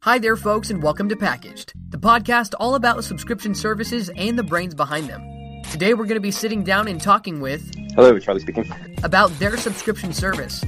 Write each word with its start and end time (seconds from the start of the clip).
Hi 0.00 0.18
there, 0.18 0.36
folks, 0.36 0.70
and 0.70 0.82
welcome 0.82 1.08
to 1.08 1.16
Packaged, 1.16 1.72
the 1.90 1.98
podcast 1.98 2.54
all 2.60 2.74
about 2.76 3.02
subscription 3.04 3.54
services 3.54 4.08
and 4.16 4.38
the 4.38 4.42
brains 4.42 4.74
behind 4.74 5.08
them. 5.08 5.62
Today, 5.72 5.94
we're 5.94 6.04
going 6.04 6.14
to 6.14 6.20
be 6.20 6.30
sitting 6.30 6.62
down 6.62 6.86
and 6.86 7.00
talking 7.00 7.40
with 7.40 7.72
Hello, 7.94 8.16
Charlie 8.18 8.40
speaking. 8.40 8.70
about 9.02 9.30
their 9.38 9.56
subscription 9.56 10.12
service. 10.12 10.64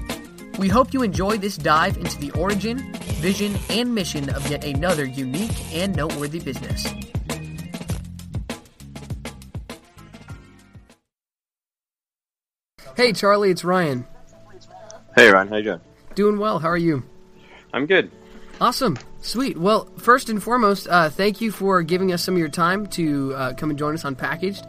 We 0.58 0.68
hope 0.68 0.92
you 0.92 1.02
enjoy 1.02 1.38
this 1.38 1.56
dive 1.56 1.96
into 1.98 2.18
the 2.18 2.32
origin, 2.32 2.92
vision, 3.20 3.56
and 3.70 3.94
mission 3.94 4.28
of 4.30 4.48
yet 4.50 4.64
another 4.64 5.04
unique 5.04 5.54
and 5.72 5.94
noteworthy 5.94 6.40
business. 6.40 6.86
Hey, 12.96 13.12
Charlie, 13.12 13.50
it's 13.50 13.64
Ryan. 13.64 14.06
Hey, 15.14 15.30
Ryan, 15.30 15.48
how 15.48 15.56
you 15.56 15.62
doing? 15.62 15.80
Doing 16.14 16.38
well. 16.38 16.58
How 16.58 16.68
are 16.68 16.76
you? 16.76 17.04
I'm 17.72 17.86
good. 17.86 18.10
Awesome. 18.60 18.98
Sweet. 19.20 19.56
Well, 19.56 19.88
first 19.98 20.28
and 20.28 20.42
foremost, 20.42 20.88
uh, 20.88 21.10
thank 21.10 21.40
you 21.40 21.52
for 21.52 21.82
giving 21.82 22.12
us 22.12 22.24
some 22.24 22.34
of 22.34 22.38
your 22.38 22.48
time 22.48 22.86
to 22.88 23.34
uh, 23.34 23.52
come 23.54 23.70
and 23.70 23.78
join 23.78 23.94
us 23.94 24.04
on 24.04 24.14
Packaged. 24.14 24.64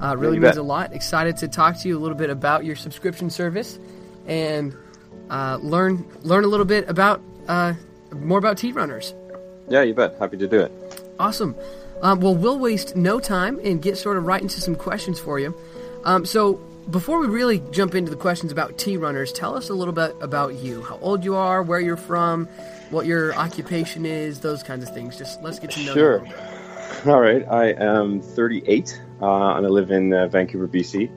Uh, 0.00 0.16
really 0.16 0.38
means 0.38 0.52
bet. 0.52 0.58
a 0.58 0.62
lot. 0.62 0.92
Excited 0.92 1.36
to 1.38 1.48
talk 1.48 1.78
to 1.78 1.88
you 1.88 1.96
a 1.96 2.00
little 2.00 2.16
bit 2.16 2.30
about 2.30 2.64
your 2.64 2.76
subscription 2.76 3.30
service 3.30 3.78
and 4.26 4.74
uh, 5.30 5.58
learn 5.62 6.06
learn 6.22 6.44
a 6.44 6.48
little 6.48 6.66
bit 6.66 6.88
about 6.88 7.22
uh, 7.48 7.74
more 8.12 8.38
about 8.38 8.58
Tea 8.58 8.72
Runners. 8.72 9.14
Yeah, 9.68 9.82
you 9.82 9.94
bet. 9.94 10.16
Happy 10.18 10.36
to 10.36 10.48
do 10.48 10.60
it. 10.60 10.72
Awesome. 11.18 11.56
Um, 12.02 12.20
well, 12.20 12.34
we'll 12.34 12.58
waste 12.58 12.96
no 12.96 13.20
time 13.20 13.60
and 13.62 13.80
get 13.80 13.96
sort 13.96 14.16
of 14.16 14.26
right 14.26 14.42
into 14.42 14.60
some 14.60 14.74
questions 14.74 15.20
for 15.20 15.38
you. 15.38 15.56
Um, 16.04 16.26
so, 16.26 16.54
before 16.90 17.20
we 17.20 17.28
really 17.28 17.62
jump 17.70 17.94
into 17.94 18.10
the 18.10 18.16
questions 18.16 18.50
about 18.50 18.76
Tea 18.76 18.96
Runners, 18.96 19.32
tell 19.32 19.56
us 19.56 19.70
a 19.70 19.74
little 19.74 19.94
bit 19.94 20.16
about 20.20 20.54
you. 20.54 20.82
How 20.82 20.98
old 20.98 21.24
you 21.24 21.36
are, 21.36 21.62
where 21.62 21.78
you're 21.78 21.96
from, 21.96 22.48
what 22.92 23.06
your 23.06 23.34
occupation 23.34 24.06
is, 24.06 24.40
those 24.40 24.62
kinds 24.62 24.86
of 24.86 24.94
things. 24.94 25.16
Just 25.16 25.42
let's 25.42 25.58
get 25.58 25.70
to 25.72 25.80
know 25.80 25.86
you. 25.86 25.94
Sure. 25.94 26.26
All 27.06 27.20
right. 27.20 27.44
I 27.50 27.70
am 27.70 28.20
38, 28.20 29.02
uh, 29.20 29.56
and 29.56 29.66
I 29.66 29.68
live 29.68 29.90
in 29.90 30.12
uh, 30.12 30.28
Vancouver, 30.28 30.68
BC. 30.68 31.10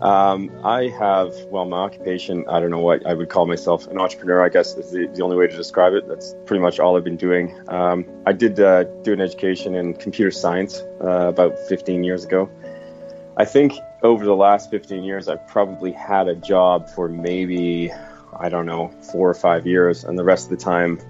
Um, 0.00 0.50
I 0.64 0.88
have, 0.88 1.32
well, 1.50 1.64
my 1.64 1.78
occupation, 1.78 2.44
I 2.48 2.60
don't 2.60 2.70
know 2.70 2.80
what 2.80 3.06
I 3.06 3.14
would 3.14 3.28
call 3.28 3.46
myself, 3.46 3.86
an 3.86 3.98
entrepreneur, 3.98 4.44
I 4.44 4.48
guess 4.48 4.74
is 4.74 4.90
the, 4.90 5.06
the 5.06 5.22
only 5.22 5.36
way 5.36 5.46
to 5.46 5.56
describe 5.56 5.94
it. 5.94 6.06
That's 6.08 6.34
pretty 6.46 6.62
much 6.62 6.78
all 6.78 6.96
I've 6.96 7.04
been 7.04 7.16
doing. 7.16 7.58
Um, 7.68 8.04
I 8.26 8.32
did 8.32 8.60
uh, 8.60 8.84
do 9.02 9.12
an 9.12 9.20
education 9.20 9.74
in 9.74 9.94
computer 9.94 10.30
science 10.30 10.82
uh, 11.00 11.28
about 11.28 11.58
15 11.68 12.04
years 12.04 12.24
ago. 12.24 12.50
I 13.36 13.44
think 13.44 13.72
over 14.02 14.24
the 14.24 14.36
last 14.36 14.70
15 14.70 15.04
years, 15.04 15.28
I've 15.28 15.46
probably 15.48 15.92
had 15.92 16.28
a 16.28 16.34
job 16.34 16.88
for 16.90 17.08
maybe, 17.08 17.90
I 18.38 18.48
don't 18.48 18.66
know, 18.66 18.88
four 19.12 19.28
or 19.28 19.34
five 19.34 19.66
years, 19.66 20.04
and 20.04 20.18
the 20.18 20.24
rest 20.24 20.50
of 20.50 20.58
the 20.58 20.64
time, 20.64 21.00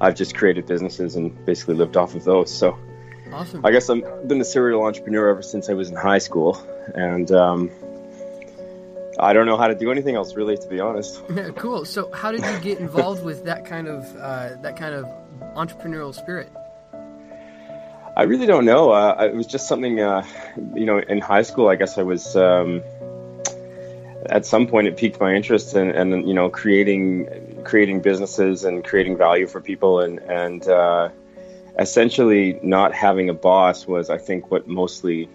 I've 0.00 0.14
just 0.14 0.34
created 0.34 0.66
businesses 0.66 1.16
and 1.16 1.44
basically 1.44 1.74
lived 1.74 1.96
off 1.96 2.14
of 2.14 2.24
those. 2.24 2.52
So 2.52 2.78
Awesome. 3.32 3.64
I 3.64 3.70
guess 3.70 3.88
I've 3.88 4.28
been 4.28 4.40
a 4.40 4.44
serial 4.44 4.84
entrepreneur 4.84 5.28
ever 5.30 5.42
since 5.42 5.70
I 5.70 5.72
was 5.72 5.88
in 5.88 5.96
high 5.96 6.18
school, 6.18 6.62
and 6.94 7.30
um, 7.32 7.70
I 9.18 9.32
don't 9.32 9.46
know 9.46 9.56
how 9.56 9.68
to 9.68 9.74
do 9.74 9.90
anything 9.90 10.16
else 10.16 10.34
really, 10.34 10.56
to 10.56 10.68
be 10.68 10.80
honest. 10.80 11.22
Cool. 11.56 11.84
So, 11.84 12.10
how 12.12 12.30
did 12.30 12.44
you 12.44 12.58
get 12.60 12.78
involved 12.78 13.24
with 13.24 13.44
that 13.44 13.64
kind 13.64 13.88
of 13.88 14.04
uh, 14.16 14.56
that 14.62 14.76
kind 14.76 14.94
of 14.94 15.06
entrepreneurial 15.56 16.14
spirit? 16.14 16.50
I 18.14 18.24
really 18.24 18.46
don't 18.46 18.66
know. 18.66 18.92
Uh, 18.92 19.30
it 19.32 19.34
was 19.34 19.46
just 19.46 19.66
something, 19.66 20.00
uh, 20.00 20.26
you 20.74 20.84
know, 20.84 20.98
in 20.98 21.18
high 21.18 21.42
school. 21.42 21.68
I 21.68 21.76
guess 21.76 21.96
I 21.96 22.02
was. 22.02 22.36
Um, 22.36 22.82
at 24.26 24.46
some 24.46 24.66
point, 24.66 24.86
it 24.86 24.96
piqued 24.96 25.20
my 25.20 25.34
interest 25.34 25.74
in, 25.74 25.90
and 25.90 26.28
you 26.28 26.34
know, 26.34 26.48
creating 26.50 27.62
creating 27.64 28.00
businesses 28.00 28.64
and 28.64 28.84
creating 28.84 29.16
value 29.16 29.46
for 29.46 29.60
people, 29.60 30.00
and 30.00 30.18
and 30.20 30.66
uh, 30.68 31.08
essentially 31.78 32.58
not 32.62 32.94
having 32.94 33.28
a 33.28 33.34
boss 33.34 33.86
was, 33.86 34.10
I 34.10 34.18
think, 34.18 34.50
what 34.50 34.68
mostly 34.68 35.28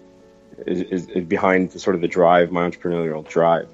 is, 0.66 0.80
is, 0.82 1.08
is 1.08 1.24
behind 1.24 1.70
the, 1.70 1.78
sort 1.78 1.96
of 1.96 2.02
the 2.02 2.08
drive, 2.08 2.50
my 2.50 2.68
entrepreneurial 2.68 3.26
drive. 3.28 3.68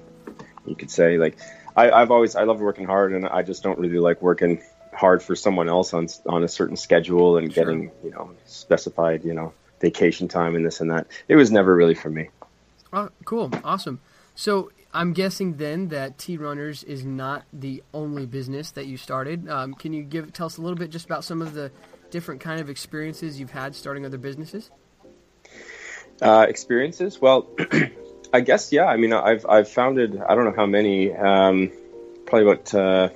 You 0.65 0.75
could 0.75 0.91
say, 0.91 1.17
like, 1.17 1.37
I, 1.75 1.91
I've 1.91 2.11
always 2.11 2.35
I 2.35 2.43
love 2.43 2.59
working 2.59 2.85
hard, 2.85 3.13
and 3.13 3.27
I 3.27 3.43
just 3.43 3.63
don't 3.63 3.79
really 3.79 3.99
like 3.99 4.21
working 4.21 4.61
hard 4.93 5.21
for 5.21 5.35
someone 5.35 5.69
else 5.69 5.93
on 5.93 6.07
on 6.25 6.43
a 6.43 6.47
certain 6.47 6.77
schedule 6.77 7.37
and 7.37 7.53
Sure. 7.53 7.65
getting 7.65 7.91
you 8.03 8.11
know 8.11 8.31
specified 8.45 9.25
you 9.25 9.33
know 9.33 9.53
vacation 9.81 10.27
time 10.27 10.55
and 10.55 10.65
this 10.65 10.81
and 10.81 10.91
that. 10.91 11.07
It 11.27 11.35
was 11.35 11.51
never 11.51 11.75
really 11.75 11.95
for 11.95 12.09
me. 12.09 12.29
Oh, 12.93 13.09
cool. 13.25 13.51
Awesome. 13.63 13.99
So, 14.35 14.71
I'm 14.95 15.11
guessing 15.11 15.57
then 15.57 15.89
that 15.89 16.17
Tea 16.17 16.37
Runners 16.37 16.81
is 16.83 17.03
not 17.03 17.43
the 17.51 17.83
only 17.93 18.25
business 18.25 18.71
that 18.71 18.85
you 18.85 18.95
started. 18.95 19.49
Um, 19.49 19.73
can 19.73 19.91
you 19.91 20.03
give 20.03 20.31
tell 20.31 20.45
us 20.45 20.57
a 20.57 20.61
little 20.61 20.77
bit 20.77 20.89
just 20.89 21.05
about 21.05 21.25
some 21.25 21.41
of 21.41 21.53
the 21.53 21.69
different 22.11 22.39
kind 22.39 22.61
of 22.61 22.69
experiences 22.69 23.37
you've 23.37 23.51
had 23.51 23.75
starting 23.75 24.05
other 24.05 24.17
businesses? 24.17 24.71
Uh, 26.21 26.45
experiences? 26.47 27.19
Well, 27.19 27.49
I 28.33 28.39
guess 28.39 28.71
yeah. 28.71 28.85
I 28.85 28.95
mean, 28.95 29.11
I've 29.11 29.45
I've 29.45 29.69
founded 29.69 30.17
I 30.17 30.33
don't 30.33 30.45
know 30.45 30.55
how 30.55 30.65
many, 30.65 31.13
um, 31.13 31.73
probably 32.25 32.49
about 32.49 32.73
uh, 32.73 33.09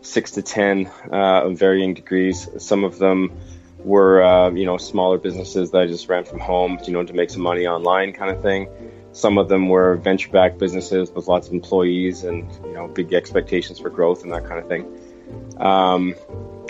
six 0.00 0.30
to 0.32 0.42
ten 0.42 0.86
uh, 1.12 1.44
of 1.44 1.58
varying 1.58 1.92
degrees. 1.92 2.48
Some 2.56 2.84
of 2.84 2.98
them 2.98 3.38
were 3.78 4.22
uh, 4.22 4.50
you 4.50 4.64
know 4.64 4.78
smaller 4.78 5.18
businesses 5.18 5.72
that 5.72 5.82
I 5.82 5.86
just 5.86 6.08
ran 6.08 6.24
from 6.24 6.38
home, 6.38 6.78
you 6.86 6.94
know, 6.94 7.04
to 7.04 7.12
make 7.12 7.28
some 7.28 7.42
money 7.42 7.66
online, 7.66 8.14
kind 8.14 8.34
of 8.34 8.40
thing. 8.40 8.68
Some 9.12 9.38
of 9.38 9.48
them 9.48 9.68
were 9.68 9.96
venture-backed 9.96 10.58
businesses 10.58 11.10
with 11.10 11.26
lots 11.26 11.48
of 11.48 11.52
employees 11.52 12.22
and 12.24 12.50
you 12.64 12.72
know 12.72 12.86
big 12.88 13.12
expectations 13.12 13.78
for 13.78 13.90
growth 13.90 14.22
and 14.22 14.32
that 14.32 14.46
kind 14.46 14.60
of 14.60 14.68
thing. 14.68 14.86
Um, 15.58 16.14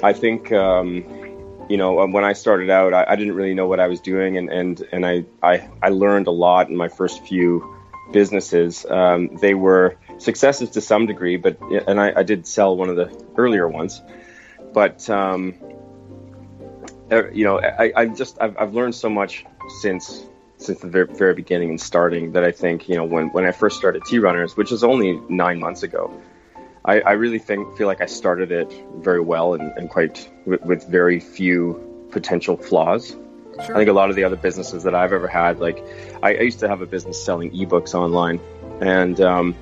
I 0.03 0.13
think 0.13 0.51
um, 0.53 1.05
you 1.69 1.77
know 1.77 2.07
when 2.07 2.25
I 2.25 2.33
started 2.33 2.71
out, 2.71 2.95
I, 2.95 3.05
I 3.09 3.17
didn't 3.17 3.35
really 3.35 3.55
know 3.55 3.67
what 3.67 3.81
I 3.81 3.89
was 3.89 4.01
doing, 4.01 4.37
and 4.39 4.49
and 4.51 4.83
and 4.93 5.07
I 5.07 5.25
I, 5.43 5.69
I 5.83 5.91
learned 5.91 6.27
a 6.27 6.33
lot 6.33 6.69
in 6.69 6.77
my 6.77 6.89
first 6.89 7.25
few 7.27 7.77
businesses. 8.13 8.87
Um, 8.87 9.37
they 9.37 9.55
were 9.55 9.97
successes 10.19 10.71
to 10.71 10.81
some 10.81 11.07
degree, 11.07 11.37
but 11.37 11.61
and 11.87 12.01
I, 12.01 12.13
I 12.17 12.23
did 12.23 12.47
sell 12.47 12.77
one 12.77 12.89
of 12.89 12.97
the 12.97 13.25
earlier 13.37 13.69
ones, 13.69 14.01
but 14.73 15.09
um, 15.11 15.55
uh, 17.13 17.31
you 17.31 17.45
know 17.45 17.61
I, 17.61 17.93
I 17.95 18.07
just 18.07 18.39
I've, 18.41 18.57
I've 18.57 18.75
learned 18.75 18.95
so 18.95 19.11
much 19.11 19.45
since 19.83 20.25
since 20.61 20.81
the 20.81 20.89
very, 20.89 21.07
very 21.07 21.35
beginning 21.35 21.71
and 21.71 21.81
starting 21.81 22.33
that 22.33 22.45
I 22.45 22.53
think 22.53 22.89
you 22.89 22.97
know 22.97 23.05
when 23.05 23.29
when 23.29 23.45
I 23.45 23.53
first 23.53 23.77
started 23.77 24.05
Tea 24.05 24.19
Runners, 24.19 24.57
which 24.57 24.71
was 24.71 24.85
only 24.85 25.21
nine 25.29 25.59
months 25.59 25.83
ago. 25.83 26.21
I, 26.83 27.01
I 27.01 27.13
really 27.13 27.39
think 27.39 27.77
feel 27.77 27.87
like 27.87 28.01
I 28.01 28.07
started 28.07 28.51
it 28.53 28.73
very 28.97 29.21
well 29.21 29.53
and, 29.53 29.71
and 29.77 29.91
quite 29.91 30.27
with, 30.47 30.63
with 30.63 30.89
very 30.89 31.21
few 31.21 32.09
potential 32.11 32.57
flaws. 32.57 33.11
Sure. 33.11 33.75
I 33.75 33.79
think 33.79 33.91
a 33.91 33.93
lot 33.93 34.09
of 34.09 34.17
the 34.17 34.25
other 34.25 34.37
businesses 34.37 34.85
that 34.85 34.95
I've 34.95 35.13
ever 35.13 35.29
had, 35.29 35.61
like 35.61 35.85
I, 36.23 36.37
I 36.37 36.41
used 36.41 36.61
to 36.61 36.69
have 36.69 36.81
a 36.81 36.87
business 36.87 37.23
selling 37.23 37.51
ebooks 37.51 37.95
online, 37.95 38.41
and 38.81 39.21
um, 39.21 39.55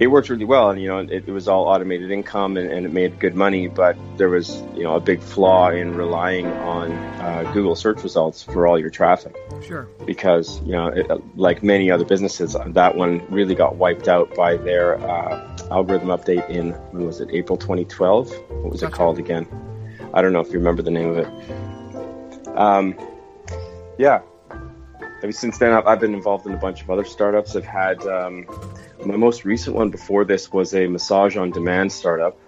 it 0.00 0.06
worked 0.06 0.30
really 0.30 0.46
well. 0.46 0.70
And 0.70 0.80
you 0.80 0.88
know, 0.88 0.98
it, 0.98 1.28
it 1.28 1.30
was 1.30 1.46
all 1.46 1.66
automated 1.68 2.10
income 2.10 2.56
and, 2.56 2.70
and 2.72 2.86
it 2.86 2.92
made 2.92 3.20
good 3.20 3.34
money. 3.34 3.68
But 3.68 3.96
there 4.16 4.30
was 4.30 4.62
you 4.74 4.82
know 4.82 4.96
a 4.96 5.00
big 5.00 5.20
flaw 5.20 5.70
in 5.70 5.94
relying 5.94 6.46
on 6.46 6.90
uh, 6.90 7.48
Google 7.52 7.76
search 7.76 8.02
results 8.02 8.42
for 8.42 8.66
all 8.66 8.78
your 8.78 8.88
traffic 8.90 9.36
Sure. 9.62 9.86
because 10.06 10.60
you 10.62 10.72
know, 10.72 10.88
it, 10.88 11.06
like 11.36 11.62
many 11.62 11.90
other 11.90 12.04
businesses, 12.06 12.56
that 12.66 12.96
one 12.96 13.24
really 13.30 13.54
got 13.54 13.76
wiped 13.76 14.08
out 14.08 14.34
by 14.34 14.56
their 14.56 14.98
uh, 14.98 15.58
algorithm 15.70 16.08
update 16.08 16.48
in 16.48 16.72
when 16.92 17.06
was 17.06 17.20
it? 17.20 17.28
April 17.32 17.58
2012. 17.58 18.30
What 18.48 18.72
was 18.72 18.82
it 18.82 18.90
called 18.90 19.18
again? 19.18 19.46
I 20.14 20.22
don't 20.22 20.32
know 20.32 20.40
if 20.40 20.48
you 20.48 20.58
remember 20.58 20.82
the 20.82 20.90
name 20.90 21.10
of 21.10 21.18
it. 21.18 22.56
Um, 22.56 22.98
yeah. 23.98 24.22
Ever 25.22 25.32
since 25.32 25.58
then, 25.58 25.72
I've, 25.72 25.86
I've 25.86 26.00
been 26.00 26.14
involved 26.14 26.46
in 26.46 26.54
a 26.54 26.56
bunch 26.56 26.80
of 26.82 26.88
other 26.88 27.04
startups. 27.04 27.54
I've 27.54 27.64
had 27.66 28.00
um, 28.06 28.46
my 29.04 29.16
most 29.16 29.44
recent 29.44 29.76
one 29.76 29.90
before 29.90 30.24
this 30.24 30.52
was 30.52 30.74
a 30.74 30.86
massage 30.86 31.36
on 31.36 31.50
demand 31.50 31.92
startup, 31.92 32.38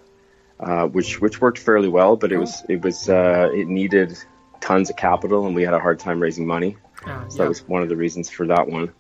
uh, 0.60 0.86
which 0.86 1.20
which 1.20 1.40
worked 1.40 1.58
fairly 1.58 1.88
well, 1.88 2.16
but 2.16 2.32
it 2.32 2.38
was 2.38 2.62
it 2.68 2.82
was 2.82 3.08
uh, 3.08 3.50
it 3.54 3.68
needed 3.68 4.16
tons 4.60 4.90
of 4.90 4.96
capital, 4.96 5.46
and 5.46 5.54
we 5.54 5.62
had 5.62 5.74
a 5.74 5.80
hard 5.80 5.98
time 5.98 6.20
raising 6.20 6.46
money. 6.46 6.76
Uh, 7.06 7.28
So 7.28 7.36
yeah. 7.38 7.44
that 7.44 7.48
was 7.48 7.66
one 7.68 7.82
of 7.82 7.88
the 7.88 7.96
reasons 7.96 8.30
for 8.30 8.46
that 8.46 8.68
one. 8.68 8.92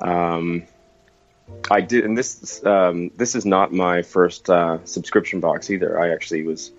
Um, 0.00 0.64
I 1.70 1.80
did, 1.80 2.04
and 2.04 2.16
this 2.16 2.62
um, 2.64 3.10
this 3.16 3.34
is 3.34 3.46
not 3.46 3.72
my 3.72 4.02
first 4.02 4.50
uh, 4.50 4.84
subscription 4.84 5.40
box 5.40 5.70
either. 5.70 5.98
I 5.98 6.10
actually 6.12 6.42
was 6.42 6.72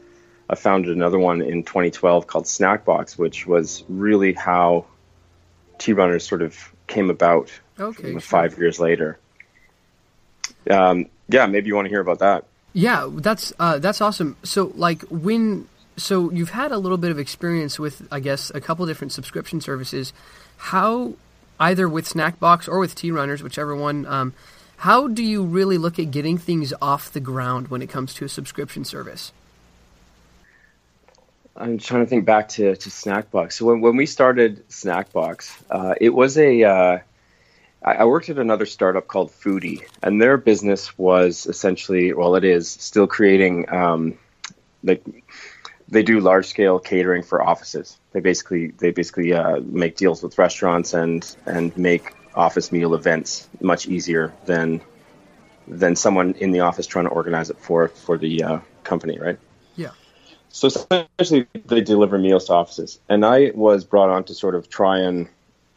I 0.50 0.56
founded 0.56 0.96
another 0.96 1.20
one 1.20 1.42
in 1.42 1.64
2012 1.64 2.28
called 2.28 2.46
Snackbox, 2.46 3.18
which 3.18 3.48
was 3.48 3.84
really 3.90 4.34
how 4.34 4.86
Tea 5.78 5.94
Runners 5.94 6.28
sort 6.28 6.42
of 6.42 6.56
came 6.88 7.10
about 7.10 7.52
Okay. 7.80 8.12
sure. 8.12 8.20
five 8.20 8.58
years 8.58 8.80
later. 8.80 9.18
Um, 10.70 11.08
yeah, 11.28 11.46
maybe 11.46 11.68
you 11.68 11.76
want 11.76 11.86
to 11.86 11.90
hear 11.90 12.02
about 12.02 12.20
that. 12.20 12.46
Yeah, 12.74 13.10
that's 13.12 13.52
uh, 13.60 13.80
that's 13.80 14.02
awesome. 14.02 14.38
So, 14.44 14.72
like, 14.76 15.02
when 15.04 15.68
so 15.98 16.32
you've 16.32 16.52
had 16.52 16.72
a 16.72 16.78
little 16.78 16.98
bit 16.98 17.12
of 17.12 17.20
experience 17.20 17.80
with, 17.80 18.08
I 18.12 18.20
guess, 18.20 18.52
a 18.52 18.62
couple 18.62 18.86
different 18.86 19.12
subscription 19.12 19.62
services. 19.62 20.14
How, 20.58 21.14
either 21.60 21.88
with 21.88 22.08
Snackbox 22.08 22.68
or 22.68 22.80
with 22.80 22.96
Tea 22.96 23.12
Runners, 23.12 23.44
whichever 23.44 23.76
one, 23.76 24.06
um, 24.06 24.34
how 24.78 25.08
do 25.08 25.24
you 25.24 25.44
really 25.44 25.78
look 25.78 26.00
at 26.00 26.12
getting 26.12 26.38
things 26.38 26.74
off 26.82 27.12
the 27.12 27.20
ground 27.20 27.68
when 27.68 27.82
it 27.82 27.88
comes 27.88 28.14
to 28.16 28.26
a 28.26 28.30
subscription 28.30 28.86
service? 28.86 29.34
I'm 31.56 31.78
trying 31.78 32.06
to 32.06 32.10
think 32.10 32.26
back 32.26 32.48
to, 32.50 32.76
to 32.76 32.90
Snackbox. 32.90 33.54
So 33.54 33.66
when, 33.66 33.82
when 33.82 33.98
we 33.98 34.06
started 34.06 34.68
Snackbox, 34.70 35.52
uh, 35.70 35.96
it 36.00 36.14
was 36.14 36.38
a 36.38 36.64
uh, 36.64 37.00
I 37.82 38.06
worked 38.06 38.30
at 38.30 38.38
another 38.38 38.66
startup 38.66 39.08
called 39.08 39.32
Foodee, 39.32 39.84
and 40.04 40.22
their 40.22 40.38
business 40.38 40.98
was 40.98 41.46
essentially, 41.46 42.12
well, 42.12 42.36
it 42.36 42.44
is 42.44 42.70
still 42.70 43.08
creating 43.08 43.72
um, 43.72 44.18
like 44.84 45.02
they 45.88 46.04
do 46.04 46.20
large 46.20 46.48
scale 46.48 46.80
catering 46.80 47.24
for 47.24 47.42
offices. 47.42 47.98
They 48.12 48.20
basically 48.20 48.68
they 48.68 48.92
basically 48.92 49.34
uh, 49.34 49.60
make 49.62 49.96
deals 49.96 50.22
with 50.22 50.38
restaurants 50.38 50.94
and 50.94 51.36
and 51.46 51.76
make 51.78 52.14
office 52.36 52.72
meal 52.72 52.94
events 52.94 53.48
much 53.62 53.88
easier 53.88 54.34
than 54.46 54.82
than 55.68 55.96
someone 55.96 56.34
in 56.34 56.52
the 56.52 56.62
office 56.62 56.86
trying 56.86 57.06
to 57.06 57.12
organize 57.12 57.50
it 57.50 57.58
for 57.60 57.88
for 57.88 58.18
the 58.18 58.44
uh, 58.44 58.60
company, 58.84 59.20
right? 59.20 59.40
Yeah. 59.76 59.92
So 60.50 60.68
essentially, 60.68 61.48
they 61.66 61.82
deliver 61.82 62.18
meals 62.18 62.46
to 62.46 62.54
offices, 62.54 63.00
and 63.08 63.26
I 63.26 63.52
was 63.56 63.86
brought 63.86 64.10
on 64.10 64.26
to 64.26 64.34
sort 64.34 64.56
of 64.56 64.70
try 64.70 65.00
and 65.00 65.30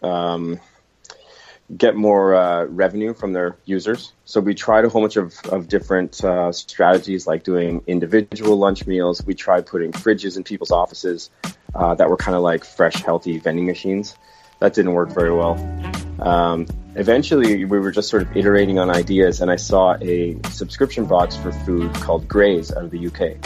um, 0.03 0.61
get 1.77 1.97
more 1.97 2.35
uh, 2.35 2.65
revenue 2.65 3.15
from 3.15 3.33
their 3.33 3.57
users. 3.65 4.13
So 4.25 4.41
we 4.41 4.55
tried 4.55 4.85
a 4.85 4.89
whole 4.89 5.03
bunch 5.03 5.17
of, 5.17 5.35
of 5.47 5.69
different 5.69 6.23
uh, 6.23 6.53
strategies, 6.53 7.27
like 7.27 7.45
doing 7.45 7.83
individual 7.87 8.57
lunch 8.57 8.87
meals. 8.87 9.25
We 9.25 9.35
tried 9.35 9.67
putting 9.67 9.93
fridges 9.93 10.37
in 10.37 10.45
people's 10.45 10.71
offices 10.71 11.31
uh, 11.75 11.95
that 11.95 12.11
were 12.11 12.17
kind 12.17 12.37
of 12.37 12.43
like 12.43 12.65
fresh, 12.65 12.97
healthy 12.97 13.39
vending 13.39 13.67
machines. 13.67 14.17
That 14.61 14.75
didn't 14.75 14.93
work 14.93 15.11
very 15.11 15.35
well. 15.35 15.55
Um, 16.21 16.67
eventually, 16.95 17.65
we 17.65 17.79
were 17.79 17.91
just 17.91 18.09
sort 18.09 18.23
of 18.23 18.37
iterating 18.37 18.79
on 18.79 18.91
ideas, 18.91 19.41
and 19.41 19.51
I 19.51 19.57
saw 19.57 19.97
a 20.01 20.39
subscription 20.51 21.07
box 21.07 21.37
for 21.37 21.53
food 21.53 21.93
called 21.95 22.29
Graze 22.29 22.71
out 22.71 22.85
of 22.85 22.91
the 22.91 23.07
UK. 23.07 23.39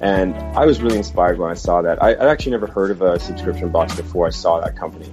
And 0.00 0.34
I 0.56 0.64
was 0.64 0.80
really 0.80 0.96
inspired 0.96 1.38
when 1.38 1.50
I 1.50 1.54
saw 1.54 1.82
that. 1.82 2.02
I, 2.02 2.10
I'd 2.10 2.20
actually 2.20 2.52
never 2.52 2.66
heard 2.66 2.90
of 2.90 3.02
a 3.02 3.18
subscription 3.18 3.70
box 3.70 3.94
before 3.94 4.26
I 4.26 4.30
saw 4.30 4.60
that 4.60 4.76
company. 4.76 5.12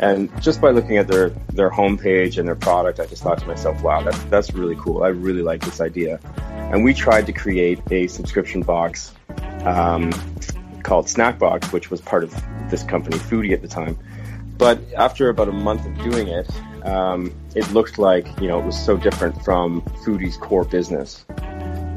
And 0.00 0.30
just 0.40 0.62
by 0.62 0.70
looking 0.70 0.96
at 0.96 1.08
their 1.08 1.28
their 1.52 1.70
homepage 1.70 2.38
and 2.38 2.48
their 2.48 2.56
product, 2.56 3.00
I 3.00 3.06
just 3.06 3.22
thought 3.22 3.38
to 3.38 3.46
myself, 3.46 3.82
"Wow, 3.82 4.02
that's 4.02 4.18
that's 4.24 4.54
really 4.54 4.76
cool. 4.76 5.02
I 5.02 5.08
really 5.08 5.42
like 5.42 5.62
this 5.62 5.78
idea." 5.78 6.18
And 6.72 6.82
we 6.82 6.94
tried 6.94 7.26
to 7.26 7.34
create 7.34 7.80
a 7.90 8.06
subscription 8.06 8.62
box 8.62 9.12
um, 9.66 10.10
called 10.82 11.04
Snackbox, 11.06 11.70
which 11.70 11.90
was 11.90 12.00
part 12.00 12.24
of 12.24 12.34
this 12.70 12.82
company, 12.82 13.18
Foodee, 13.18 13.52
at 13.52 13.60
the 13.60 13.68
time. 13.68 13.98
But 14.56 14.80
after 14.96 15.28
about 15.28 15.48
a 15.48 15.52
month 15.52 15.84
of 15.84 15.94
doing 15.98 16.28
it, 16.28 16.50
um, 16.82 17.34
it 17.54 17.70
looked 17.72 17.98
like 17.98 18.26
you 18.40 18.48
know 18.48 18.58
it 18.58 18.64
was 18.64 18.82
so 18.82 18.96
different 18.96 19.44
from 19.44 19.82
Foodee's 20.02 20.38
core 20.38 20.64
business 20.64 21.26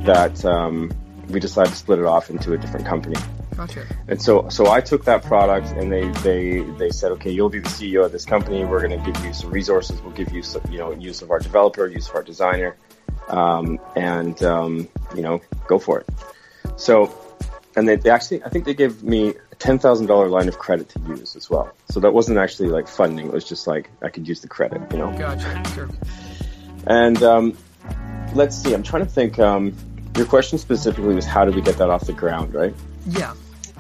that 0.01 0.43
um, 0.43 0.91
we 1.29 1.39
decided 1.39 1.69
to 1.69 1.77
split 1.77 1.99
it 1.99 2.05
off 2.05 2.29
into 2.29 2.51
a 2.51 2.57
different 2.57 2.85
company. 2.85 3.15
Gotcha. 3.67 3.85
And 4.07 4.21
so, 4.21 4.49
so 4.49 4.69
I 4.69 4.81
took 4.81 5.05
that 5.05 5.23
product, 5.23 5.67
and 5.69 5.91
they 5.91 6.09
they 6.21 6.59
they 6.77 6.89
said, 6.89 7.11
okay, 7.13 7.31
you'll 7.31 7.49
be 7.49 7.59
the 7.59 7.69
CEO 7.69 8.05
of 8.05 8.11
this 8.11 8.25
company. 8.25 8.65
We're 8.65 8.85
going 8.85 8.99
to 8.99 9.11
give 9.11 9.23
you 9.23 9.33
some 9.33 9.51
resources. 9.51 10.01
We'll 10.01 10.13
give 10.13 10.31
you 10.31 10.43
some, 10.43 10.61
you 10.69 10.79
know, 10.79 10.91
use 10.91 11.21
of 11.21 11.31
our 11.31 11.39
developer, 11.39 11.87
use 11.87 12.09
of 12.09 12.15
our 12.15 12.23
designer, 12.23 12.75
um, 13.29 13.79
and 13.95 14.41
um, 14.43 14.89
you 15.15 15.21
know, 15.21 15.41
go 15.67 15.79
for 15.79 15.99
it. 16.01 16.09
So, 16.75 17.15
and 17.75 17.87
they, 17.87 17.95
they 17.95 18.09
actually, 18.09 18.43
I 18.43 18.49
think 18.49 18.65
they 18.65 18.73
gave 18.73 19.03
me 19.03 19.33
a 19.51 19.55
ten 19.55 19.79
thousand 19.79 20.07
dollar 20.07 20.27
line 20.27 20.47
of 20.47 20.59
credit 20.59 20.89
to 20.89 20.99
use 21.01 21.35
as 21.35 21.49
well. 21.49 21.73
So 21.89 21.99
that 22.01 22.13
wasn't 22.13 22.37
actually 22.39 22.69
like 22.69 22.87
funding; 22.87 23.27
it 23.27 23.33
was 23.33 23.45
just 23.45 23.67
like 23.67 23.89
I 24.01 24.09
could 24.09 24.27
use 24.27 24.41
the 24.41 24.47
credit, 24.47 24.81
you 24.91 24.97
know. 24.97 25.15
Gotcha. 25.17 25.63
Sure. 25.73 25.89
And 26.85 27.23
um, 27.23 27.57
let's 28.33 28.57
see, 28.57 28.73
I'm 28.73 28.83
trying 28.83 29.05
to 29.05 29.09
think. 29.09 29.39
Um, 29.39 29.75
your 30.17 30.25
question 30.27 30.57
specifically 30.59 31.15
was 31.15 31.25
how 31.25 31.45
did 31.45 31.55
we 31.55 31.61
get 31.61 31.77
that 31.77 31.89
off 31.89 32.05
the 32.05 32.13
ground, 32.13 32.53
right? 32.53 32.73
Yeah. 33.07 33.33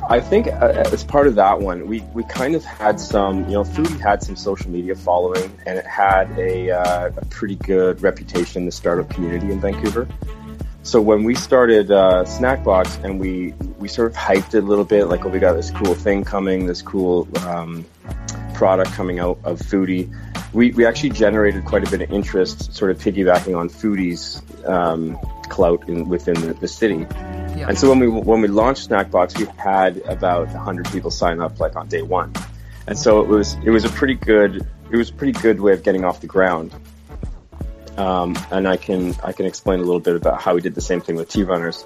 I 0.09 0.19
think 0.19 0.47
uh, 0.47 0.83
as 0.91 1.03
part 1.03 1.27
of 1.27 1.35
that 1.35 1.61
one, 1.61 1.87
we, 1.87 2.01
we 2.13 2.23
kind 2.25 2.55
of 2.55 2.63
had 2.65 2.99
some, 2.99 3.45
you 3.45 3.53
know, 3.53 3.63
Foodee 3.63 3.99
had 3.99 4.21
some 4.21 4.35
social 4.35 4.69
media 4.69 4.95
following 4.95 5.51
and 5.65 5.77
it 5.77 5.85
had 5.85 6.29
a, 6.37 6.71
uh, 6.71 7.11
a 7.15 7.25
pretty 7.27 7.55
good 7.55 8.01
reputation 8.01 8.63
in 8.63 8.65
the 8.65 8.71
startup 8.71 9.09
community 9.09 9.51
in 9.51 9.61
Vancouver. 9.61 10.07
So 10.83 11.01
when 11.01 11.23
we 11.23 11.35
started 11.35 11.89
uh, 11.91 12.25
Snackbox 12.25 13.01
and 13.05 13.17
we, 13.19 13.53
we 13.79 13.87
sort 13.87 14.11
of 14.11 14.17
hyped 14.17 14.53
it 14.53 14.63
a 14.63 14.67
little 14.67 14.83
bit, 14.83 15.05
like, 15.05 15.25
oh, 15.25 15.29
we 15.29 15.39
got 15.39 15.53
this 15.53 15.71
cool 15.71 15.95
thing 15.95 16.25
coming, 16.25 16.65
this 16.65 16.81
cool 16.81 17.27
um, 17.45 17.85
product 18.53 18.91
coming 18.91 19.19
out 19.19 19.39
of 19.45 19.59
Foodee, 19.59 20.13
we, 20.51 20.71
we 20.71 20.85
actually 20.85 21.11
generated 21.11 21.63
quite 21.63 21.87
a 21.87 21.89
bit 21.89 22.01
of 22.01 22.11
interest, 22.11 22.75
sort 22.75 22.91
of 22.91 22.97
piggybacking 22.97 23.57
on 23.57 23.69
Foodee's 23.69 24.41
um, 24.65 25.17
clout 25.49 25.87
in, 25.87 26.07
within 26.09 26.35
the, 26.35 26.53
the 26.53 26.67
city. 26.67 27.05
Yeah. 27.55 27.67
And 27.69 27.77
so 27.77 27.89
when 27.89 27.99
we 27.99 28.07
when 28.07 28.41
we 28.41 28.47
launched 28.47 28.89
Snackbox, 28.89 29.37
we 29.37 29.45
had 29.57 29.97
about 30.01 30.47
100 30.47 30.91
people 30.91 31.11
sign 31.11 31.39
up 31.39 31.59
like 31.59 31.75
on 31.75 31.87
day 31.87 32.01
one, 32.01 32.33
and 32.87 32.97
so 32.97 33.21
it 33.21 33.27
was 33.27 33.55
it 33.63 33.69
was 33.69 33.85
a 33.85 33.89
pretty 33.89 34.15
good 34.15 34.67
it 34.91 34.97
was 34.97 35.09
a 35.09 35.13
pretty 35.13 35.33
good 35.39 35.59
way 35.59 35.73
of 35.73 35.83
getting 35.83 36.03
off 36.03 36.21
the 36.21 36.27
ground. 36.27 36.73
Um, 37.97 38.37
and 38.51 38.67
I 38.67 38.77
can 38.77 39.15
I 39.23 39.33
can 39.33 39.45
explain 39.45 39.79
a 39.79 39.83
little 39.83 39.99
bit 39.99 40.15
about 40.15 40.41
how 40.41 40.55
we 40.55 40.61
did 40.61 40.73
the 40.75 40.81
same 40.81 41.01
thing 41.01 41.15
with 41.15 41.29
Tea 41.29 41.43
Runners. 41.43 41.85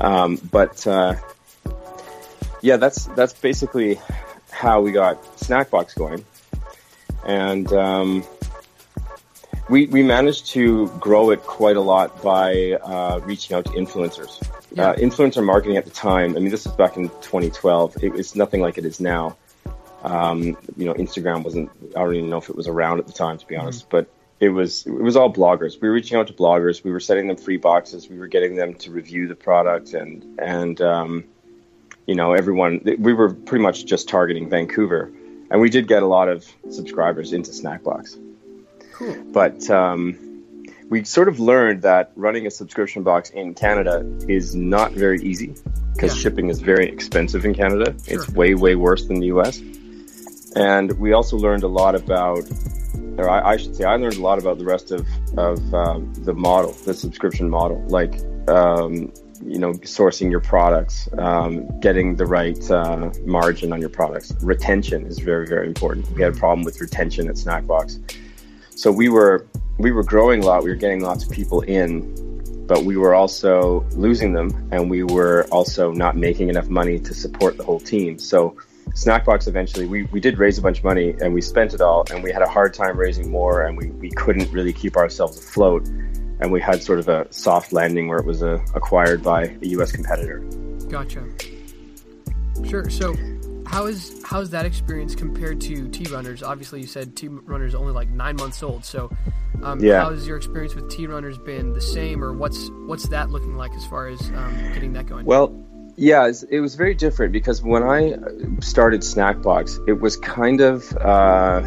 Um, 0.00 0.36
but 0.50 0.86
uh, 0.86 1.14
yeah, 2.60 2.76
that's 2.76 3.06
that's 3.06 3.32
basically 3.32 4.00
how 4.50 4.80
we 4.80 4.92
got 4.92 5.22
Snackbox 5.36 5.94
going, 5.94 6.24
and 7.26 7.72
um, 7.72 8.24
we 9.68 9.86
we 9.86 10.02
managed 10.02 10.46
to 10.46 10.88
grow 11.00 11.30
it 11.30 11.42
quite 11.42 11.76
a 11.76 11.80
lot 11.80 12.22
by 12.22 12.72
uh, 12.82 13.20
reaching 13.24 13.56
out 13.56 13.64
to 13.66 13.72
influencers. 13.72 14.42
Yeah. 14.72 14.90
Uh, 14.90 14.96
influencer 14.96 15.44
marketing 15.44 15.76
at 15.76 15.84
the 15.84 15.90
time. 15.90 16.36
I 16.36 16.40
mean, 16.40 16.50
this 16.50 16.66
was 16.66 16.74
back 16.74 16.96
in 16.96 17.08
2012. 17.08 18.02
It 18.02 18.12
was 18.12 18.34
nothing 18.34 18.60
like 18.60 18.76
it 18.76 18.84
is 18.84 19.00
now. 19.00 19.36
Um, 20.02 20.56
you 20.76 20.84
know, 20.84 20.94
Instagram 20.94 21.44
wasn't. 21.44 21.70
I 21.96 22.00
don't 22.00 22.14
even 22.14 22.30
know 22.30 22.38
if 22.38 22.48
it 22.48 22.56
was 22.56 22.68
around 22.68 22.98
at 22.98 23.06
the 23.06 23.12
time, 23.12 23.38
to 23.38 23.46
be 23.46 23.56
honest. 23.56 23.88
But 23.88 24.08
it 24.40 24.50
was 24.50 24.86
it 24.86 24.92
was 24.92 25.16
all 25.16 25.32
bloggers. 25.32 25.80
We 25.80 25.88
were 25.88 25.94
reaching 25.94 26.18
out 26.18 26.26
to 26.26 26.34
bloggers. 26.34 26.84
We 26.84 26.90
were 26.90 27.00
sending 27.00 27.28
them 27.28 27.36
free 27.36 27.56
boxes. 27.56 28.08
We 28.08 28.18
were 28.18 28.26
getting 28.26 28.56
them 28.56 28.74
to 28.74 28.90
review 28.90 29.28
the 29.28 29.34
product, 29.34 29.94
and 29.94 30.38
and 30.38 30.80
um, 30.82 31.24
you 32.06 32.14
know, 32.14 32.34
everyone. 32.34 32.82
We 32.98 33.14
were 33.14 33.32
pretty 33.32 33.62
much 33.62 33.86
just 33.86 34.08
targeting 34.08 34.50
Vancouver, 34.50 35.10
and 35.50 35.60
we 35.60 35.70
did 35.70 35.88
get 35.88 36.02
a 36.02 36.06
lot 36.06 36.28
of 36.28 36.44
subscribers 36.68 37.32
into 37.32 37.52
Snackbox. 37.52 38.18
Cool. 38.94 39.16
But 39.32 39.68
um, 39.70 40.18
we 40.88 41.04
sort 41.04 41.28
of 41.28 41.40
learned 41.40 41.82
that 41.82 42.12
running 42.16 42.46
a 42.46 42.50
subscription 42.50 43.02
box 43.02 43.30
in 43.30 43.54
Canada 43.54 44.04
is 44.28 44.54
not 44.54 44.92
very 44.92 45.20
easy 45.22 45.54
because 45.94 46.14
Yeah. 46.14 46.22
shipping 46.22 46.48
is 46.48 46.60
very 46.60 46.88
expensive 46.88 47.44
in 47.44 47.54
Canada. 47.54 47.94
It's 48.06 48.28
way, 48.30 48.54
way 48.54 48.74
worse 48.76 49.06
than 49.06 49.20
the 49.20 49.26
US. 49.26 49.60
And 50.56 50.92
we 51.00 51.12
also 51.12 51.36
learned 51.36 51.64
a 51.64 51.68
lot 51.68 51.94
about, 51.96 52.44
or 53.18 53.28
I, 53.28 53.52
I 53.52 53.56
should 53.56 53.74
say, 53.74 53.84
I 53.84 53.96
learned 53.96 54.16
a 54.16 54.22
lot 54.22 54.38
about 54.38 54.58
the 54.58 54.64
rest 54.64 54.92
of, 54.92 55.06
of 55.36 55.74
um, 55.74 56.12
the 56.24 56.34
model, 56.34 56.72
the 56.84 56.94
subscription 56.94 57.50
model, 57.50 57.84
like, 57.88 58.14
um, 58.48 59.12
you 59.44 59.58
know, 59.58 59.72
sourcing 59.82 60.30
your 60.30 60.40
products, 60.40 61.08
um, 61.18 61.66
getting 61.80 62.14
the 62.16 62.26
right 62.26 62.70
uh, 62.70 63.10
margin 63.24 63.72
on 63.72 63.80
your 63.80 63.90
products. 63.90 64.32
Retention 64.42 65.06
is 65.06 65.18
very, 65.18 65.46
very 65.46 65.66
important. 65.66 66.08
We 66.12 66.22
had 66.22 66.36
a 66.36 66.38
problem 66.38 66.64
with 66.64 66.80
retention 66.80 67.28
at 67.28 67.34
Snackbox. 67.34 67.98
So 68.76 68.90
we 68.90 69.08
were 69.08 69.46
we 69.78 69.90
were 69.90 70.04
growing 70.04 70.42
a 70.42 70.46
lot. 70.46 70.62
We 70.62 70.70
were 70.70 70.76
getting 70.76 71.02
lots 71.02 71.24
of 71.24 71.30
people 71.30 71.62
in, 71.62 72.66
but 72.66 72.84
we 72.84 72.96
were 72.96 73.14
also 73.14 73.86
losing 73.92 74.32
them, 74.32 74.68
and 74.72 74.90
we 74.90 75.02
were 75.02 75.46
also 75.50 75.92
not 75.92 76.16
making 76.16 76.48
enough 76.48 76.68
money 76.68 76.98
to 77.00 77.14
support 77.14 77.56
the 77.56 77.64
whole 77.64 77.80
team. 77.80 78.18
So 78.18 78.56
Snackbox 78.90 79.48
eventually 79.48 79.86
we, 79.86 80.04
we 80.04 80.20
did 80.20 80.38
raise 80.38 80.58
a 80.58 80.62
bunch 80.62 80.78
of 80.78 80.84
money 80.84 81.14
and 81.20 81.34
we 81.34 81.40
spent 81.40 81.74
it 81.74 81.80
all 81.80 82.04
and 82.10 82.22
we 82.22 82.30
had 82.30 82.42
a 82.42 82.48
hard 82.48 82.74
time 82.74 82.96
raising 82.96 83.30
more 83.30 83.62
and 83.62 83.76
we, 83.76 83.90
we 83.90 84.10
couldn't 84.10 84.50
really 84.52 84.72
keep 84.72 84.96
ourselves 84.96 85.36
afloat 85.36 85.86
and 86.40 86.52
we 86.52 86.60
had 86.60 86.82
sort 86.82 86.98
of 86.98 87.08
a 87.08 87.26
soft 87.32 87.72
landing 87.72 88.08
where 88.08 88.18
it 88.18 88.26
was 88.26 88.42
uh, 88.42 88.58
acquired 88.74 89.22
by 89.22 89.44
a 89.62 89.66
US 89.66 89.90
competitor. 89.90 90.38
Gotcha. 90.88 91.24
Sure. 92.64 92.88
So, 92.88 93.14
how 93.66 93.86
is 93.86 94.22
how's 94.24 94.50
that 94.50 94.66
experience 94.66 95.14
compared 95.14 95.60
to 95.62 95.88
Tea 95.88 96.12
Runners? 96.12 96.42
Obviously, 96.42 96.80
you 96.80 96.86
said 96.86 97.16
Tea 97.16 97.28
Runners 97.28 97.74
only 97.74 97.92
like 97.92 98.08
nine 98.08 98.36
months 98.36 98.62
old. 98.62 98.84
So, 98.84 99.10
um, 99.62 99.80
Yeah. 99.80 100.02
how's 100.02 100.26
your 100.26 100.36
experience 100.36 100.74
with 100.74 100.90
Tea 100.90 101.06
Runners 101.06 101.38
been? 101.38 101.72
The 101.72 101.80
same, 101.80 102.22
or 102.22 102.32
what's 102.32 102.70
what's 102.86 103.08
that 103.08 103.30
looking 103.30 103.56
like 103.56 103.72
as 103.74 103.84
far 103.86 104.08
as 104.08 104.20
um, 104.30 104.54
getting 104.74 104.92
that 104.94 105.06
going? 105.06 105.24
Well, 105.24 105.52
yeah, 105.96 106.30
it 106.50 106.60
was 106.60 106.74
very 106.74 106.94
different 106.94 107.32
because 107.32 107.62
when 107.62 107.82
I 107.82 108.16
started 108.60 109.02
Snackbox, 109.02 109.88
it 109.88 110.00
was 110.00 110.16
kind 110.16 110.60
of. 110.60 110.96
Uh, 110.96 111.62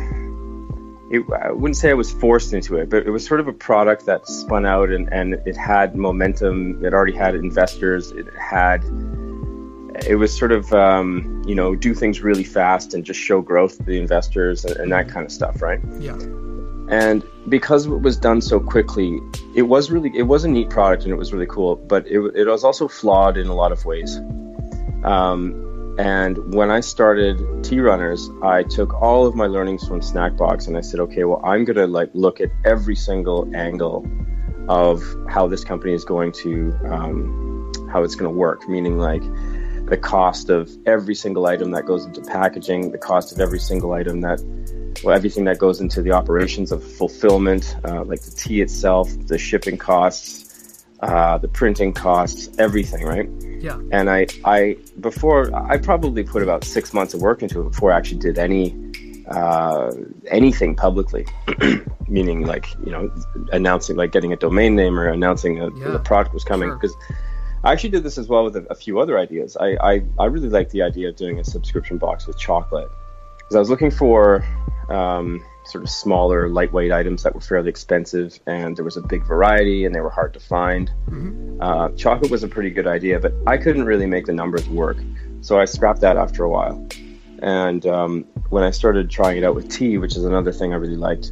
it, 1.10 1.24
I 1.42 1.52
wouldn't 1.52 1.78
say 1.78 1.90
I 1.90 1.94
was 1.94 2.12
forced 2.12 2.52
into 2.52 2.76
it, 2.76 2.90
but 2.90 3.08
it 3.08 3.10
was 3.10 3.26
sort 3.26 3.40
of 3.40 3.48
a 3.48 3.54
product 3.54 4.06
that 4.08 4.28
spun 4.28 4.66
out 4.66 4.90
and, 4.90 5.08
and 5.14 5.36
it 5.46 5.56
had 5.56 5.96
momentum. 5.96 6.84
It 6.84 6.94
already 6.94 7.16
had 7.16 7.36
investors. 7.36 8.12
It 8.12 8.28
had. 8.38 8.84
It 10.06 10.16
was 10.16 10.38
sort 10.38 10.52
of, 10.52 10.72
um, 10.74 11.42
you 11.48 11.56
know, 11.56 11.76
do 11.76 11.94
things 11.94 12.22
really 12.22 12.44
fast 12.44 12.94
and 12.94 13.04
just 13.04 13.20
show 13.20 13.42
growth 13.42 13.78
to 13.78 13.84
the 13.84 14.00
investors 14.00 14.66
and, 14.66 14.76
and 14.78 14.92
that 14.92 15.10
kind 15.10 15.26
of 15.26 15.32
stuff, 15.32 15.62
right? 15.62 15.80
yeah. 16.00 16.18
and 16.90 17.24
because 17.50 17.86
it 17.86 18.02
was 18.02 18.18
done 18.18 18.42
so 18.42 18.60
quickly 18.60 19.20
it 19.56 19.64
was 19.64 19.92
really 19.92 20.10
it 20.16 20.24
was 20.24 20.46
a 20.46 20.48
neat 20.48 20.70
product 20.70 21.04
and 21.04 21.12
it 21.12 21.18
was 21.18 21.34
really 21.34 21.46
cool 21.48 21.76
but 21.76 22.06
it, 22.08 22.20
it 22.36 22.48
was 22.48 22.64
also 22.64 22.88
flawed 22.88 23.36
in 23.38 23.48
a 23.48 23.54
lot 23.54 23.72
of 23.74 23.84
ways 23.86 24.20
Um, 25.04 25.96
and 26.00 26.54
when 26.54 26.70
I 26.70 26.82
started 26.82 27.64
Tea 27.64 27.80
Runners, 27.80 28.30
I 28.44 28.64
took 28.64 28.94
all 29.02 29.26
of 29.26 29.36
my 29.36 29.48
learnings 29.48 29.88
from 29.88 30.02
Snackbox 30.02 30.68
and 30.68 30.78
I 30.78 30.82
said, 30.82 31.00
okay, 31.00 31.24
well, 31.24 31.42
I'm 31.44 31.66
gonna 31.66 31.88
like 31.88 32.10
look 32.14 32.40
at 32.40 32.50
every 32.66 32.96
single 32.96 33.50
angle 33.56 34.06
of 34.70 35.02
how 35.30 35.48
this 35.48 35.64
company 35.64 35.94
is 35.94 36.04
going 36.04 36.32
to, 36.34 36.78
um, 36.86 37.72
how 37.92 38.04
it's 38.04 38.16
going 38.16 38.32
to 38.32 38.38
work. 38.38 38.68
Meaning, 38.68 39.00
like 39.00 39.24
the 39.88 39.98
cost 39.98 40.50
of 40.50 40.70
every 40.86 41.16
single 41.16 41.46
item 41.46 41.72
that 41.72 41.86
goes 41.86 42.06
into 42.06 42.22
packaging, 42.22 42.92
the 42.92 42.98
cost 42.98 43.32
of 43.32 43.40
every 43.40 43.60
single 43.60 43.94
item 43.94 44.22
that, 44.22 44.42
well, 45.04 45.16
everything 45.16 45.46
that 45.46 45.60
goes 45.60 45.80
into 45.80 46.02
the 46.02 46.12
operations 46.12 46.72
of 46.72 46.84
fulfillment, 46.84 47.76
uh, 47.86 48.04
like 48.04 48.22
the 48.22 48.32
tea 48.32 48.62
itself, 48.62 49.10
the 49.28 49.38
shipping 49.38 49.78
costs, 49.78 50.86
uh, 51.00 51.38
the 51.38 51.48
printing 51.48 51.94
costs, 51.94 52.50
everything, 52.58 53.06
right? 53.06 53.30
Yeah. 53.62 53.80
And 53.92 54.10
I, 54.10 54.28
I 54.44 54.78
before 55.00 55.54
I 55.56 55.78
probably 55.78 56.24
put 56.24 56.44
about 56.44 56.64
six 56.64 56.94
months 56.94 57.14
of 57.14 57.22
work 57.22 57.42
into 57.42 57.62
it 57.62 57.72
before 57.72 57.94
I 57.94 57.98
actually 57.98 58.20
did 58.20 58.38
any 58.38 58.76
uh, 59.28 59.92
anything 60.28 60.76
publicly, 60.76 61.26
meaning 62.08 62.46
like 62.46 62.68
you 62.84 62.92
know 62.92 63.14
announcing 63.52 63.96
like 63.96 64.12
getting 64.12 64.34
a 64.34 64.38
domain 64.38 64.76
name 64.76 65.00
or 65.00 65.08
announcing 65.08 65.60
a, 65.60 65.70
Yeah, 65.76 65.90
the 65.90 66.00
product 66.00 66.34
was 66.34 66.44
coming 66.44 66.70
sure. 66.70 66.92
I 67.64 67.72
actually 67.72 67.90
did 67.90 68.04
this 68.04 68.18
as 68.18 68.28
well 68.28 68.44
with 68.44 68.56
a, 68.56 68.66
a 68.70 68.76
few 68.76 69.00
other 69.00 69.18
ideas. 69.18 69.58
I, 69.58 69.78
I 69.82 70.02
I 70.20 70.26
really 70.26 70.50
like 70.50 70.70
the 70.70 70.84
idea 70.84 71.10
of 71.10 71.16
doing 71.16 71.40
a 71.40 71.44
subscription 71.44 71.98
box 71.98 72.28
with 72.28 72.38
chocolate 72.38 72.90
because 73.38 73.56
I 73.56 73.60
was 73.60 73.70
looking 73.70 73.92
for 73.92 74.46
um, 74.90 75.44
sort 75.66 75.84
of 75.84 75.90
smaller, 75.90 76.50
lightweight 76.50 76.92
items 76.92 77.24
that 77.24 77.34
were 77.34 77.42
fairly 77.42 77.70
expensive, 77.70 78.40
and 78.46 78.76
there 78.76 78.86
was 78.86 78.98
a 78.98 79.02
big 79.02 79.24
variety, 79.26 79.86
and 79.86 79.94
they 79.94 80.00
were 80.02 80.10
hard 80.10 80.34
to 80.34 80.40
find. 80.40 80.92
Uh, 81.62 81.90
chocolate 81.90 82.32
was 82.32 82.44
a 82.44 82.48
pretty 82.48 82.70
good 82.70 82.88
idea, 82.88 83.20
but 83.20 83.34
I 83.46 83.58
couldn't 83.58 83.86
really 83.86 84.06
make 84.06 84.26
the 84.26 84.34
numbers 84.34 84.68
work, 84.70 84.98
so 85.42 85.60
I 85.60 85.66
scrapped 85.66 86.02
that 86.02 86.18
after 86.18 86.44
a 86.44 86.50
while. 86.50 86.88
And 87.42 87.86
um, 87.86 88.26
when 88.50 88.64
I 88.64 88.72
started 88.72 89.10
trying 89.10 89.38
it 89.38 89.44
out 89.44 89.56
with 89.56 89.70
tea, 89.70 89.98
which 89.98 90.16
is 90.16 90.26
another 90.26 90.52
thing 90.52 90.74
I 90.74 90.78
really 90.78 90.96
liked, 90.96 91.32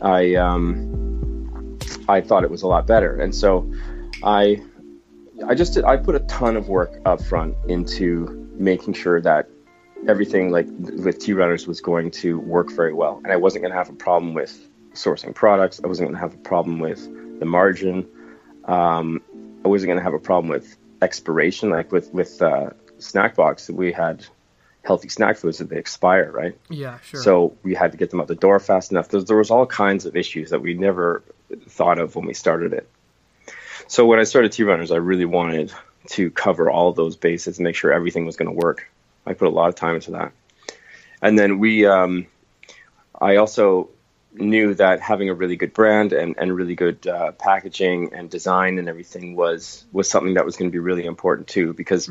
I 0.00 0.34
um, 0.36 1.78
I 2.08 2.20
thought 2.20 2.44
it 2.44 2.50
was 2.50 2.62
a 2.62 2.68
lot 2.68 2.86
better, 2.86 3.20
and 3.20 3.34
so 3.34 3.70
I 4.22 4.62
I 5.46 5.54
just 5.54 5.74
did, 5.74 5.84
I 5.84 5.96
put 5.96 6.14
a 6.14 6.20
ton 6.20 6.56
of 6.56 6.68
work 6.68 7.00
up 7.04 7.22
front 7.22 7.54
into 7.68 8.48
making 8.58 8.94
sure 8.94 9.20
that 9.20 9.48
everything 10.06 10.50
like 10.50 10.66
with 10.78 11.18
Tea 11.18 11.32
Runners 11.32 11.66
was 11.66 11.80
going 11.80 12.10
to 12.12 12.38
work 12.40 12.70
very 12.70 12.92
well, 12.92 13.20
and 13.22 13.32
I 13.32 13.36
wasn't 13.36 13.62
going 13.62 13.72
to 13.72 13.78
have 13.78 13.88
a 13.88 13.94
problem 13.94 14.34
with 14.34 14.68
sourcing 14.94 15.34
products. 15.34 15.80
I 15.82 15.86
wasn't 15.86 16.08
going 16.08 16.16
to 16.16 16.20
have 16.20 16.34
a 16.34 16.42
problem 16.42 16.78
with 16.80 17.04
the 17.40 17.46
margin. 17.46 18.06
Um, 18.64 19.22
I 19.64 19.68
wasn't 19.68 19.88
going 19.88 19.98
to 19.98 20.04
have 20.04 20.14
a 20.14 20.18
problem 20.18 20.48
with 20.48 20.76
expiration, 21.02 21.70
like 21.70 21.92
with 21.92 22.12
with 22.12 22.40
uh, 22.42 22.70
Snackbox. 22.98 23.70
We 23.70 23.92
had 23.92 24.26
healthy 24.84 25.08
snack 25.08 25.36
foods 25.36 25.58
that 25.58 25.68
they 25.68 25.78
expire, 25.78 26.30
right? 26.32 26.58
Yeah, 26.68 26.98
sure. 27.00 27.22
So 27.22 27.56
we 27.62 27.74
had 27.74 27.92
to 27.92 27.98
get 27.98 28.10
them 28.10 28.20
out 28.20 28.28
the 28.28 28.34
door 28.34 28.58
fast 28.58 28.90
enough. 28.90 29.08
There, 29.08 29.22
there 29.22 29.36
was 29.36 29.50
all 29.50 29.66
kinds 29.66 30.06
of 30.06 30.16
issues 30.16 30.50
that 30.50 30.62
we 30.62 30.74
never 30.74 31.22
thought 31.68 31.98
of 31.98 32.16
when 32.16 32.26
we 32.26 32.34
started 32.34 32.72
it. 32.72 32.88
So 33.88 34.04
when 34.04 34.20
I 34.20 34.24
started 34.24 34.52
Tea 34.52 34.64
Runners, 34.64 34.92
I 34.92 34.96
really 34.96 35.24
wanted 35.24 35.72
to 36.08 36.30
cover 36.30 36.70
all 36.70 36.92
those 36.92 37.16
bases 37.16 37.58
and 37.58 37.64
make 37.64 37.74
sure 37.74 37.92
everything 37.92 38.26
was 38.26 38.36
going 38.36 38.48
to 38.48 38.54
work. 38.54 38.88
I 39.26 39.32
put 39.32 39.48
a 39.48 39.50
lot 39.50 39.68
of 39.68 39.74
time 39.74 39.94
into 39.94 40.12
that. 40.12 40.32
And 41.22 41.38
then 41.38 41.58
we, 41.58 41.86
um, 41.86 42.26
I 43.18 43.36
also 43.36 43.88
knew 44.34 44.74
that 44.74 45.00
having 45.00 45.30
a 45.30 45.34
really 45.34 45.56
good 45.56 45.72
brand 45.72 46.12
and, 46.12 46.36
and 46.38 46.54
really 46.54 46.74
good 46.74 47.06
uh, 47.06 47.32
packaging 47.32 48.12
and 48.12 48.28
design 48.30 48.78
and 48.78 48.88
everything 48.88 49.34
was 49.34 49.84
was 49.92 50.08
something 50.08 50.34
that 50.34 50.44
was 50.44 50.56
going 50.56 50.70
to 50.70 50.72
be 50.72 50.78
really 50.78 51.06
important 51.06 51.48
too 51.48 51.72
because 51.72 52.10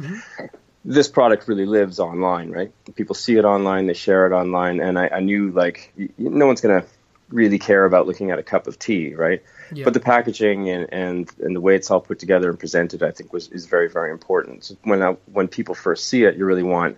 this 0.83 1.07
product 1.07 1.47
really 1.47 1.65
lives 1.65 1.99
online, 1.99 2.51
right? 2.51 2.71
People 2.95 3.15
see 3.15 3.37
it 3.37 3.45
online, 3.45 3.85
they 3.85 3.93
share 3.93 4.25
it 4.25 4.33
online, 4.33 4.81
and 4.81 4.97
I, 4.97 5.07
I 5.09 5.19
knew 5.19 5.51
like 5.51 5.93
y- 5.97 6.09
no 6.17 6.47
one's 6.47 6.59
gonna 6.61 6.85
really 7.29 7.59
care 7.59 7.85
about 7.85 8.07
looking 8.07 8.31
at 8.31 8.39
a 8.39 8.43
cup 8.43 8.67
of 8.67 8.79
tea, 8.79 9.13
right? 9.13 9.43
Yeah. 9.71 9.83
But 9.83 9.93
the 9.93 9.99
packaging 9.99 10.69
and, 10.69 10.87
and, 10.93 11.31
and 11.39 11.55
the 11.55 11.61
way 11.61 11.75
it's 11.75 11.91
all 11.91 11.99
put 11.99 12.19
together 12.19 12.49
and 12.49 12.57
presented, 12.57 13.03
I 13.03 13.11
think, 13.11 13.33
was 13.33 13.49
is 13.49 13.65
very 13.65 13.89
very 13.89 14.11
important. 14.11 14.71
When 14.83 15.01
I, 15.01 15.17
when 15.31 15.47
people 15.47 15.75
first 15.75 16.07
see 16.07 16.23
it, 16.23 16.37
you 16.37 16.45
really 16.45 16.63
want 16.63 16.97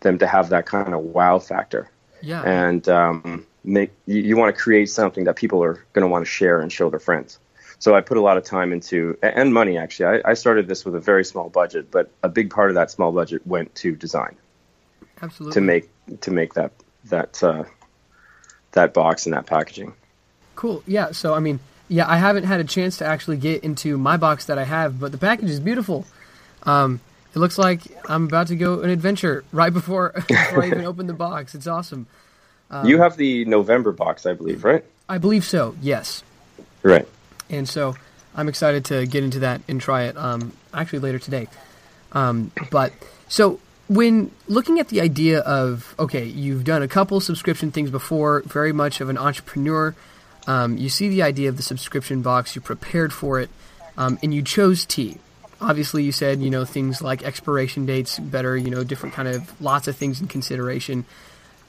them 0.00 0.18
to 0.18 0.26
have 0.26 0.50
that 0.50 0.66
kind 0.66 0.94
of 0.94 1.00
wow 1.00 1.38
factor, 1.38 1.90
yeah. 2.20 2.42
and 2.42 2.88
um, 2.88 3.46
make 3.64 3.92
you, 4.06 4.20
you 4.22 4.36
want 4.36 4.54
to 4.54 4.60
create 4.60 4.90
something 4.90 5.24
that 5.24 5.36
people 5.36 5.62
are 5.62 5.84
going 5.92 6.02
to 6.02 6.08
want 6.08 6.24
to 6.24 6.30
share 6.30 6.60
and 6.60 6.72
show 6.72 6.90
their 6.90 7.00
friends. 7.00 7.38
So 7.78 7.96
I 7.96 8.00
put 8.00 8.16
a 8.16 8.20
lot 8.20 8.36
of 8.36 8.44
time 8.44 8.72
into 8.72 9.18
and 9.22 9.52
money 9.52 9.76
actually. 9.76 10.20
I, 10.22 10.30
I 10.30 10.34
started 10.34 10.68
this 10.68 10.84
with 10.84 10.94
a 10.94 11.00
very 11.00 11.24
small 11.24 11.48
budget, 11.48 11.90
but 11.90 12.10
a 12.22 12.28
big 12.28 12.50
part 12.50 12.70
of 12.70 12.76
that 12.76 12.92
small 12.92 13.10
budget 13.10 13.44
went 13.44 13.74
to 13.76 13.96
design 13.96 14.36
Absolutely. 15.20 15.54
to 15.54 15.60
make 15.60 16.20
to 16.20 16.30
make 16.30 16.54
that 16.54 16.70
that 17.06 17.42
uh, 17.42 17.64
that 18.72 18.94
box 18.94 19.26
and 19.26 19.34
that 19.34 19.46
packaging. 19.46 19.94
Cool. 20.54 20.82
Yeah. 20.86 21.10
So 21.10 21.34
I 21.34 21.40
mean, 21.40 21.58
yeah, 21.92 22.08
I 22.08 22.16
haven't 22.16 22.44
had 22.44 22.58
a 22.58 22.64
chance 22.64 22.96
to 22.98 23.04
actually 23.04 23.36
get 23.36 23.64
into 23.64 23.98
my 23.98 24.16
box 24.16 24.46
that 24.46 24.58
I 24.58 24.64
have, 24.64 24.98
but 24.98 25.12
the 25.12 25.18
package 25.18 25.50
is 25.50 25.60
beautiful. 25.60 26.06
Um, 26.62 27.00
it 27.34 27.38
looks 27.38 27.58
like 27.58 27.82
I'm 28.08 28.24
about 28.24 28.46
to 28.46 28.56
go 28.56 28.80
an 28.80 28.88
adventure 28.88 29.44
right 29.52 29.72
before 29.72 30.12
before 30.28 30.64
I 30.64 30.68
even 30.68 30.86
open 30.86 31.06
the 31.06 31.12
box. 31.12 31.54
It's 31.54 31.66
awesome. 31.66 32.06
Um, 32.70 32.86
you 32.86 32.98
have 32.98 33.18
the 33.18 33.44
November 33.44 33.92
box, 33.92 34.24
I 34.24 34.32
believe, 34.32 34.64
right? 34.64 34.82
I 35.06 35.18
believe 35.18 35.44
so. 35.44 35.76
Yes. 35.82 36.22
Right. 36.82 37.06
and 37.50 37.68
so 37.68 37.94
I'm 38.34 38.48
excited 38.48 38.86
to 38.86 39.06
get 39.06 39.22
into 39.22 39.40
that 39.40 39.60
and 39.68 39.80
try 39.80 40.04
it. 40.04 40.16
Um, 40.16 40.52
actually 40.72 41.00
later 41.00 41.18
today. 41.18 41.46
Um, 42.12 42.50
but 42.70 42.92
so 43.28 43.60
when 43.88 44.30
looking 44.48 44.80
at 44.80 44.88
the 44.88 45.02
idea 45.02 45.40
of 45.40 45.94
okay, 45.98 46.24
you've 46.24 46.64
done 46.64 46.82
a 46.82 46.88
couple 46.88 47.20
subscription 47.20 47.70
things 47.70 47.90
before, 47.90 48.40
very 48.46 48.72
much 48.72 49.02
of 49.02 49.10
an 49.10 49.18
entrepreneur. 49.18 49.94
Um, 50.46 50.76
you 50.76 50.88
see 50.88 51.08
the 51.08 51.22
idea 51.22 51.48
of 51.48 51.56
the 51.56 51.62
subscription 51.62 52.22
box, 52.22 52.54
you 52.56 52.60
prepared 52.62 53.12
for 53.12 53.40
it, 53.40 53.50
um, 53.96 54.18
and 54.22 54.34
you 54.34 54.42
chose 54.42 54.84
tea. 54.84 55.18
Obviously, 55.60 56.02
you 56.02 56.12
said 56.12 56.40
you 56.40 56.50
know 56.50 56.64
things 56.64 57.02
like 57.02 57.22
expiration 57.22 57.86
dates 57.86 58.18
better, 58.18 58.56
you 58.56 58.70
know 58.70 58.82
different 58.82 59.14
kind 59.14 59.28
of 59.28 59.60
lots 59.60 59.88
of 59.88 59.96
things 59.96 60.20
in 60.20 60.26
consideration. 60.26 61.04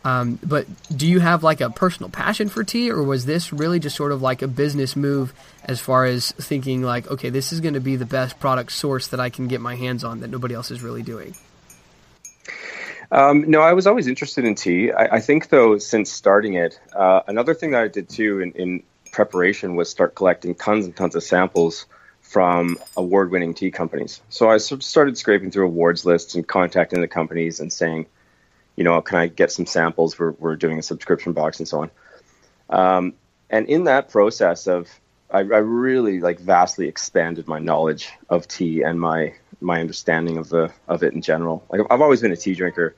Um, 0.05 0.37
but 0.43 0.67
do 0.95 1.07
you 1.07 1.19
have 1.19 1.43
like 1.43 1.61
a 1.61 1.69
personal 1.69 2.09
passion 2.09 2.49
for 2.49 2.63
tea, 2.63 2.91
or 2.91 3.01
was 3.03 3.25
this 3.25 3.53
really 3.53 3.79
just 3.79 3.95
sort 3.95 4.11
of 4.11 4.21
like 4.21 4.41
a 4.41 4.47
business 4.47 4.95
move 4.95 5.33
as 5.63 5.79
far 5.79 6.05
as 6.05 6.31
thinking 6.31 6.81
like, 6.81 7.09
okay, 7.09 7.29
this 7.29 7.53
is 7.53 7.61
going 7.61 7.75
to 7.75 7.79
be 7.79 7.95
the 7.95 8.05
best 8.05 8.39
product 8.39 8.73
source 8.73 9.07
that 9.07 9.19
I 9.19 9.29
can 9.29 9.47
get 9.47 9.61
my 9.61 9.75
hands 9.75 10.03
on 10.03 10.19
that 10.19 10.29
nobody 10.29 10.55
else 10.55 10.71
is 10.71 10.81
really 10.81 11.03
doing? 11.03 11.35
Um, 13.13 13.47
no, 13.47 13.61
I 13.61 13.73
was 13.73 13.85
always 13.85 14.07
interested 14.07 14.43
in 14.43 14.55
tea. 14.55 14.91
I, 14.91 15.17
I 15.17 15.19
think, 15.19 15.49
though, 15.49 15.77
since 15.77 16.11
starting 16.11 16.55
it, 16.55 16.79
uh, 16.95 17.21
another 17.27 17.53
thing 17.53 17.69
that 17.71 17.83
I 17.83 17.87
did 17.87 18.09
too 18.09 18.41
in, 18.41 18.51
in 18.53 18.83
preparation 19.11 19.75
was 19.75 19.87
start 19.87 20.15
collecting 20.15 20.55
tons 20.55 20.85
and 20.85 20.95
tons 20.95 21.15
of 21.15 21.21
samples 21.21 21.85
from 22.21 22.79
award-winning 22.97 23.53
tea 23.53 23.69
companies. 23.69 24.19
So 24.29 24.49
I 24.49 24.57
sort 24.57 24.79
of 24.79 24.83
started 24.83 25.15
scraping 25.15 25.51
through 25.51 25.67
awards 25.67 26.05
lists 26.05 26.33
and 26.33 26.47
contacting 26.47 27.01
the 27.01 27.07
companies 27.07 27.59
and 27.59 27.71
saying, 27.71 28.07
you 28.75 28.83
know, 28.83 28.99
can 29.01 29.19
I 29.19 29.27
get 29.27 29.51
some 29.51 29.67
samples? 29.67 30.17
We're, 30.17 30.31
we're 30.31 30.55
doing 30.55 30.79
a 30.79 30.81
subscription 30.81 31.33
box 31.33 31.59
and 31.59 31.67
so 31.67 31.81
on. 31.83 31.91
Um, 32.71 33.13
and 33.47 33.67
in 33.69 33.83
that 33.83 34.09
process 34.09 34.65
of, 34.65 34.89
I, 35.29 35.39
I 35.39 35.41
really 35.41 36.19
like 36.19 36.39
vastly 36.39 36.87
expanded 36.87 37.47
my 37.47 37.59
knowledge 37.59 38.09
of 38.27 38.47
tea 38.47 38.81
and 38.81 38.99
my 38.99 39.35
my 39.61 39.79
understanding 39.79 40.37
of 40.37 40.49
the 40.49 40.71
of 40.87 41.03
it 41.03 41.13
in 41.13 41.21
general. 41.21 41.63
Like 41.69 41.81
I've 41.89 42.01
always 42.01 42.21
been 42.21 42.31
a 42.31 42.35
tea 42.37 42.55
drinker. 42.55 42.95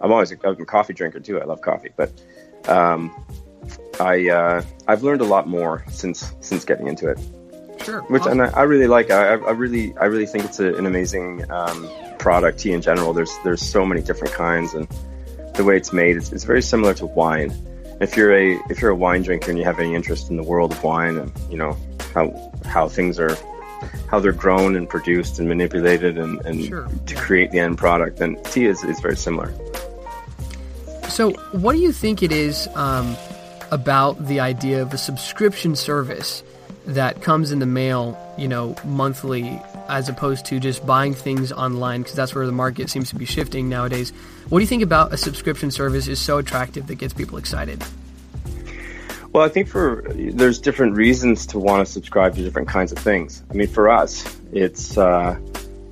I'm 0.00 0.12
always 0.12 0.32
a, 0.32 0.36
I'm 0.44 0.60
a 0.60 0.64
coffee 0.64 0.94
drinker 0.94 1.20
too. 1.20 1.40
I 1.40 1.44
love 1.44 1.60
coffee, 1.60 1.90
but 1.96 2.12
um, 2.68 3.14
I 4.00 4.28
uh, 4.28 4.62
I've 4.86 5.02
learned 5.02 5.20
a 5.20 5.24
lot 5.24 5.48
more 5.48 5.84
since 5.90 6.32
since 6.40 6.64
getting 6.64 6.86
into 6.86 7.08
it, 7.08 7.18
Sure. 7.82 8.02
which 8.02 8.26
and 8.26 8.42
I, 8.42 8.46
I 8.50 8.62
really 8.62 8.86
like. 8.86 9.10
I, 9.10 9.34
I 9.34 9.50
really 9.50 9.96
I 9.98 10.04
really 10.06 10.26
think 10.26 10.44
it's 10.44 10.60
a, 10.60 10.74
an 10.74 10.86
amazing 10.86 11.50
um, 11.50 11.88
product. 12.18 12.58
Tea 12.60 12.72
in 12.72 12.82
general. 12.82 13.12
There's 13.12 13.36
there's 13.44 13.62
so 13.62 13.84
many 13.84 14.02
different 14.02 14.34
kinds, 14.34 14.74
and 14.74 14.88
the 15.54 15.64
way 15.64 15.76
it's 15.76 15.92
made 15.92 16.16
is 16.16 16.32
it's 16.32 16.44
very 16.44 16.62
similar 16.62 16.94
to 16.94 17.06
wine. 17.06 17.52
If 18.00 18.16
you're 18.16 18.34
a 18.34 18.58
if 18.70 18.80
you're 18.80 18.92
a 18.92 18.96
wine 18.96 19.22
drinker 19.22 19.50
and 19.50 19.58
you 19.58 19.64
have 19.64 19.80
any 19.80 19.94
interest 19.94 20.30
in 20.30 20.36
the 20.36 20.44
world 20.44 20.72
of 20.72 20.82
wine 20.84 21.16
and 21.16 21.32
you 21.50 21.58
know 21.58 21.76
how 22.14 22.52
how 22.64 22.88
things 22.88 23.18
are 23.18 23.36
how 24.10 24.18
they're 24.20 24.32
grown 24.32 24.74
and 24.76 24.88
produced 24.88 25.38
and 25.38 25.48
manipulated 25.48 26.18
and, 26.18 26.40
and 26.46 26.64
Sure, 26.64 26.88
to 27.06 27.14
create 27.14 27.50
the 27.50 27.58
end 27.58 27.78
product, 27.78 28.18
then 28.18 28.36
tea 28.44 28.66
is, 28.66 28.82
is 28.84 29.00
very 29.00 29.16
similar. 29.16 29.52
So, 31.18 31.32
what 31.50 31.72
do 31.72 31.80
you 31.80 31.90
think 31.90 32.22
it 32.22 32.30
is 32.30 32.68
um, 32.76 33.16
about 33.72 34.24
the 34.28 34.38
idea 34.38 34.82
of 34.82 34.94
a 34.94 34.96
subscription 34.96 35.74
service 35.74 36.44
that 36.86 37.22
comes 37.22 37.50
in 37.50 37.58
the 37.58 37.66
mail, 37.66 38.16
you 38.38 38.46
know, 38.46 38.76
monthly, 38.84 39.60
as 39.88 40.08
opposed 40.08 40.46
to 40.46 40.60
just 40.60 40.86
buying 40.86 41.14
things 41.14 41.50
online? 41.50 42.02
Because 42.02 42.14
that's 42.14 42.36
where 42.36 42.46
the 42.46 42.52
market 42.52 42.88
seems 42.88 43.08
to 43.08 43.16
be 43.16 43.24
shifting 43.24 43.68
nowadays. 43.68 44.12
What 44.48 44.60
do 44.60 44.62
you 44.62 44.68
think 44.68 44.84
about 44.84 45.12
a 45.12 45.16
subscription 45.16 45.72
service 45.72 46.06
is 46.06 46.20
so 46.20 46.38
attractive 46.38 46.86
that 46.86 46.98
gets 46.98 47.14
people 47.14 47.36
excited? 47.36 47.82
Well, 49.32 49.44
I 49.44 49.48
think 49.48 49.66
for 49.66 50.04
there's 50.14 50.60
different 50.60 50.94
reasons 50.94 51.48
to 51.48 51.58
want 51.58 51.84
to 51.84 51.92
subscribe 51.92 52.36
to 52.36 52.44
different 52.44 52.68
kinds 52.68 52.92
of 52.92 52.98
things. 52.98 53.42
I 53.50 53.54
mean, 53.54 53.66
for 53.66 53.88
us, 53.88 54.24
it's 54.52 54.96
uh, 54.96 55.36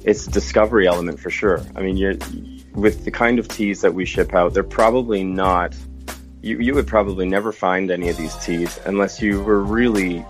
it's 0.04 0.24
discovery 0.24 0.86
element 0.86 1.18
for 1.18 1.30
sure. 1.30 1.66
I 1.74 1.80
mean, 1.80 1.96
you're 1.96 2.14
with 2.76 3.04
the 3.04 3.10
kind 3.10 3.38
of 3.38 3.48
teas 3.48 3.80
that 3.80 3.94
we 3.94 4.04
ship 4.04 4.34
out, 4.34 4.54
they're 4.54 4.62
probably 4.62 5.24
not. 5.24 5.74
You, 6.42 6.58
you 6.58 6.74
would 6.74 6.86
probably 6.86 7.26
never 7.26 7.50
find 7.50 7.90
any 7.90 8.08
of 8.08 8.16
these 8.16 8.36
teas 8.36 8.78
unless 8.84 9.20
you 9.20 9.42
were 9.42 9.62
really, 9.62 10.24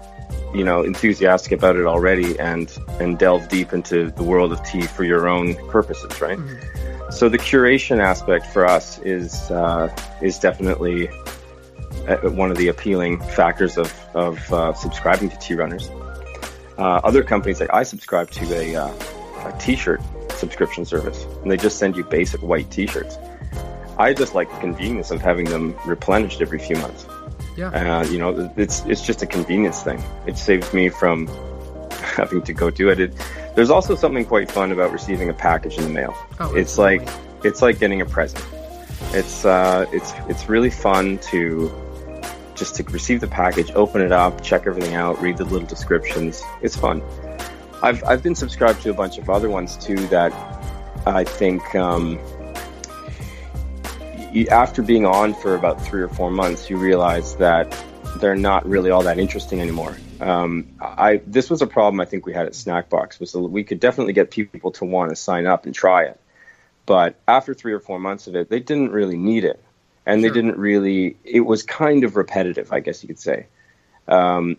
you 0.55 0.65
know, 0.65 0.83
enthusiastic 0.83 1.53
about 1.53 1.77
it 1.77 1.85
already 1.85 2.39
and 2.39 2.75
and 3.01 3.19
delve 3.19 3.49
deep 3.49 3.73
into 3.73 4.11
the 4.13 4.23
world 4.23 4.53
of 4.53 4.65
tea 4.65 4.83
for 4.83 5.05
your 5.05 5.29
own 5.29 5.57
purposes, 5.69 6.21
right? 6.21 6.39
Mm-hmm. 6.39 7.11
So 7.11 7.29
the 7.29 7.39
curation 7.39 7.99
aspect 8.01 8.47
for 8.47 8.65
us 8.65 8.99
is 9.01 9.51
uh, 9.51 9.95
is 10.23 10.39
definitely 10.39 11.09
uh, 12.09 12.17
one 12.31 12.51
of 12.51 12.57
the 12.57 12.69
appealing 12.69 13.21
factors 13.21 13.77
of 13.77 13.93
of 14.15 14.53
uh, 14.53 14.73
subscribing 14.73 15.29
to 15.31 15.39
Tea 15.39 15.55
Runners. 15.55 15.91
Uh, 16.79 17.01
other 17.05 17.23
companies 17.23 17.61
like 17.61 17.73
I 17.73 17.83
subscribe 17.83 18.31
to 18.33 18.55
a, 18.55 18.77
uh, 18.77 18.93
a 19.47 19.59
T-shirt 19.59 20.01
subscription 20.37 20.85
service, 20.85 21.25
and 21.43 21.51
they 21.51 21.57
just 21.57 21.79
send 21.79 21.97
you 21.97 22.05
basic 22.05 22.43
white 22.43 22.71
T-shirts. 22.71 23.19
I 23.99 24.13
just 24.13 24.35
like 24.35 24.51
the 24.51 24.59
convenience 24.59 25.11
of 25.11 25.21
having 25.21 25.47
them 25.47 25.75
replenished 25.87 26.43
every 26.43 26.59
few 26.59 26.77
months. 26.77 27.07
Yeah. 27.57 27.69
Uh, 27.71 28.05
you 28.05 28.19
know, 28.19 28.53
it's 28.57 28.85
it's 28.85 29.01
just 29.01 29.23
a 29.23 29.27
convenience 29.27 29.83
thing. 29.83 30.03
It 30.27 30.37
saves 30.37 30.73
me 30.75 30.91
from 30.91 31.27
having 31.91 32.43
to 32.43 32.53
go 32.53 32.71
do 32.71 32.91
it. 32.91 33.01
it. 33.01 33.13
There's 33.55 33.71
also 33.71 33.95
something 33.95 34.27
quite 34.27 34.51
fun 34.51 34.73
about 34.73 34.93
receiving 34.93 35.31
a 35.31 35.35
package 35.35 35.79
in 35.79 35.85
the 35.85 35.91
mail. 35.91 36.15
Oh, 36.39 36.55
it's 36.55 36.77
like 36.77 37.09
it's 37.43 37.63
like 37.63 37.79
getting 37.79 38.03
a 38.03 38.07
present. 38.07 38.45
It's 39.13 39.47
uh, 39.47 39.87
it's 39.93 40.13
it's 40.29 40.49
really 40.49 40.71
fun 40.71 41.19
to 41.31 41.73
just 42.55 42.75
to 42.77 42.83
receive 42.85 43.21
the 43.21 43.29
package, 43.29 43.71
open 43.73 44.01
it 44.01 44.13
up, 44.13 44.43
check 44.43 44.67
everything 44.67 44.95
out, 44.95 45.21
read 45.23 45.37
the 45.37 45.45
little 45.45 45.67
descriptions. 45.67 46.43
It's 46.63 46.77
fun. 46.77 47.03
I've, 47.83 48.03
I've 48.05 48.23
been 48.23 48.35
subscribed 48.35 48.83
to 48.83 48.91
a 48.91 48.95
bunch 48.95 49.19
of 49.19 49.29
other 49.29 49.49
ones 49.49 49.77
too 49.77 49.97
that 50.09 50.33
I 51.07 51.25
think 51.25 51.75
um, 51.75 52.19
after 54.51 54.83
being 54.83 55.07
on 55.07 55.35
for 55.35 55.55
about 55.55 55.81
three 55.81 56.03
or 56.03 56.09
four 56.09 56.31
months, 56.31 56.69
you 56.69 56.77
realize 56.77 57.37
that 57.37 57.77
they're 58.21 58.37
not 58.37 58.67
really 58.67 58.91
all 58.91 59.03
that 59.03 59.19
interesting 59.19 59.61
anymore. 59.61 59.97
Um, 60.21 60.69
I 60.81 61.21
this 61.27 61.51
was 61.51 61.61
a 61.61 61.67
problem 61.67 62.01
I 62.01 62.07
think 62.07 62.25
we 62.25 62.33
had 62.33 62.47
at 62.47 62.53
Snackbox 62.53 63.21
was 63.21 63.35
we 63.35 63.65
could 63.65 63.81
definitely 63.81 64.15
get 64.15 64.31
people 64.31 64.71
to 64.73 64.85
want 64.87 65.11
to 65.11 65.17
sign 65.17 65.47
up 65.47 65.67
and 65.67 65.75
try 65.75 66.05
it, 66.05 66.19
but 66.87 67.17
after 67.29 67.53
three 67.53 67.75
or 67.75 67.81
four 67.81 67.99
months 67.99 68.27
of 68.27 68.35
it, 68.35 68.49
they 68.49 68.61
didn't 68.61 68.93
really 68.93 69.19
need 69.19 69.45
it 69.45 69.63
and 70.07 70.21
sure. 70.21 70.31
they 70.31 70.35
didn't 70.35 70.57
really. 70.57 71.17
It 71.25 71.41
was 71.41 71.63
kind 71.63 72.05
of 72.05 72.17
repetitive, 72.17 72.73
I 72.73 72.81
guess 72.81 73.03
you 73.03 73.09
could 73.09 73.19
say. 73.19 73.47
Um, 74.09 74.57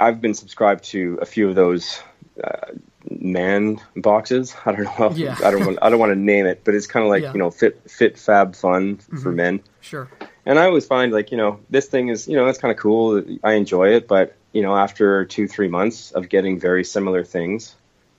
I've 0.00 0.20
been 0.20 0.34
subscribed 0.34 0.84
to 0.84 1.18
a 1.20 1.26
few 1.26 1.48
of 1.48 1.54
those 1.54 2.02
uh, 2.42 2.72
man 3.08 3.80
boxes. 3.96 4.54
I 4.64 4.72
don't 4.72 4.98
know. 4.98 5.12
Yeah. 5.14 5.36
I 5.44 5.50
don't 5.50 5.64
want. 5.64 5.78
I 5.82 5.90
don't 5.90 5.98
want 5.98 6.12
to 6.12 6.18
name 6.18 6.46
it, 6.46 6.62
but 6.64 6.74
it's 6.74 6.86
kind 6.86 7.04
of 7.04 7.10
like 7.10 7.22
yeah. 7.22 7.32
you 7.32 7.38
know, 7.38 7.50
fit, 7.50 7.90
fit, 7.90 8.18
fab, 8.18 8.54
fun 8.56 8.96
mm-hmm. 8.96 9.18
for 9.18 9.32
men. 9.32 9.62
Sure. 9.80 10.08
And 10.44 10.58
I 10.58 10.66
always 10.66 10.86
find 10.86 11.12
like 11.12 11.30
you 11.30 11.36
know, 11.36 11.60
this 11.70 11.86
thing 11.86 12.08
is 12.08 12.28
you 12.28 12.36
know, 12.36 12.46
it's 12.46 12.58
kind 12.58 12.72
of 12.72 12.78
cool. 12.78 13.22
I 13.42 13.54
enjoy 13.54 13.94
it, 13.94 14.08
but 14.08 14.36
you 14.52 14.62
know, 14.62 14.76
after 14.76 15.24
two 15.24 15.48
three 15.48 15.68
months 15.68 16.12
of 16.12 16.28
getting 16.28 16.58
very 16.58 16.84
similar 16.84 17.24
things, 17.24 17.76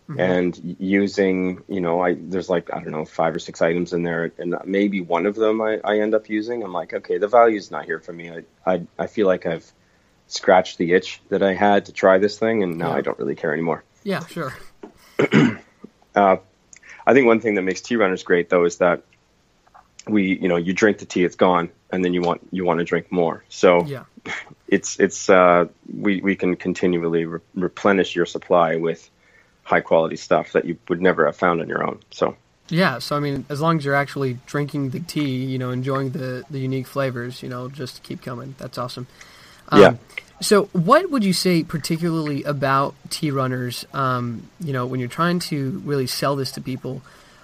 Mm-hmm. 0.10 0.20
and 0.20 0.76
using 0.80 1.64
you 1.70 1.80
know 1.80 2.02
i 2.02 2.14
there's 2.20 2.50
like 2.50 2.74
i 2.74 2.82
don't 2.82 2.92
know 2.92 3.06
five 3.06 3.34
or 3.34 3.40
six 3.40 3.62
items 3.62 3.94
in 3.94 4.04
there 4.04 4.34
and 4.38 4.54
maybe 4.66 5.00
one 5.00 5.26
of 5.26 5.36
them 5.36 5.62
i, 5.62 5.80
I 5.82 6.00
end 6.00 6.14
up 6.14 6.28
using 6.28 6.62
i'm 6.62 6.74
like 6.74 6.94
okay 6.94 7.20
the 7.20 7.30
value 7.30 7.56
is 7.56 7.72
not 7.72 7.86
here 7.86 8.02
for 8.02 8.12
me 8.12 8.30
I, 8.30 8.44
I 8.70 8.86
i 9.00 9.08
feel 9.08 9.28
like 9.28 9.46
i've 9.46 9.72
scratched 10.34 10.78
the 10.78 10.94
itch 10.94 11.22
that 11.30 11.44
i 11.44 11.54
had 11.54 11.86
to 11.86 11.92
try 11.92 12.18
this 12.18 12.38
thing 12.38 12.64
and 12.64 12.78
now 12.78 12.90
yeah. 12.90 12.96
i 12.96 13.02
don't 13.02 13.18
really 13.20 13.36
care 13.36 13.54
anymore 13.54 13.84
yeah 14.04 14.26
sure 14.28 14.54
uh, 16.16 16.38
i 17.06 17.14
think 17.14 17.28
one 17.28 17.40
thing 17.40 17.56
that 17.56 17.62
makes 17.62 17.82
tea 17.82 17.96
runners 17.96 18.24
great 18.24 18.50
though 18.50 18.66
is 18.66 18.78
that 18.78 19.04
we 20.08 20.38
you 20.40 20.48
know 20.48 20.58
you 20.58 20.74
drink 20.74 20.98
the 20.98 21.06
tea 21.06 21.24
it's 21.24 21.36
gone 21.36 21.70
and 21.92 22.04
then 22.04 22.14
you 22.14 22.22
want 22.22 22.42
you 22.52 22.66
want 22.66 22.80
to 22.80 22.84
drink 22.84 23.12
more 23.12 23.44
so 23.48 23.86
yeah 23.86 24.04
it's 24.68 25.00
it's 25.00 25.30
uh 25.30 25.66
we 25.98 26.22
we 26.22 26.36
can 26.36 26.56
continually 26.56 27.26
re- 27.26 27.40
replenish 27.56 28.16
your 28.16 28.26
supply 28.26 28.76
with 28.76 29.10
high 29.64 29.82
quality 29.82 30.16
stuff 30.16 30.52
that 30.52 30.66
you 30.66 30.78
would 30.90 31.02
never 31.02 31.26
have 31.26 31.36
found 31.36 31.62
on 31.62 31.68
your 31.68 31.84
own. 31.84 32.00
So 32.12 32.36
yeah, 32.70 33.00
so 33.00 33.16
I 33.16 33.20
mean, 33.20 33.46
as 33.50 33.62
long 33.62 33.78
as 33.78 33.86
you're 33.86 33.96
actually 33.96 34.40
drinking 34.46 34.92
the 34.92 35.00
tea, 35.00 35.46
you 35.46 35.58
know, 35.58 35.72
enjoying 35.72 36.12
the 36.12 36.44
the 36.50 36.60
unique 36.60 36.88
flavors, 36.88 37.42
you 37.42 37.50
know, 37.50 37.70
just 37.70 38.04
keep 38.04 38.22
coming. 38.22 38.56
That's 38.58 38.78
awesome. 38.78 39.08
Um, 39.70 39.82
yeah. 39.82 39.96
So, 40.44 40.66
what 40.74 41.10
would 41.10 41.24
you 41.24 41.32
say 41.32 41.64
particularly 41.64 42.44
about 42.44 42.96
Tea 43.10 43.32
runners? 43.32 43.86
Um, 43.94 44.50
you 44.60 44.74
know, 44.74 44.86
when 44.86 45.00
you're 45.00 45.08
trying 45.08 45.40
to 45.40 45.82
really 45.86 46.06
sell 46.06 46.36
this 46.36 46.52
to 46.52 46.62
people, 46.62 47.02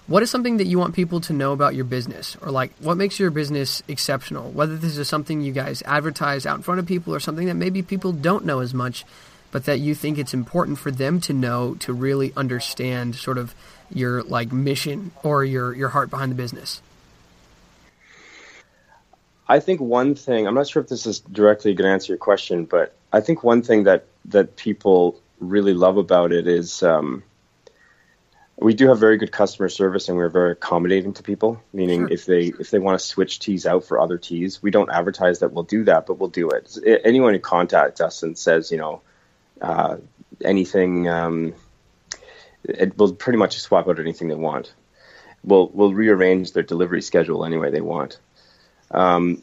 what 0.08 0.22
is 0.22 0.30
something 0.30 0.58
that 0.58 0.68
you 0.68 0.78
want 0.78 0.96
people 0.96 1.22
to 1.22 1.32
know 1.32 1.54
about 1.54 1.76
your 1.76 1.86
business, 1.86 2.36
or 2.42 2.52
like 2.52 2.74
what 2.80 2.98
makes 2.98 3.18
your 3.18 3.32
business 3.32 3.82
exceptional? 3.88 4.52
Whether 4.52 4.76
this 4.76 4.98
is 4.98 5.08
something 5.08 5.40
you 5.40 5.54
guys 5.54 5.82
advertise 5.84 6.46
out 6.46 6.58
in 6.58 6.62
front 6.62 6.82
of 6.82 6.88
people, 6.88 7.16
or 7.16 7.22
something 7.22 7.48
that 7.48 7.54
maybe 7.54 7.82
people 7.84 8.12
don't 8.12 8.44
know 8.44 8.60
as 8.60 8.74
much 8.74 9.06
but 9.52 9.66
that 9.66 9.80
you 9.80 9.96
think 9.96 10.18
it's 10.18 10.34
important 10.34 10.78
for 10.78 10.92
them 10.92 11.20
to 11.22 11.34
know 11.34 11.76
to 11.76 11.94
really 11.94 12.34
understand 12.38 13.16
sort 13.16 13.38
of 13.38 13.56
your 13.90 14.24
like 14.24 14.52
mission 14.52 15.12
or 15.24 15.46
your 15.46 15.74
your 15.74 15.90
heart 15.90 16.10
behind 16.10 16.32
the 16.32 16.36
business? 16.36 16.82
I 19.50 19.60
think 19.60 19.82
one 19.82 20.14
thing 20.14 20.48
I'm 20.48 20.54
not 20.54 20.68
sure 20.68 20.84
if 20.84 20.90
this 20.90 21.08
is 21.08 21.20
directly 21.20 21.74
going 21.74 21.88
to 21.88 21.92
answer 21.92 22.14
your 22.14 22.20
question, 22.20 22.66
but 22.66 22.96
I 23.12 23.20
think 23.20 23.44
one 23.44 23.64
thing 23.64 23.84
that 23.84 24.06
that 24.26 24.56
people 24.56 25.20
really 25.40 25.74
love 25.74 25.98
about 25.98 26.32
it 26.32 26.48
is 26.48 26.84
um, 26.84 27.24
we 28.58 28.76
do 28.76 28.90
have 28.90 29.00
very 29.00 29.18
good 29.18 29.32
customer 29.32 29.68
service 29.68 30.08
and 30.08 30.18
we're 30.18 30.30
very 30.30 30.52
accommodating 30.52 31.14
to 31.14 31.24
people. 31.24 31.62
Meaning, 31.74 32.02
sure. 32.02 32.12
if 32.12 32.26
they 32.28 32.54
if 32.60 32.70
they 32.70 32.78
want 32.78 33.00
to 33.00 33.06
switch 33.06 33.40
teas 33.40 33.66
out 33.66 33.86
for 33.86 34.00
other 34.00 34.20
teas, 34.20 34.62
we 34.62 34.70
don't 34.70 34.92
advertise 34.92 35.40
that 35.40 35.52
we'll 35.52 35.64
do 35.64 35.84
that, 35.86 36.06
but 36.06 36.20
we'll 36.20 36.30
do 36.30 36.52
it. 36.52 36.78
Anyone 37.04 37.34
who 37.34 37.40
contacts 37.40 38.02
us 38.02 38.22
and 38.22 38.38
says, 38.38 38.72
you 38.72 38.78
know, 38.78 39.02
uh, 39.62 39.98
anything. 40.46 41.10
Um, 41.10 41.56
it 42.64 42.98
will 42.98 43.14
pretty 43.14 43.40
much 43.40 43.58
swap 43.60 43.88
out 43.88 44.00
anything 44.00 44.28
they 44.28 44.36
want. 44.36 44.74
We'll 45.44 45.70
we'll 45.70 45.94
rearrange 45.94 46.52
their 46.52 46.62
delivery 46.64 47.02
schedule 47.02 47.46
any 47.46 47.58
way 47.58 47.72
they 47.72 47.82
want. 47.82 48.20
Um, 48.92 49.42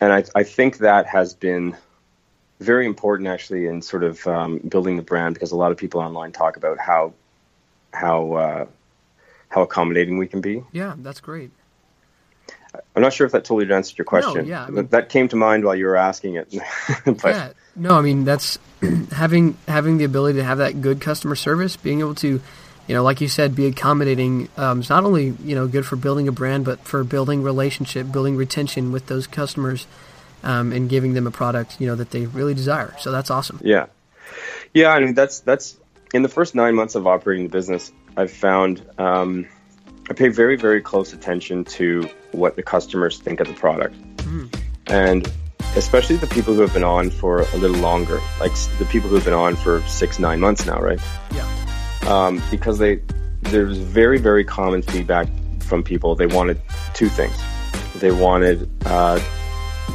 and 0.00 0.12
I, 0.12 0.24
I 0.34 0.42
think 0.42 0.78
that 0.78 1.06
has 1.06 1.34
been 1.34 1.76
very 2.60 2.86
important 2.86 3.28
actually 3.28 3.66
in 3.66 3.82
sort 3.82 4.04
of 4.04 4.26
um, 4.26 4.58
building 4.58 4.96
the 4.96 5.02
brand 5.02 5.34
because 5.34 5.52
a 5.52 5.56
lot 5.56 5.72
of 5.72 5.78
people 5.78 6.00
online 6.00 6.32
talk 6.32 6.56
about 6.56 6.78
how 6.78 7.14
how 7.92 8.32
uh, 8.32 8.66
how 9.48 9.62
accommodating 9.62 10.18
we 10.18 10.26
can 10.26 10.40
be. 10.40 10.62
Yeah, 10.72 10.94
that's 10.98 11.20
great. 11.20 11.50
I'm 12.94 13.02
not 13.02 13.12
sure 13.12 13.26
if 13.26 13.32
that 13.32 13.44
totally 13.44 13.72
answered 13.72 13.98
your 13.98 14.04
question. 14.04 14.44
No, 14.44 14.48
yeah, 14.48 14.64
I 14.64 14.70
mean, 14.70 14.86
that 14.88 15.08
came 15.08 15.28
to 15.28 15.36
mind 15.36 15.64
while 15.64 15.74
you 15.74 15.86
were 15.86 15.96
asking 15.96 16.36
it. 16.36 16.54
but, 17.04 17.24
yeah, 17.24 17.52
no, 17.74 17.94
I 17.94 18.00
mean 18.00 18.24
that's 18.24 18.58
having 19.12 19.56
having 19.66 19.98
the 19.98 20.04
ability 20.04 20.38
to 20.38 20.44
have 20.44 20.58
that 20.58 20.80
good 20.80 21.00
customer 21.00 21.34
service, 21.34 21.76
being 21.76 22.00
able 22.00 22.14
to, 22.16 22.40
you 22.90 22.96
know, 22.96 23.04
like 23.04 23.20
you 23.20 23.28
said, 23.28 23.54
be 23.54 23.66
accommodating. 23.66 24.48
Um, 24.56 24.80
is 24.80 24.90
not 24.90 25.04
only 25.04 25.26
you 25.44 25.54
know 25.54 25.68
good 25.68 25.86
for 25.86 25.94
building 25.94 26.26
a 26.26 26.32
brand, 26.32 26.64
but 26.64 26.80
for 26.80 27.04
building 27.04 27.40
relationship, 27.40 28.10
building 28.10 28.34
retention 28.34 28.90
with 28.90 29.06
those 29.06 29.28
customers, 29.28 29.86
um, 30.42 30.72
and 30.72 30.90
giving 30.90 31.14
them 31.14 31.24
a 31.24 31.30
product 31.30 31.80
you 31.80 31.86
know 31.86 31.94
that 31.94 32.10
they 32.10 32.26
really 32.26 32.52
desire. 32.52 32.92
So 32.98 33.12
that's 33.12 33.30
awesome. 33.30 33.60
Yeah, 33.62 33.86
yeah. 34.74 34.88
I 34.88 34.98
mean 34.98 35.14
that's 35.14 35.38
that's 35.38 35.76
in 36.12 36.22
the 36.22 36.28
first 36.28 36.56
nine 36.56 36.74
months 36.74 36.96
of 36.96 37.06
operating 37.06 37.44
the 37.44 37.52
business, 37.52 37.92
I've 38.16 38.32
found. 38.32 38.84
Um, 38.98 39.46
I 40.08 40.12
pay 40.12 40.26
very, 40.26 40.56
very 40.56 40.82
close 40.82 41.12
attention 41.12 41.64
to 41.66 42.10
what 42.32 42.56
the 42.56 42.64
customers 42.64 43.20
think 43.20 43.38
of 43.38 43.46
the 43.46 43.54
product. 43.54 43.94
Mm. 44.16 44.60
And 44.88 45.32
especially 45.76 46.16
the 46.16 46.26
people 46.26 46.54
who 46.54 46.62
have 46.62 46.74
been 46.74 46.82
on 46.82 47.10
for 47.10 47.42
a 47.42 47.56
little 47.56 47.78
longer, 47.78 48.20
like 48.40 48.52
the 48.80 48.86
people 48.86 49.08
who 49.08 49.14
have 49.14 49.24
been 49.24 49.32
on 49.32 49.54
for 49.54 49.80
six, 49.82 50.18
nine 50.18 50.40
months 50.40 50.66
now, 50.66 50.80
right? 50.80 50.98
Yeah. 51.32 51.49
Um, 52.10 52.42
because 52.50 52.78
they, 52.78 53.00
there's 53.42 53.78
very, 53.78 54.18
very 54.18 54.44
common 54.44 54.82
feedback 54.82 55.28
from 55.60 55.84
people. 55.84 56.16
They 56.16 56.26
wanted 56.26 56.60
two 56.92 57.08
things. 57.08 57.36
They 57.96 58.10
wanted, 58.10 58.68
uh, 58.84 59.20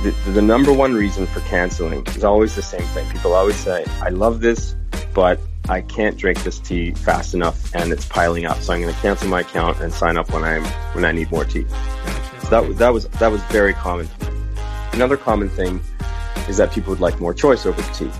the, 0.01 0.12
the 0.32 0.41
number 0.41 0.71
one 0.71 0.93
reason 0.93 1.25
for 1.28 1.41
canceling 1.41 2.06
is 2.08 2.23
always 2.23 2.56
the 2.56 2.62
same 2.62 2.88
thing. 2.93 3.10
People 3.12 3.34
always 3.34 3.58
say, 3.58 3.84
I 4.01 4.10
love 4.10 4.39
this, 4.39 4.75
but 5.13 5.41
I 5.67 5.82
can't 5.82 6.17
drink 6.17 6.41
this 6.43 6.60
tea 6.60 6.91
fast 6.91 7.34
enough 7.34 7.73
and 7.75 7.91
it's 7.91 8.06
piling 8.06 8.45
up. 8.45 8.62
So 8.62 8.73
I'm 8.73 8.82
going 8.82 8.93
to 8.93 9.01
cancel 9.01 9.28
my 9.28 9.41
account 9.41 9.82
and 9.82 9.91
sign 9.91 10.17
up 10.17 10.32
when 10.32 10.43
I'm, 10.43 10.63
when 10.93 11.04
I 11.04 11.12
need 11.12 11.30
more 11.32 11.43
tea. 11.43 11.65
So 12.43 12.49
that, 12.49 12.78
that 12.78 12.93
was, 12.93 13.08
that 13.10 13.32
was 13.32 13.43
very 13.45 13.73
common. 13.73 14.08
Another 14.93 15.17
common 15.17 15.49
thing 15.49 15.82
is 16.47 16.56
that 16.58 16.71
people 16.71 16.91
would 16.91 17.01
like 17.01 17.19
more 17.19 17.34
choice 17.34 17.65
over 17.65 17.82
the 17.82 17.91
tea. 17.93 18.12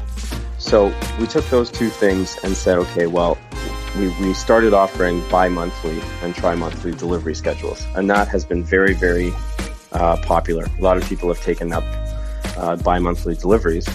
So 0.58 0.94
we 1.20 1.28
took 1.28 1.46
those 1.50 1.70
two 1.70 1.90
things 1.90 2.38
and 2.44 2.58
said, 2.58 2.78
okay, 2.80 3.08
well, 3.08 3.38
we, 3.98 4.10
we 4.20 4.34
started 4.34 4.74
offering 4.74 5.28
bi-monthly 5.30 6.02
and 6.22 6.36
tri-monthly 6.36 6.92
delivery 6.94 7.36
schedules. 7.36 7.86
And 7.96 8.10
that 8.10 8.28
has 8.28 8.44
been 8.44 8.64
very, 8.64 8.94
very 8.94 9.32
uh, 9.92 10.18
popular. 10.18 10.66
A 10.78 10.82
lot 10.82 10.98
of 10.98 11.06
people 11.06 11.30
have 11.30 11.42
taken 11.42 11.72
up 11.72 11.84
uh, 12.58 12.76
bi-monthly 12.78 13.36
deliveries 13.36 13.88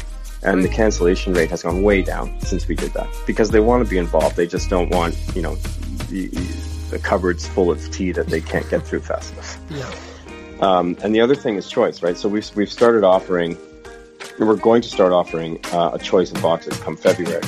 and 0.43 0.65
the 0.65 0.69
cancellation 0.69 1.35
rate 1.35 1.51
has 1.51 1.63
gone 1.63 1.83
way 1.83 2.03
down 2.03 2.41
since 2.41 2.67
we 2.67 2.75
did 2.75 2.93
that 2.93 3.09
because 3.27 3.51
they 3.51 3.61
want 3.61 3.85
to 3.85 3.91
be 3.91 3.99
involved. 3.99 4.37
They 4.37 4.47
just 4.47 4.71
don't 4.71 4.91
want, 4.91 5.19
you 5.35 5.43
know, 5.43 5.57
you, 6.09 6.29
the 6.91 6.99
cupboard's 6.99 7.47
full 7.47 7.71
of 7.71 7.91
tea 7.91 8.13
that 8.13 8.29
they 8.29 8.41
can't 8.41 8.69
get 8.71 8.87
through 8.87 9.01
fast 9.01 9.33
enough. 9.35 9.59
Yeah. 9.71 10.67
Um, 10.67 10.97
and 11.03 11.15
the 11.15 11.21
other 11.21 11.35
thing 11.35 11.57
is 11.57 11.69
choice, 11.69 12.03
right? 12.03 12.17
So 12.17 12.29
we've, 12.29 12.55
we've 12.57 12.73
started 12.73 13.05
offering, 13.05 13.57
we're 14.39 14.57
going 14.57 14.83
to 14.83 14.89
start 14.89 15.13
offering 15.13 15.61
uh, 15.73 15.91
a 15.95 15.99
choice 15.99 16.33
of 16.33 16.41
boxes 16.41 16.77
come 16.79 16.97
February. 16.97 17.43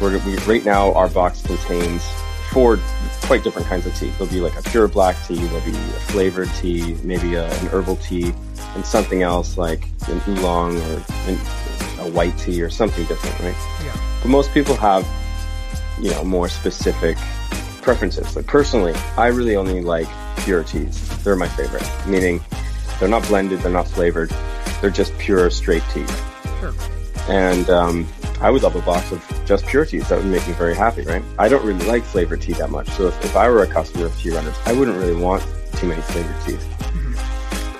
We're, 0.00 0.18
we, 0.24 0.36
right 0.44 0.64
now, 0.64 0.92
our 0.94 1.08
box 1.08 1.42
contains 1.42 2.08
four 2.50 2.78
quite 3.22 3.44
different 3.44 3.66
kinds 3.68 3.86
of 3.86 3.94
tea. 3.94 4.08
There'll 4.10 4.32
be 4.32 4.40
like 4.40 4.58
a 4.58 4.62
pure 4.62 4.88
black 4.88 5.16
tea, 5.26 5.36
there'll 5.36 5.64
be 5.64 5.76
a 5.76 6.00
flavored 6.08 6.48
tea, 6.54 6.96
maybe 7.02 7.34
a, 7.34 7.46
an 7.46 7.66
herbal 7.66 7.96
tea, 7.96 8.32
and 8.74 8.84
something 8.84 9.22
else 9.22 9.58
like 9.58 9.84
an 10.08 10.20
oolong 10.28 10.76
or 10.76 11.04
an, 11.26 11.34
a 11.98 12.10
white 12.10 12.36
tea 12.38 12.62
or 12.62 12.70
something 12.70 13.04
different, 13.06 13.38
right? 13.40 13.84
Yeah. 13.84 13.96
But 14.22 14.30
most 14.30 14.52
people 14.52 14.76
have, 14.76 15.06
you 16.00 16.10
know, 16.10 16.24
more 16.24 16.48
specific 16.48 17.16
preferences. 17.82 18.34
Like 18.36 18.46
personally, 18.46 18.94
I 19.16 19.26
really 19.26 19.56
only 19.56 19.80
like 19.80 20.08
pure 20.38 20.64
teas. 20.64 21.06
They're 21.24 21.36
my 21.36 21.48
favorite, 21.48 21.86
meaning 22.06 22.40
they're 22.98 23.08
not 23.08 23.26
blended, 23.26 23.60
they're 23.60 23.72
not 23.72 23.88
flavored, 23.88 24.30
they're 24.80 24.90
just 24.90 25.16
pure 25.18 25.50
straight 25.50 25.82
tea. 25.92 26.06
Sure. 26.60 26.74
And 27.28 27.68
um, 27.68 28.06
I 28.40 28.50
would 28.50 28.62
love 28.62 28.76
a 28.76 28.82
box 28.82 29.10
of 29.12 29.42
just 29.46 29.66
pure 29.66 29.84
teas. 29.84 30.08
That 30.08 30.18
would 30.18 30.26
make 30.26 30.46
me 30.46 30.54
very 30.54 30.74
happy, 30.74 31.02
right? 31.02 31.22
I 31.38 31.48
don't 31.48 31.64
really 31.64 31.84
like 31.86 32.04
flavored 32.04 32.40
tea 32.40 32.52
that 32.54 32.70
much. 32.70 32.88
So 32.90 33.08
if, 33.08 33.24
if 33.24 33.36
I 33.36 33.48
were 33.48 33.62
a 33.62 33.66
customer 33.66 34.06
of 34.06 34.16
Tea 34.16 34.30
Runners, 34.30 34.56
I 34.64 34.72
wouldn't 34.72 34.96
really 34.96 35.20
want 35.20 35.44
too 35.76 35.88
many 35.88 36.02
flavored 36.02 36.40
teas. 36.44 36.64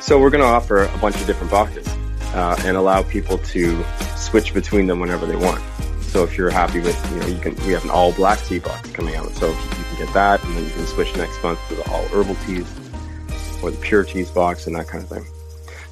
So 0.01 0.18
we're 0.18 0.31
going 0.31 0.42
to 0.42 0.49
offer 0.49 0.85
a 0.85 0.99
bunch 0.99 1.16
of 1.16 1.27
different 1.27 1.51
boxes 1.51 1.87
uh, 2.35 2.57
and 2.64 2.77
allow 2.77 3.03
people 3.03 3.38
to 3.38 3.85
switch 4.16 4.55
between 4.55 4.87
them 4.87 5.01
whenever 5.01 5.27
they 5.27 5.37
want. 5.37 5.62
So 6.03 6.25
if 6.25 6.37
you're 6.38 6.51
happy 6.51 6.81
with, 6.81 6.99
you 7.12 7.21
know, 7.21 7.27
you 7.27 7.38
can. 7.38 7.55
We 7.66 7.73
have 7.73 7.85
an 7.85 7.90
all 7.90 8.12
black 8.12 8.42
tea 8.44 8.59
box 8.59 8.90
coming 8.90 9.14
out, 9.14 9.31
so 9.33 9.49
you 9.49 9.55
can 9.55 10.07
get 10.07 10.14
that, 10.14 10.42
and 10.42 10.57
then 10.57 10.64
you 10.64 10.71
can 10.71 10.87
switch 10.87 11.14
next 11.16 11.42
month 11.42 11.61
to 11.68 11.75
the 11.75 11.90
all 11.90 12.03
herbal 12.09 12.35
teas 12.47 12.66
or 13.62 13.71
the 13.71 13.77
pure 13.77 14.05
teas 14.05 14.31
box 14.31 14.66
and 14.66 14.75
that 14.77 14.88
kind 14.88 15.05
of 15.05 15.11
thing. 15.11 15.27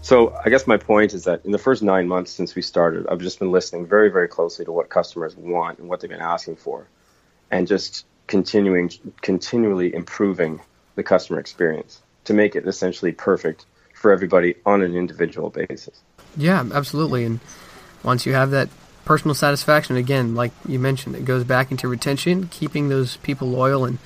So 0.06 0.32
I 0.44 0.50
guess 0.50 0.68
my 0.68 0.76
point 0.76 1.14
is 1.14 1.24
that 1.24 1.44
in 1.44 1.50
the 1.50 1.58
first 1.58 1.82
nine 1.82 2.06
months 2.06 2.30
since 2.30 2.54
we 2.54 2.62
started, 2.62 3.08
I've 3.08 3.18
just 3.18 3.40
been 3.40 3.50
listening 3.50 3.88
very, 3.88 4.08
very 4.08 4.28
closely 4.28 4.64
to 4.64 4.70
what 4.70 4.88
customers 4.88 5.36
want 5.36 5.80
and 5.80 5.88
what 5.88 5.98
they've 5.98 6.08
been 6.08 6.20
asking 6.20 6.54
for, 6.54 6.86
and 7.50 7.66
just 7.66 8.06
continuing, 8.28 8.88
continually 9.20 9.92
improving 9.92 10.60
the 10.94 11.02
customer 11.02 11.40
experience 11.40 12.02
to 12.26 12.34
make 12.34 12.54
it 12.54 12.68
essentially 12.68 13.10
perfect 13.10 13.66
for 13.94 14.12
everybody 14.12 14.54
on 14.64 14.80
an 14.80 14.94
individual 14.94 15.50
basis. 15.50 16.00
Yeah, 16.36 16.64
absolutely. 16.72 17.24
And 17.24 17.40
once 18.04 18.26
you 18.26 18.32
have 18.34 18.52
that 18.52 18.68
personal 19.06 19.34
satisfaction, 19.34 19.96
again, 19.96 20.36
like 20.36 20.52
you 20.68 20.78
mentioned, 20.78 21.16
it 21.16 21.24
goes 21.24 21.42
back 21.42 21.72
into 21.72 21.88
retention, 21.88 22.46
keeping 22.46 22.90
those 22.90 23.16
people 23.16 23.48
loyal, 23.48 23.84
and 23.84 23.98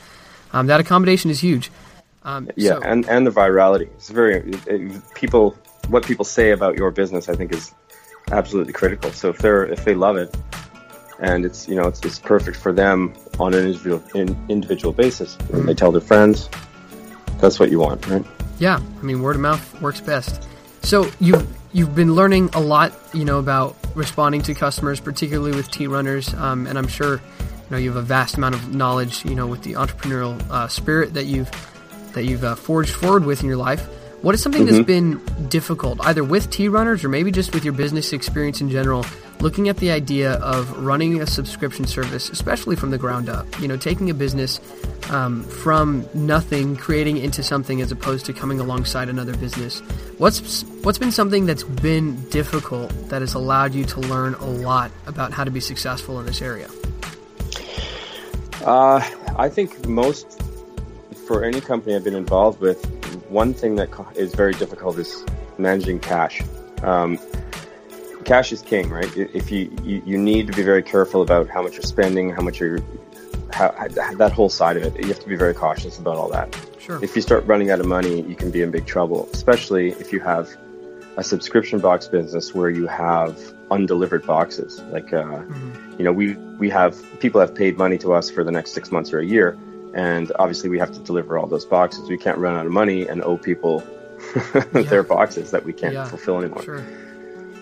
um, 0.54 0.66
that 0.68 0.80
accommodation 0.80 1.30
is 1.30 1.40
huge. 1.40 1.70
Um, 2.22 2.48
Yeah, 2.56 2.76
so- 2.76 2.80
and 2.84 3.06
and 3.06 3.26
the 3.26 3.30
virality. 3.30 3.88
It's 3.98 4.08
very 4.08 4.36
it- 4.36 4.66
it- 4.66 5.02
people. 5.14 5.58
What 5.88 6.04
people 6.04 6.24
say 6.24 6.50
about 6.52 6.76
your 6.76 6.90
business, 6.90 7.28
I 7.28 7.34
think, 7.34 7.52
is 7.52 7.74
absolutely 8.30 8.72
critical. 8.72 9.12
So 9.12 9.30
if 9.30 9.38
they're 9.38 9.64
if 9.66 9.84
they 9.84 9.94
love 9.94 10.16
it, 10.16 10.34
and 11.20 11.44
it's 11.44 11.68
you 11.68 11.74
know 11.74 11.88
it's, 11.88 12.00
it's 12.04 12.18
perfect 12.18 12.56
for 12.56 12.72
them 12.72 13.14
on 13.38 13.54
an 13.54 13.66
individual 13.66 14.02
in, 14.14 14.36
individual 14.48 14.92
basis, 14.92 15.36
they 15.50 15.74
tell 15.74 15.92
their 15.92 16.00
friends. 16.00 16.48
That's 17.38 17.58
what 17.58 17.70
you 17.70 17.78
want, 17.80 18.06
right? 18.06 18.24
Yeah, 18.58 18.78
I 18.78 19.02
mean 19.02 19.22
word 19.22 19.36
of 19.36 19.42
mouth 19.42 19.80
works 19.80 20.00
best. 20.00 20.46
So 20.82 21.10
you've 21.20 21.46
you've 21.72 21.94
been 21.94 22.14
learning 22.14 22.50
a 22.52 22.60
lot, 22.60 22.92
you 23.12 23.24
know, 23.24 23.38
about 23.38 23.76
responding 23.94 24.42
to 24.42 24.54
customers, 24.54 25.00
particularly 25.00 25.54
with 25.54 25.70
tea 25.70 25.86
runners, 25.86 26.32
um, 26.34 26.66
and 26.66 26.78
I'm 26.78 26.88
sure 26.88 27.14
you 27.14 27.70
know 27.70 27.76
you 27.76 27.90
have 27.90 28.02
a 28.02 28.06
vast 28.06 28.36
amount 28.36 28.54
of 28.54 28.74
knowledge, 28.74 29.24
you 29.24 29.34
know, 29.34 29.46
with 29.46 29.62
the 29.62 29.74
entrepreneurial 29.74 30.40
uh, 30.50 30.68
spirit 30.68 31.14
that 31.14 31.24
you've 31.24 31.50
that 32.14 32.24
you've 32.24 32.44
uh, 32.44 32.54
forged 32.54 32.94
forward 32.94 33.24
with 33.24 33.42
in 33.42 33.48
your 33.48 33.56
life. 33.56 33.88
What 34.22 34.34
is 34.34 34.42
something 34.42 34.66
that's 34.66 34.84
been 34.84 35.18
difficult, 35.48 35.98
either 36.04 36.22
with 36.22 36.50
tea 36.50 36.68
runners 36.68 37.04
or 37.04 37.08
maybe 37.08 37.32
just 37.32 37.54
with 37.54 37.64
your 37.64 37.72
business 37.72 38.12
experience 38.12 38.60
in 38.60 38.68
general? 38.68 39.06
Looking 39.40 39.70
at 39.70 39.78
the 39.78 39.90
idea 39.90 40.34
of 40.34 40.84
running 40.84 41.22
a 41.22 41.26
subscription 41.26 41.86
service, 41.86 42.28
especially 42.28 42.76
from 42.76 42.90
the 42.90 42.98
ground 42.98 43.30
up, 43.30 43.46
you 43.58 43.66
know, 43.66 43.78
taking 43.78 44.10
a 44.10 44.14
business 44.14 44.60
um, 45.08 45.42
from 45.44 46.06
nothing, 46.12 46.76
creating 46.76 47.16
into 47.16 47.42
something, 47.42 47.80
as 47.80 47.90
opposed 47.90 48.26
to 48.26 48.34
coming 48.34 48.60
alongside 48.60 49.08
another 49.08 49.34
business. 49.38 49.80
What's 50.18 50.64
what's 50.82 50.98
been 50.98 51.12
something 51.12 51.46
that's 51.46 51.62
been 51.62 52.22
difficult 52.28 52.90
that 53.08 53.22
has 53.22 53.32
allowed 53.32 53.72
you 53.72 53.86
to 53.86 54.00
learn 54.00 54.34
a 54.34 54.46
lot 54.46 54.90
about 55.06 55.32
how 55.32 55.44
to 55.44 55.50
be 55.50 55.60
successful 55.60 56.20
in 56.20 56.26
this 56.26 56.42
area? 56.42 56.68
Uh, 58.66 59.00
I 59.38 59.48
think 59.48 59.88
most 59.88 60.42
for 61.26 61.42
any 61.42 61.62
company 61.62 61.96
I've 61.96 62.04
been 62.04 62.14
involved 62.14 62.60
with, 62.60 62.99
one 63.30 63.54
thing 63.54 63.76
that 63.76 63.88
is 64.16 64.34
very 64.34 64.52
difficult 64.54 64.98
is 64.98 65.24
managing 65.56 66.00
cash. 66.00 66.42
Um, 66.82 67.18
cash 68.24 68.52
is 68.52 68.60
king, 68.62 68.90
right? 68.90 69.10
If 69.16 69.50
you, 69.50 69.70
you 69.82 70.02
you 70.04 70.18
need 70.18 70.46
to 70.48 70.52
be 70.52 70.62
very 70.62 70.82
careful 70.82 71.22
about 71.22 71.48
how 71.48 71.62
much 71.62 71.74
you're 71.74 71.82
spending, 71.82 72.30
how 72.30 72.42
much 72.42 72.60
you're 72.60 72.80
how, 73.52 73.72
that 73.88 74.32
whole 74.32 74.48
side 74.48 74.76
of 74.76 74.82
it. 74.84 75.00
You 75.00 75.08
have 75.08 75.20
to 75.20 75.28
be 75.28 75.36
very 75.36 75.54
cautious 75.54 75.98
about 75.98 76.16
all 76.16 76.30
that. 76.30 76.56
Sure. 76.78 77.02
If 77.02 77.14
you 77.16 77.22
start 77.22 77.46
running 77.46 77.70
out 77.70 77.80
of 77.80 77.86
money, 77.86 78.22
you 78.22 78.34
can 78.34 78.50
be 78.50 78.62
in 78.62 78.70
big 78.70 78.86
trouble, 78.86 79.28
especially 79.32 79.90
if 79.92 80.12
you 80.12 80.20
have 80.20 80.48
a 81.16 81.24
subscription 81.24 81.78
box 81.78 82.08
business 82.08 82.54
where 82.54 82.70
you 82.70 82.86
have 82.86 83.38
undelivered 83.70 84.26
boxes. 84.26 84.80
Like, 84.90 85.12
uh, 85.12 85.42
you 85.98 86.04
know, 86.04 86.12
we, 86.12 86.34
we 86.58 86.70
have 86.70 86.96
people 87.20 87.40
have 87.40 87.54
paid 87.54 87.76
money 87.76 87.98
to 87.98 88.12
us 88.12 88.30
for 88.30 88.44
the 88.44 88.52
next 88.52 88.72
six 88.72 88.90
months 88.90 89.12
or 89.12 89.18
a 89.18 89.26
year. 89.26 89.58
And 89.94 90.30
obviously 90.38 90.68
we 90.68 90.78
have 90.78 90.92
to 90.92 91.00
deliver 91.00 91.38
all 91.38 91.46
those 91.46 91.64
boxes. 91.64 92.08
We 92.08 92.16
can't 92.18 92.38
run 92.38 92.54
out 92.56 92.66
of 92.66 92.72
money 92.72 93.06
and 93.08 93.22
owe 93.22 93.36
people 93.36 93.82
their 94.72 95.02
boxes 95.02 95.50
that 95.50 95.64
we 95.64 95.72
can't 95.72 95.94
Yeah. 95.94 96.04
fulfill 96.04 96.38
anymore. 96.38 96.62
Sure. 96.62 96.84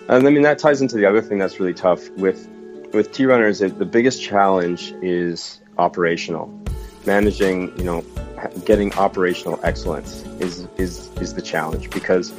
And 0.09 0.25
I 0.27 0.29
mean 0.29 0.43
that 0.43 0.59
ties 0.59 0.81
into 0.81 0.95
the 0.95 1.05
other 1.05 1.21
thing 1.21 1.37
that's 1.37 1.59
really 1.59 1.73
tough 1.73 2.09
with 2.11 2.47
with 2.93 3.11
Tea 3.11 3.25
runners. 3.25 3.59
The 3.59 3.69
biggest 3.69 4.21
challenge 4.23 4.93
is 5.01 5.61
operational, 5.77 6.47
managing. 7.05 7.77
You 7.77 7.83
know, 7.83 8.05
getting 8.65 8.91
operational 8.95 9.59
excellence 9.63 10.23
is 10.39 10.67
is 10.77 11.09
is 11.21 11.33
the 11.35 11.41
challenge 11.41 11.89
because 11.91 12.33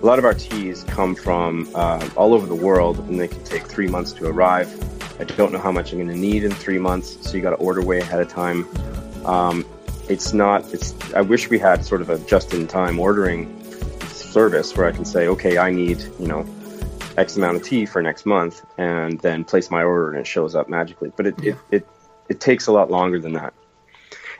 a 0.00 0.06
lot 0.06 0.20
of 0.20 0.24
our 0.24 0.34
teas 0.34 0.84
come 0.84 1.16
from 1.16 1.68
uh, 1.74 2.08
all 2.16 2.32
over 2.32 2.46
the 2.46 2.54
world 2.54 3.00
and 3.00 3.18
they 3.18 3.26
can 3.26 3.42
take 3.42 3.66
three 3.66 3.88
months 3.88 4.12
to 4.12 4.26
arrive. 4.28 4.68
I 5.20 5.24
don't 5.24 5.52
know 5.52 5.58
how 5.58 5.72
much 5.72 5.90
I'm 5.92 5.98
going 5.98 6.08
to 6.10 6.16
need 6.16 6.44
in 6.44 6.52
three 6.52 6.78
months, 6.78 7.18
so 7.28 7.36
you 7.36 7.42
got 7.42 7.50
to 7.50 7.56
order 7.56 7.82
way 7.82 7.98
ahead 7.98 8.20
of 8.20 8.28
time. 8.28 8.64
Um, 9.24 9.64
it's 10.08 10.32
not. 10.32 10.72
It's. 10.72 10.94
I 11.12 11.20
wish 11.20 11.50
we 11.50 11.58
had 11.58 11.84
sort 11.84 12.00
of 12.00 12.10
a 12.10 12.18
just-in-time 12.18 12.98
ordering 12.98 13.54
service 14.08 14.76
where 14.76 14.86
I 14.86 14.92
can 14.92 15.04
say, 15.04 15.28
okay, 15.28 15.58
I 15.58 15.70
need 15.70 16.00
you 16.18 16.28
know 16.28 16.46
X 17.16 17.36
amount 17.36 17.56
of 17.56 17.62
tea 17.62 17.84
for 17.86 18.00
next 18.02 18.24
month, 18.26 18.64
and 18.78 19.20
then 19.20 19.44
place 19.44 19.70
my 19.70 19.82
order 19.82 20.10
and 20.10 20.20
it 20.20 20.26
shows 20.26 20.54
up 20.54 20.68
magically. 20.68 21.12
But 21.14 21.26
it, 21.26 21.42
Yeah. 21.42 21.52
it, 21.70 21.76
it, 21.82 21.86
it 22.28 22.40
takes 22.40 22.66
a 22.68 22.72
lot 22.72 22.90
longer 22.90 23.18
than 23.18 23.32
that. 23.34 23.54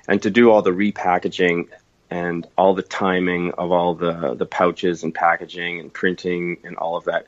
And 0.06 0.22
to 0.22 0.30
do 0.30 0.50
all 0.50 0.62
the 0.62 0.70
repackaging 0.70 1.68
and 2.10 2.46
all 2.56 2.74
the 2.74 2.82
timing 2.82 3.52
of 3.52 3.72
all 3.72 3.94
the, 3.94 4.34
the 4.34 4.46
pouches 4.46 5.02
and 5.02 5.14
packaging 5.14 5.80
and 5.80 5.92
printing 5.92 6.58
and 6.64 6.76
all 6.76 6.96
of 6.96 7.04
that, 7.04 7.26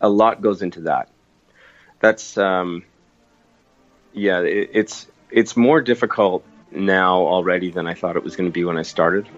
a 0.00 0.08
lot 0.08 0.40
goes 0.40 0.62
into 0.62 0.82
that. 0.82 1.08
That's, 1.98 2.38
um, 2.38 2.84
yeah, 4.12 4.40
it, 4.42 4.70
it's, 4.74 5.08
it's 5.30 5.56
more 5.56 5.80
difficult 5.80 6.44
now 6.72 7.18
already 7.18 7.70
than 7.70 7.86
I 7.86 7.94
thought 7.94 8.16
it 8.16 8.24
was 8.24 8.36
going 8.36 8.48
to 8.48 8.52
be 8.52 8.64
when 8.64 8.78
I 8.78 8.82
started 8.82 9.28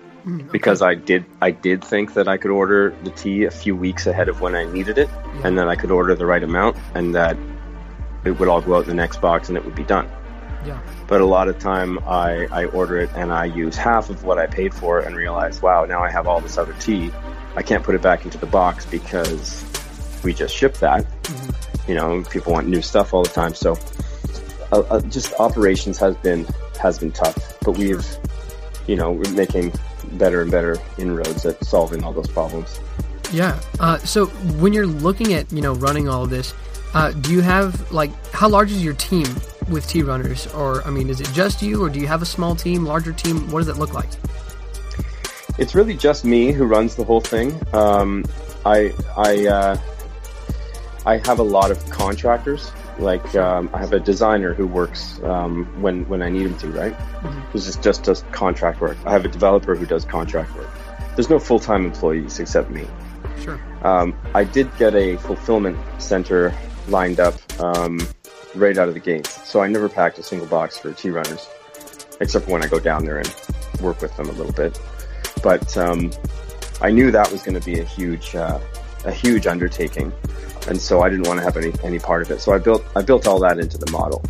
because 0.52 0.82
I 0.82 0.94
did 0.94 1.24
I 1.40 1.50
did 1.50 1.82
think 1.82 2.14
that 2.14 2.28
I 2.28 2.36
could 2.36 2.50
order 2.50 2.94
the 3.02 3.10
tea 3.10 3.44
a 3.44 3.50
few 3.50 3.74
weeks 3.74 4.06
ahead 4.06 4.28
of 4.28 4.40
when 4.40 4.54
I 4.54 4.64
needed 4.64 4.98
it, 4.98 5.08
and 5.42 5.58
that 5.58 5.68
I 5.68 5.76
could 5.76 5.90
order 5.90 6.14
the 6.14 6.26
right 6.26 6.42
amount, 6.42 6.76
and 6.94 7.14
that 7.14 7.36
it 8.24 8.38
would 8.38 8.48
all 8.48 8.60
go 8.60 8.76
out 8.76 8.84
in 8.84 8.88
the 8.88 8.94
next 8.94 9.20
box 9.20 9.48
and 9.48 9.58
it 9.58 9.64
would 9.64 9.74
be 9.74 9.82
done. 9.82 10.08
Yeah. 10.64 10.80
But 11.08 11.20
a 11.20 11.26
lot 11.26 11.48
of 11.48 11.58
time 11.58 11.98
I, 12.06 12.46
I 12.52 12.66
order 12.66 12.98
it 12.98 13.10
and 13.16 13.32
I 13.32 13.46
use 13.46 13.76
half 13.76 14.10
of 14.10 14.22
what 14.22 14.38
I 14.38 14.46
paid 14.46 14.72
for 14.72 15.00
and 15.00 15.16
realize, 15.16 15.60
wow, 15.60 15.84
now 15.84 16.04
I 16.04 16.10
have 16.10 16.28
all 16.28 16.40
this 16.40 16.56
other 16.56 16.72
tea. 16.74 17.10
I 17.56 17.62
can't 17.62 17.82
put 17.82 17.96
it 17.96 18.02
back 18.02 18.24
into 18.24 18.38
the 18.38 18.46
box 18.46 18.86
because 18.86 19.64
we 20.22 20.32
just 20.32 20.54
shipped 20.54 20.78
that. 20.80 21.04
You 21.88 21.96
know, 21.96 22.22
people 22.22 22.52
want 22.52 22.68
new 22.68 22.80
stuff 22.80 23.12
all 23.12 23.24
the 23.24 23.30
time, 23.30 23.54
so 23.54 23.76
uh, 24.70 24.80
uh, 24.82 25.00
just 25.00 25.34
operations 25.40 25.98
has 25.98 26.14
been 26.18 26.46
has 26.82 26.98
been 26.98 27.12
tough. 27.12 27.58
But 27.60 27.78
we've, 27.78 28.04
you 28.86 28.96
know, 28.96 29.12
we're 29.12 29.30
making 29.32 29.72
better 30.12 30.42
and 30.42 30.50
better 30.50 30.76
inroads 30.98 31.46
at 31.46 31.64
solving 31.64 32.04
all 32.04 32.12
those 32.12 32.28
problems. 32.28 32.80
Yeah. 33.32 33.58
Uh, 33.80 33.98
so 33.98 34.26
when 34.60 34.72
you're 34.72 34.86
looking 34.86 35.32
at 35.32 35.50
you 35.52 35.62
know 35.62 35.74
running 35.74 36.08
all 36.08 36.24
of 36.24 36.30
this, 36.30 36.52
uh, 36.92 37.12
do 37.12 37.32
you 37.32 37.40
have 37.40 37.90
like 37.90 38.10
how 38.32 38.48
large 38.48 38.70
is 38.70 38.84
your 38.84 38.94
team 38.94 39.26
with 39.70 39.86
Tea 39.88 40.02
runners? 40.02 40.46
Or 40.48 40.82
I 40.82 40.90
mean, 40.90 41.08
is 41.08 41.20
it 41.20 41.30
just 41.32 41.62
you, 41.62 41.82
or 41.82 41.88
do 41.88 41.98
you 41.98 42.06
have 42.06 42.20
a 42.20 42.26
small 42.26 42.54
team, 42.54 42.84
larger 42.84 43.12
team? 43.12 43.50
What 43.50 43.60
does 43.60 43.68
it 43.68 43.78
look 43.78 43.94
like? 43.94 44.10
It's 45.58 45.74
really 45.74 45.94
just 45.94 46.24
me 46.24 46.52
who 46.52 46.64
runs 46.64 46.96
the 46.96 47.04
whole 47.04 47.20
thing. 47.20 47.58
Um, 47.72 48.24
I 48.66 48.92
I 49.16 49.46
uh, 49.46 49.76
I 51.06 51.16
have 51.18 51.38
a 51.38 51.42
lot 51.42 51.70
of 51.70 51.78
contractors 51.90 52.70
Like 52.98 53.34
um, 53.34 53.70
I 53.72 53.78
have 53.78 53.92
a 53.92 54.00
designer 54.00 54.54
who 54.54 54.66
works 54.66 55.20
um, 55.22 55.64
when 55.80 56.06
when 56.08 56.22
I 56.22 56.28
need 56.28 56.46
him 56.46 56.58
to, 56.58 56.68
right? 56.68 56.92
Mm-hmm. 56.92 57.40
Who's 57.50 57.64
just 57.64 57.82
just 57.82 58.02
does 58.04 58.24
contract 58.32 58.80
work. 58.80 58.96
I 59.06 59.12
have 59.12 59.24
a 59.24 59.28
developer 59.28 59.74
who 59.74 59.86
does 59.86 60.04
contract 60.04 60.54
work. 60.54 60.68
There's 61.16 61.30
no 61.30 61.38
full 61.38 61.58
time 61.58 61.84
employees 61.84 62.38
except 62.40 62.70
me. 62.70 62.86
Sure. 63.40 63.60
Um, 63.82 64.16
I 64.34 64.44
did 64.44 64.74
get 64.76 64.94
a 64.94 65.16
fulfillment 65.16 65.78
center 65.98 66.54
lined 66.88 67.18
up 67.18 67.34
um, 67.60 68.00
right 68.54 68.76
out 68.76 68.88
of 68.88 68.94
the 68.94 69.00
gate, 69.00 69.26
so 69.26 69.60
I 69.60 69.68
never 69.68 69.88
packed 69.88 70.18
a 70.18 70.22
single 70.22 70.46
box 70.46 70.78
for 70.78 70.92
Tea 70.92 71.10
runners, 71.10 71.48
except 72.20 72.46
when 72.48 72.62
I 72.62 72.68
go 72.68 72.78
down 72.78 73.04
there 73.04 73.18
and 73.18 73.34
work 73.80 74.00
with 74.00 74.16
them 74.16 74.28
a 74.28 74.32
little 74.32 74.52
bit. 74.52 74.78
But 75.42 75.76
um, 75.76 76.12
I 76.80 76.90
knew 76.90 77.10
that 77.10 77.30
was 77.32 77.42
going 77.42 77.58
to 77.58 77.64
be 77.64 77.80
a 77.80 77.84
huge, 77.84 78.34
uh, 78.34 78.60
a 79.04 79.12
huge 79.12 79.46
undertaking, 79.46 80.12
and 80.68 80.80
so 80.80 81.02
I 81.02 81.08
didn't 81.08 81.26
want 81.26 81.38
to 81.40 81.44
have 81.44 81.56
any 81.56 81.72
any 81.82 81.98
part 81.98 82.22
of 82.22 82.30
it. 82.30 82.40
So 82.40 82.52
I 82.52 82.58
built 82.58 82.84
I 82.96 83.02
built 83.02 83.26
all 83.26 83.38
that 83.40 83.58
into 83.58 83.78
the 83.78 83.90
model, 83.90 84.20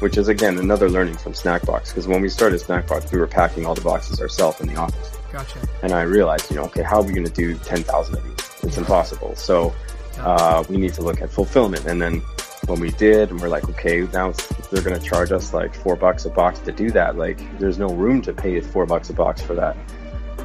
which 0.00 0.16
is 0.16 0.28
again 0.28 0.58
another 0.58 0.88
learning 0.88 1.16
from 1.16 1.32
Snackbox 1.32 1.88
because 1.88 2.06
when 2.08 2.20
we 2.22 2.28
started 2.28 2.60
Snackbox, 2.60 3.12
we 3.12 3.18
were 3.18 3.26
packing 3.26 3.66
all 3.66 3.74
the 3.74 3.80
boxes 3.82 4.20
ourselves 4.20 4.60
in 4.60 4.68
the 4.68 4.76
office, 4.76 5.10
Gotcha. 5.32 5.58
and 5.82 5.92
I 5.92 6.02
realized, 6.02 6.50
you 6.50 6.56
know, 6.56 6.64
okay, 6.64 6.82
how 6.82 7.00
are 7.00 7.02
we 7.04 7.12
going 7.12 7.26
to 7.26 7.32
do 7.32 7.54
ten 7.58 7.82
thousand 7.82 8.16
of 8.16 8.24
these? 8.24 8.50
It's 8.62 8.78
impossible. 8.78 9.34
So 9.36 9.74
uh, 10.18 10.64
we 10.68 10.76
need 10.78 10.94
to 10.94 11.02
look 11.02 11.20
at 11.22 11.30
fulfillment, 11.30 11.84
and 11.86 12.00
then 12.00 12.22
when 12.66 12.80
we 12.80 12.90
did, 12.92 13.30
and 13.30 13.40
we're 13.40 13.48
like, 13.48 13.68
okay, 13.68 14.00
now 14.12 14.32
they're 14.72 14.82
going 14.82 14.98
to 14.98 15.04
charge 15.06 15.30
us 15.30 15.52
like 15.54 15.74
four 15.74 15.94
bucks 15.94 16.24
a 16.24 16.30
box 16.30 16.58
to 16.60 16.72
do 16.72 16.90
that. 16.90 17.16
Like, 17.16 17.38
there's 17.60 17.78
no 17.78 17.88
room 17.88 18.22
to 18.22 18.32
pay 18.32 18.60
four 18.60 18.86
bucks 18.86 19.08
a 19.10 19.12
box 19.12 19.40
for 19.40 19.54
that. 19.54 19.76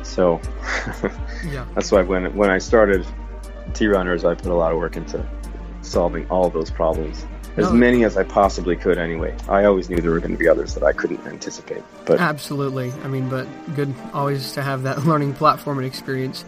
So 0.04 0.40
Yeah. 1.46 1.66
that's 1.74 1.92
why 1.92 2.02
when 2.04 2.36
when 2.36 2.50
I 2.52 2.58
started 2.60 3.06
Tea 3.74 3.88
Runners, 3.88 4.26
I 4.26 4.36
put 4.36 4.48
a 4.48 4.56
lot 4.56 4.72
of 4.72 4.78
work 4.78 4.96
into 4.96 5.26
solving 5.82 6.28
all 6.30 6.50
those 6.50 6.70
problems. 6.70 7.26
As 7.58 7.74
many 7.74 8.06
as 8.06 8.16
I 8.16 8.24
possibly 8.24 8.78
could, 8.78 8.98
anyway. 8.98 9.36
I 9.50 9.66
always 9.66 9.90
knew 9.90 9.98
there 9.98 10.12
were 10.12 10.20
going 10.20 10.32
to 10.32 10.38
be 10.38 10.48
others 10.48 10.74
that 10.76 10.84
I 10.84 10.94
couldn't 10.94 11.26
anticipate, 11.28 11.84
but 12.06 12.20
Absolutely. 12.20 12.94
I 13.04 13.08
mean, 13.08 13.28
but 13.28 13.46
good 13.76 13.94
always 14.14 14.54
to 14.54 14.62
have 14.62 14.84
that 14.84 15.06
learning 15.06 15.34
platform 15.34 15.78
and 15.78 15.86
experience. 15.86 16.46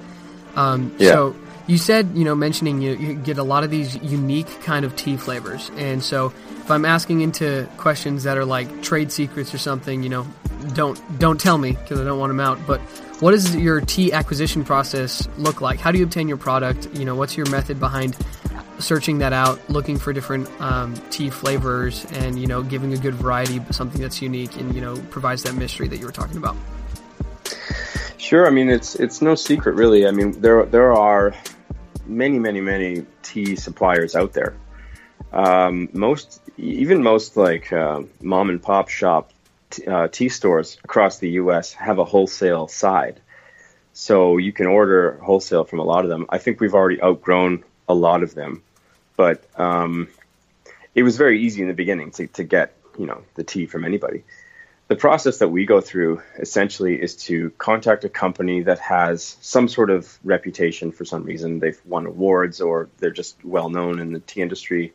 Um, 0.55 0.95
Yeah. 0.97 1.09
So 1.09 1.35
you 1.67 1.77
said, 1.77 2.11
you 2.13 2.23
know, 2.23 2.35
mentioning 2.35 2.81
you, 2.81 2.95
you 2.95 3.15
get 3.15 3.37
a 3.37 3.43
lot 3.43 3.63
of 3.65 3.69
these 3.69 3.95
unique 3.97 4.61
kind 4.61 4.85
of 4.85 4.95
tea 4.95 5.17
flavors, 5.17 5.71
and 5.75 6.01
so 6.01 6.27
if 6.63 6.71
I'm 6.71 6.85
asking 6.85 7.21
into 7.21 7.67
questions 7.77 8.23
that 8.23 8.37
are 8.37 8.45
like 8.45 8.81
trade 8.81 9.11
secrets 9.11 9.53
or 9.53 9.57
something, 9.57 10.03
you 10.03 10.09
know, 10.09 10.25
don't 10.73 10.99
don't 11.19 11.39
tell 11.39 11.57
me 11.57 11.73
because 11.73 11.99
I 11.99 12.05
don't 12.05 12.19
want 12.19 12.29
them 12.29 12.39
out. 12.39 12.59
But 12.65 12.79
what 13.23 13.31
does 13.31 13.55
your 13.55 13.79
tea 13.79 14.11
acquisition 14.11 14.65
process 14.65 15.29
look 15.37 15.61
like? 15.61 15.79
How 15.79 15.93
do 15.93 15.97
you 15.97 16.03
obtain 16.03 16.27
your 16.27 16.35
product? 16.35 16.89
You 16.93 17.05
know, 17.05 17.15
what's 17.15 17.37
your 17.37 17.49
method 17.49 17.79
behind 17.79 18.17
searching 18.79 19.19
that 19.19 19.31
out, 19.31 19.61
looking 19.69 19.97
for 19.97 20.11
different 20.11 20.49
um, 20.59 20.93
tea 21.09 21.29
flavors, 21.29 22.05
and 22.15 22.37
you 22.37 22.47
know, 22.47 22.61
giving 22.61 22.91
a 22.91 22.97
good 22.97 23.13
variety, 23.13 23.59
but 23.59 23.75
something 23.75 24.01
that's 24.01 24.21
unique 24.21 24.57
and 24.57 24.75
you 24.75 24.81
know 24.81 24.97
provides 25.09 25.43
that 25.43 25.55
mystery 25.55 25.87
that 25.87 25.99
you 25.99 26.05
were 26.05 26.11
talking 26.11 26.35
about. 26.35 26.57
Sure. 28.17 28.45
I 28.45 28.49
mean, 28.49 28.69
it's 28.69 28.95
it's 28.95 29.21
no 29.21 29.35
secret, 29.35 29.75
really. 29.75 30.05
I 30.05 30.11
mean, 30.11 30.41
there 30.41 30.65
there 30.65 30.91
are 30.91 31.33
many, 32.05 32.39
many, 32.39 32.59
many 32.59 33.05
tea 33.21 33.55
suppliers 33.55 34.17
out 34.17 34.33
there. 34.33 34.57
Um, 35.31 35.87
most, 35.93 36.41
even 36.57 37.01
most 37.01 37.37
like 37.37 37.71
uh, 37.71 38.01
mom 38.21 38.49
and 38.49 38.61
pop 38.61 38.89
shop 38.89 39.31
uh, 39.87 40.07
tea 40.07 40.29
stores 40.29 40.77
across 40.83 41.19
the 41.19 41.31
U.S. 41.31 41.73
have 41.73 41.99
a 41.99 42.05
wholesale 42.05 42.67
side, 42.67 43.19
so 43.93 44.37
you 44.37 44.51
can 44.51 44.67
order 44.67 45.19
wholesale 45.21 45.63
from 45.63 45.79
a 45.79 45.83
lot 45.83 46.03
of 46.03 46.09
them. 46.09 46.25
I 46.29 46.37
think 46.37 46.59
we've 46.59 46.73
already 46.73 47.01
outgrown 47.01 47.63
a 47.87 47.93
lot 47.93 48.23
of 48.23 48.35
them, 48.35 48.63
but 49.15 49.43
um, 49.59 50.07
it 50.95 51.03
was 51.03 51.17
very 51.17 51.41
easy 51.41 51.61
in 51.61 51.67
the 51.67 51.73
beginning 51.73 52.11
to, 52.11 52.27
to 52.27 52.43
get 52.43 52.75
you 52.97 53.05
know 53.05 53.23
the 53.35 53.43
tea 53.43 53.65
from 53.65 53.85
anybody 53.85 54.23
the 54.93 54.95
process 54.95 55.37
that 55.39 55.47
we 55.47 55.65
go 55.65 55.81
through 55.81 56.21
essentially 56.37 57.01
is 57.01 57.15
to 57.15 57.49
contact 57.51 58.03
a 58.03 58.09
company 58.09 58.63
that 58.63 58.79
has 58.79 59.37
some 59.41 59.67
sort 59.67 59.89
of 59.89 60.19
reputation 60.23 60.91
for 60.91 61.05
some 61.05 61.23
reason. 61.23 61.59
They've 61.59 61.79
won 61.85 62.05
awards 62.05 62.61
or 62.61 62.89
they're 62.97 63.09
just 63.09 63.43
well 63.43 63.69
known 63.69 63.99
in 63.99 64.11
the 64.11 64.19
tea 64.19 64.41
industry 64.41 64.93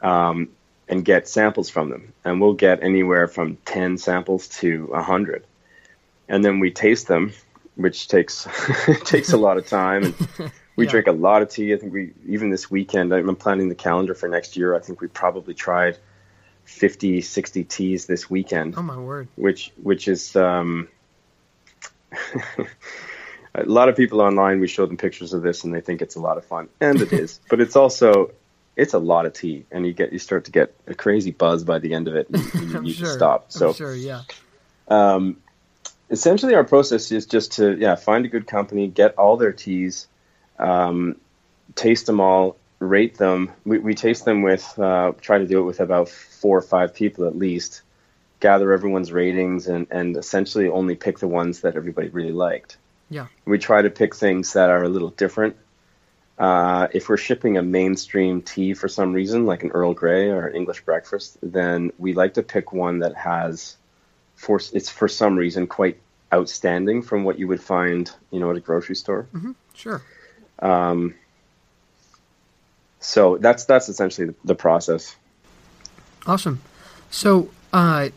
um, 0.00 0.48
and 0.92 1.04
get 1.06 1.26
samples 1.26 1.70
from 1.70 1.88
them. 1.88 2.12
And 2.22 2.38
we'll 2.38 2.52
get 2.52 2.82
anywhere 2.82 3.26
from 3.26 3.56
10 3.64 3.96
samples 3.96 4.46
to 4.60 4.86
100. 4.88 5.42
And 6.28 6.44
then 6.44 6.60
we 6.60 6.70
taste 6.70 7.08
them, 7.08 7.32
which 7.76 8.08
takes 8.08 8.46
takes 9.04 9.32
a 9.32 9.38
lot 9.38 9.56
of 9.56 9.66
time. 9.66 10.04
And 10.04 10.14
we 10.76 10.84
Yeah. 10.84 10.90
drink 10.90 11.06
a 11.06 11.12
lot 11.12 11.40
of 11.40 11.48
tea. 11.48 11.72
I 11.72 11.78
think 11.78 11.94
we, 11.94 12.12
even 12.28 12.50
this 12.50 12.70
weekend, 12.70 13.10
I'm 13.14 13.36
planning 13.36 13.70
the 13.70 13.74
calendar 13.74 14.14
for 14.14 14.28
next 14.28 14.54
year. 14.58 14.74
I 14.76 14.80
think 14.80 15.00
we 15.00 15.08
probably 15.08 15.54
tried 15.54 15.96
50, 16.64 17.22
60 17.22 17.64
teas 17.64 18.04
this 18.06 18.28
weekend 18.28 18.74
Oh 18.76 18.82
my 18.82 18.98
word! 18.98 19.28
which 19.36 19.72
which 19.82 20.06
is 20.08 20.36
um, 20.36 20.88
a 23.54 23.64
lot 23.64 23.88
of 23.88 23.96
people 23.96 24.20
online. 24.20 24.60
We 24.60 24.68
show 24.68 24.84
them 24.86 24.98
pictures 24.98 25.32
of 25.32 25.42
this, 25.42 25.64
and 25.64 25.74
they 25.74 25.80
think 25.80 26.02
it's 26.02 26.16
a 26.16 26.20
lot 26.20 26.36
of 26.36 26.44
fun, 26.44 26.68
and 26.80 27.00
it 27.00 27.12
is. 27.14 27.40
But 27.48 27.60
it's 27.60 27.76
also 27.76 28.30
it's 28.76 28.94
a 28.94 28.98
lot 28.98 29.26
of 29.26 29.32
tea, 29.32 29.66
and 29.70 29.86
you 29.86 29.92
get 29.92 30.12
you 30.12 30.18
start 30.18 30.44
to 30.46 30.50
get 30.50 30.74
a 30.86 30.94
crazy 30.94 31.30
buzz 31.30 31.64
by 31.64 31.78
the 31.78 31.94
end 31.94 32.08
of 32.08 32.16
it, 32.16 32.28
and 32.30 32.38
you 32.70 32.76
I'm 32.76 32.84
need 32.84 32.94
sure. 32.94 33.06
to 33.06 33.12
stop. 33.12 33.44
I'm 33.44 33.50
So 33.50 33.72
sure, 33.72 33.94
yeah. 33.94 34.22
um, 34.88 35.36
essentially, 36.10 36.54
our 36.54 36.64
process 36.64 37.12
is 37.12 37.26
just 37.26 37.52
to 37.52 37.76
yeah 37.76 37.96
find 37.96 38.24
a 38.24 38.28
good 38.28 38.46
company, 38.46 38.88
get 38.88 39.16
all 39.18 39.36
their 39.36 39.52
teas, 39.52 40.08
um, 40.58 41.16
taste 41.74 42.06
them 42.06 42.20
all, 42.20 42.56
rate 42.78 43.18
them. 43.18 43.50
We, 43.64 43.78
we 43.78 43.94
taste 43.94 44.24
them 44.24 44.42
with 44.42 44.78
uh, 44.78 45.12
try 45.20 45.38
to 45.38 45.46
do 45.46 45.60
it 45.60 45.64
with 45.64 45.80
about 45.80 46.08
four 46.08 46.56
or 46.58 46.62
five 46.62 46.94
people 46.94 47.26
at 47.26 47.36
least. 47.36 47.82
Gather 48.40 48.72
everyone's 48.72 49.12
ratings 49.12 49.68
and 49.68 49.86
and 49.90 50.16
essentially 50.16 50.68
only 50.68 50.96
pick 50.96 51.18
the 51.18 51.28
ones 51.28 51.60
that 51.60 51.76
everybody 51.76 52.08
really 52.08 52.32
liked. 52.32 52.76
Yeah. 53.10 53.26
We 53.44 53.58
try 53.58 53.82
to 53.82 53.90
pick 53.90 54.16
things 54.16 54.54
that 54.54 54.70
are 54.70 54.82
a 54.82 54.88
little 54.88 55.10
different. 55.10 55.56
Uh, 56.42 56.88
if 56.92 57.08
we're 57.08 57.16
shipping 57.16 57.56
a 57.56 57.62
mainstream 57.62 58.42
tea 58.42 58.74
for 58.74 58.88
some 58.88 59.12
reason, 59.12 59.46
like 59.46 59.62
an 59.62 59.70
Earl 59.70 59.94
Grey 59.94 60.28
or 60.28 60.48
an 60.48 60.56
English 60.56 60.80
breakfast, 60.80 61.38
then 61.40 61.92
we 62.00 62.14
like 62.14 62.34
to 62.34 62.42
pick 62.42 62.72
one 62.72 62.98
that 62.98 63.14
has 63.14 63.76
for 64.34 64.60
it's 64.72 64.90
for 64.90 65.06
some 65.06 65.36
reason 65.36 65.68
quite 65.68 66.00
outstanding 66.34 67.00
from 67.02 67.22
what 67.22 67.38
you 67.38 67.46
would 67.46 67.62
find, 67.62 68.10
you 68.32 68.40
know, 68.40 68.50
at 68.50 68.56
a 68.56 68.60
grocery 68.60 68.96
store. 68.96 69.28
Sure. 69.74 70.02
Um, 70.58 71.14
so 72.98 73.38
that's 73.38 73.66
that's 73.66 73.88
essentially 73.88 74.26
the, 74.26 74.34
the 74.42 74.56
process. 74.56 75.14
Awesome. 76.26 76.60
So, 77.08 77.50
uh, 77.72 78.08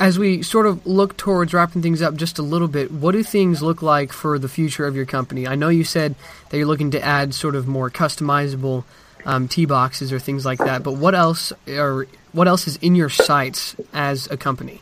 as 0.00 0.18
we 0.18 0.42
sort 0.42 0.66
of 0.66 0.84
look 0.86 1.16
towards 1.18 1.52
wrapping 1.52 1.82
things 1.82 2.00
up 2.00 2.16
just 2.16 2.38
a 2.38 2.42
little 2.42 2.68
bit, 2.68 2.90
what 2.90 3.12
do 3.12 3.22
things 3.22 3.62
look 3.62 3.82
like 3.82 4.12
for 4.12 4.38
the 4.38 4.48
future 4.48 4.86
of 4.86 4.96
your 4.96 5.04
company? 5.04 5.46
I 5.46 5.54
know 5.54 5.68
you 5.68 5.84
said 5.84 6.14
that 6.48 6.56
you're 6.56 6.66
looking 6.66 6.90
to 6.92 7.04
add 7.04 7.34
sort 7.34 7.54
of 7.54 7.68
more 7.68 7.90
customizable 7.90 8.84
um, 9.26 9.46
tea 9.46 9.66
boxes 9.66 10.10
or 10.10 10.18
things 10.18 10.46
like 10.46 10.58
that, 10.60 10.82
but 10.82 10.92
what 10.92 11.14
else 11.14 11.52
or 11.68 12.06
what 12.32 12.48
else 12.48 12.66
is 12.66 12.76
in 12.76 12.94
your 12.94 13.10
sights 13.10 13.76
as 13.92 14.26
a 14.30 14.38
company? 14.38 14.80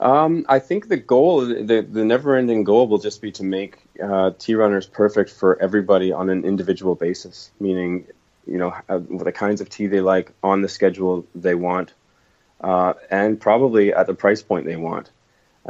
Um, 0.00 0.46
I 0.48 0.58
think 0.58 0.88
the 0.88 0.96
goal, 0.96 1.44
the, 1.44 1.86
the 1.88 2.04
never-ending 2.04 2.64
goal, 2.64 2.88
will 2.88 2.98
just 2.98 3.20
be 3.20 3.32
to 3.32 3.44
make 3.44 3.76
uh, 4.02 4.30
tea 4.38 4.54
runners 4.54 4.86
perfect 4.86 5.30
for 5.30 5.60
everybody 5.60 6.10
on 6.10 6.30
an 6.30 6.44
individual 6.44 6.94
basis. 6.94 7.50
Meaning, 7.60 8.06
you 8.46 8.56
know, 8.56 8.74
uh, 8.88 8.98
the 8.98 9.32
kinds 9.32 9.60
of 9.60 9.68
tea 9.68 9.86
they 9.88 10.00
like 10.00 10.32
on 10.42 10.62
the 10.62 10.68
schedule 10.68 11.26
they 11.34 11.54
want, 11.54 11.92
uh, 12.68 12.94
and 13.10 13.40
probably 13.40 13.92
at 13.92 14.06
the 14.06 14.14
price 14.14 14.42
point 14.42 14.64
they 14.66 14.76
want. 14.76 15.10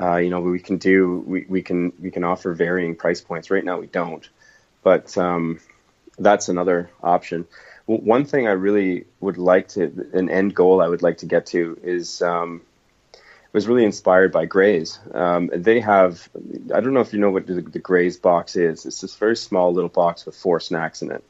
Uh, 0.01 0.17
you 0.17 0.31
know, 0.31 0.41
we 0.41 0.61
can 0.69 0.79
do 0.79 1.23
we, 1.33 1.45
we 1.49 1.63
can 1.63 1.93
we 2.05 2.11
can 2.11 2.25
offer 2.25 2.55
varying 2.55 2.97
price 2.97 3.21
points. 3.21 3.51
Right 3.51 3.65
now, 3.65 3.79
we 3.81 3.87
don't, 3.87 4.29
but 4.83 5.17
um, 5.19 5.61
that's 6.19 6.49
another 6.49 6.91
option. 7.03 7.47
W- 7.89 8.05
One 8.15 8.25
thing 8.25 8.47
I 8.47 8.53
really 8.53 9.05
would 9.21 9.39
like 9.39 9.67
to, 9.75 9.83
an 10.21 10.31
end 10.31 10.55
goal 10.55 10.81
I 10.81 10.89
would 10.89 11.03
like 11.03 11.19
to 11.19 11.27
get 11.27 11.47
to 11.47 11.79
is. 11.83 12.23
Um, 12.23 12.63
was 13.55 13.69
really 13.69 13.85
inspired 13.85 14.33
by 14.33 14.47
Graze. 14.47 14.99
Um, 15.15 15.49
they 15.55 15.79
have, 15.79 16.29
I 16.75 16.81
don't 16.81 16.93
know 16.93 17.05
if 17.07 17.13
you 17.13 17.21
know 17.21 17.31
what 17.31 17.47
the, 17.47 17.63
the 17.63 17.79
Graze 17.79 18.17
box 18.19 18.57
is. 18.57 18.85
It's 18.85 19.01
this 19.01 19.15
very 19.15 19.37
small 19.37 19.73
little 19.73 19.95
box 20.03 20.27
with 20.27 20.35
four 20.35 20.59
snacks 20.59 21.03
in 21.03 21.13
it. 21.13 21.23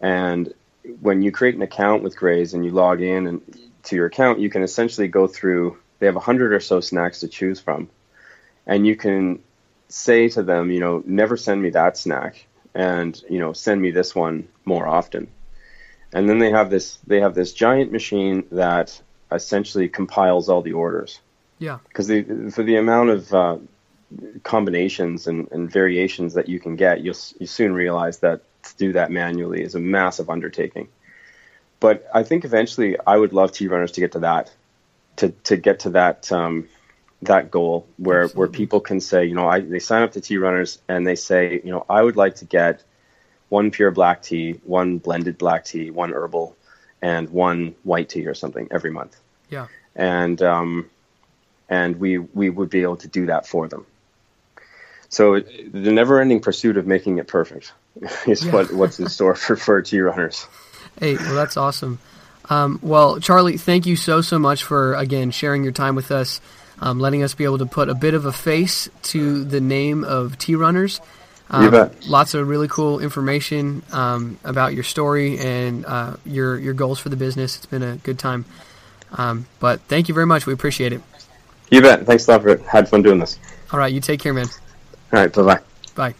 And 0.00 0.54
when 1.00 1.22
you 1.22 1.32
create 1.32 1.56
an 1.56 1.62
account 1.62 2.04
with 2.04 2.16
Graze 2.16 2.54
and 2.54 2.64
you 2.64 2.70
log 2.70 3.02
in 3.02 3.26
and 3.26 3.40
to 3.84 3.96
your 3.96 4.06
account, 4.06 4.40
you 4.40 4.50
can 4.50 4.62
essentially 4.62 5.08
go 5.08 5.26
through. 5.26 5.78
They 5.98 6.06
have 6.06 6.16
a 6.16 6.20
hundred 6.20 6.52
or 6.52 6.60
so 6.60 6.80
snacks 6.80 7.20
to 7.20 7.28
choose 7.28 7.60
from, 7.60 7.88
and 8.66 8.86
you 8.86 8.96
can 8.96 9.42
say 9.88 10.28
to 10.30 10.42
them, 10.42 10.70
you 10.70 10.80
know, 10.80 11.02
never 11.06 11.36
send 11.36 11.62
me 11.62 11.70
that 11.70 11.96
snack, 11.96 12.46
and 12.74 13.20
you 13.28 13.38
know, 13.38 13.52
send 13.52 13.80
me 13.80 13.90
this 13.90 14.14
one 14.14 14.48
more 14.64 14.86
often. 14.86 15.28
And 16.12 16.28
then 16.28 16.38
they 16.38 16.50
have 16.50 16.70
this. 16.70 16.98
They 17.06 17.20
have 17.20 17.34
this 17.34 17.52
giant 17.52 17.92
machine 17.92 18.44
that 18.52 19.00
essentially 19.30 19.88
compiles 19.88 20.48
all 20.50 20.60
the 20.60 20.74
orders 20.74 21.20
Yeah. 21.58 21.78
because 21.88 22.08
for 22.54 22.62
the 22.62 22.76
amount 22.76 23.08
of 23.10 23.32
uh, 23.32 23.56
combinations 24.42 25.26
and, 25.26 25.50
and 25.50 25.70
variations 25.70 26.34
that 26.34 26.48
you 26.48 26.60
can 26.60 26.76
get, 26.76 27.00
you'll 27.00 27.16
you 27.38 27.46
soon 27.46 27.72
realize 27.72 28.18
that 28.18 28.42
to 28.62 28.76
do 28.76 28.92
that 28.92 29.10
manually 29.10 29.62
is 29.62 29.74
a 29.74 29.80
massive 29.80 30.28
undertaking. 30.30 30.88
But 31.82 32.08
I 32.14 32.22
think 32.22 32.44
eventually 32.44 32.96
I 33.04 33.16
would 33.16 33.32
love 33.32 33.50
tea 33.50 33.66
runners 33.66 33.90
to 33.92 34.00
get 34.00 34.12
to 34.12 34.20
that, 34.20 34.52
to 35.16 35.30
to 35.48 35.56
get 35.56 35.80
to 35.80 35.90
that 35.90 36.30
um, 36.30 36.68
that 37.22 37.50
goal 37.50 37.88
where 37.96 38.22
Absolutely. 38.22 38.38
where 38.38 38.48
people 38.48 38.80
can 38.80 39.00
say, 39.00 39.24
you 39.24 39.34
know, 39.34 39.48
I 39.48 39.60
they 39.60 39.80
sign 39.80 40.04
up 40.04 40.12
to 40.12 40.20
tea 40.20 40.38
runners 40.38 40.78
and 40.88 41.04
they 41.04 41.16
say, 41.16 41.60
you 41.64 41.72
know, 41.72 41.84
I 41.90 42.00
would 42.00 42.16
like 42.16 42.36
to 42.36 42.44
get 42.44 42.84
one 43.48 43.72
pure 43.72 43.90
black 43.90 44.22
tea, 44.22 44.60
one 44.62 44.98
blended 44.98 45.38
black 45.38 45.64
tea, 45.64 45.90
one 45.90 46.12
herbal, 46.12 46.56
and 47.02 47.28
one 47.30 47.74
white 47.82 48.08
tea 48.08 48.28
or 48.28 48.34
something 48.34 48.68
every 48.70 48.92
month. 48.92 49.16
Yeah. 49.50 49.66
And 49.96 50.40
um, 50.40 50.88
and 51.68 51.96
we 51.96 52.18
we 52.18 52.48
would 52.48 52.70
be 52.70 52.82
able 52.82 52.98
to 52.98 53.08
do 53.08 53.26
that 53.26 53.44
for 53.48 53.66
them. 53.66 53.86
So 55.08 55.40
the 55.40 55.92
never-ending 55.92 56.40
pursuit 56.40 56.76
of 56.76 56.86
making 56.86 57.18
it 57.18 57.26
perfect 57.26 57.72
is 58.28 58.44
yeah. 58.44 58.52
what 58.52 58.72
what's 58.72 59.00
in 59.00 59.08
store 59.16 59.34
for 59.34 59.56
for 59.56 59.82
tea 59.82 60.00
runners. 60.00 60.46
Hey, 60.98 61.16
well, 61.16 61.34
that's 61.34 61.56
awesome. 61.56 61.98
Um, 62.50 62.78
well, 62.82 63.20
Charlie, 63.20 63.56
thank 63.56 63.86
you 63.86 63.96
so 63.96 64.20
so 64.20 64.38
much 64.38 64.64
for 64.64 64.94
again 64.94 65.30
sharing 65.30 65.62
your 65.62 65.72
time 65.72 65.94
with 65.94 66.10
us, 66.10 66.40
um, 66.80 66.98
letting 66.98 67.22
us 67.22 67.34
be 67.34 67.44
able 67.44 67.58
to 67.58 67.66
put 67.66 67.88
a 67.88 67.94
bit 67.94 68.14
of 68.14 68.26
a 68.26 68.32
face 68.32 68.88
to 69.04 69.44
the 69.44 69.60
name 69.60 70.04
of 70.04 70.38
Tea 70.38 70.56
Runners. 70.56 71.00
Um, 71.50 71.64
you 71.64 71.70
bet. 71.70 72.06
Lots 72.08 72.34
of 72.34 72.48
really 72.48 72.68
cool 72.68 72.98
information 72.98 73.82
um, 73.92 74.38
about 74.42 74.74
your 74.74 74.84
story 74.84 75.38
and 75.38 75.84
uh, 75.86 76.16
your 76.24 76.58
your 76.58 76.74
goals 76.74 76.98
for 76.98 77.10
the 77.10 77.16
business. 77.16 77.56
It's 77.56 77.66
been 77.66 77.82
a 77.82 77.96
good 77.96 78.18
time. 78.18 78.44
Um, 79.12 79.46
but 79.60 79.80
thank 79.82 80.08
you 80.08 80.14
very 80.14 80.26
much. 80.26 80.46
We 80.46 80.54
appreciate 80.54 80.92
it. 80.92 81.02
You 81.70 81.82
bet. 81.82 82.06
Thanks 82.06 82.26
a 82.28 82.32
lot 82.32 82.42
for 82.42 82.48
it. 82.48 82.62
Had 82.62 82.88
fun 82.88 83.02
doing 83.02 83.18
this. 83.18 83.38
All 83.72 83.78
right. 83.78 83.92
You 83.92 84.00
take 84.00 84.20
care, 84.20 84.32
man. 84.32 84.46
All 85.12 85.20
right. 85.20 85.32
Bye 85.32 85.42
bye 85.42 85.54
bye. 85.94 86.12
Bye. 86.12 86.14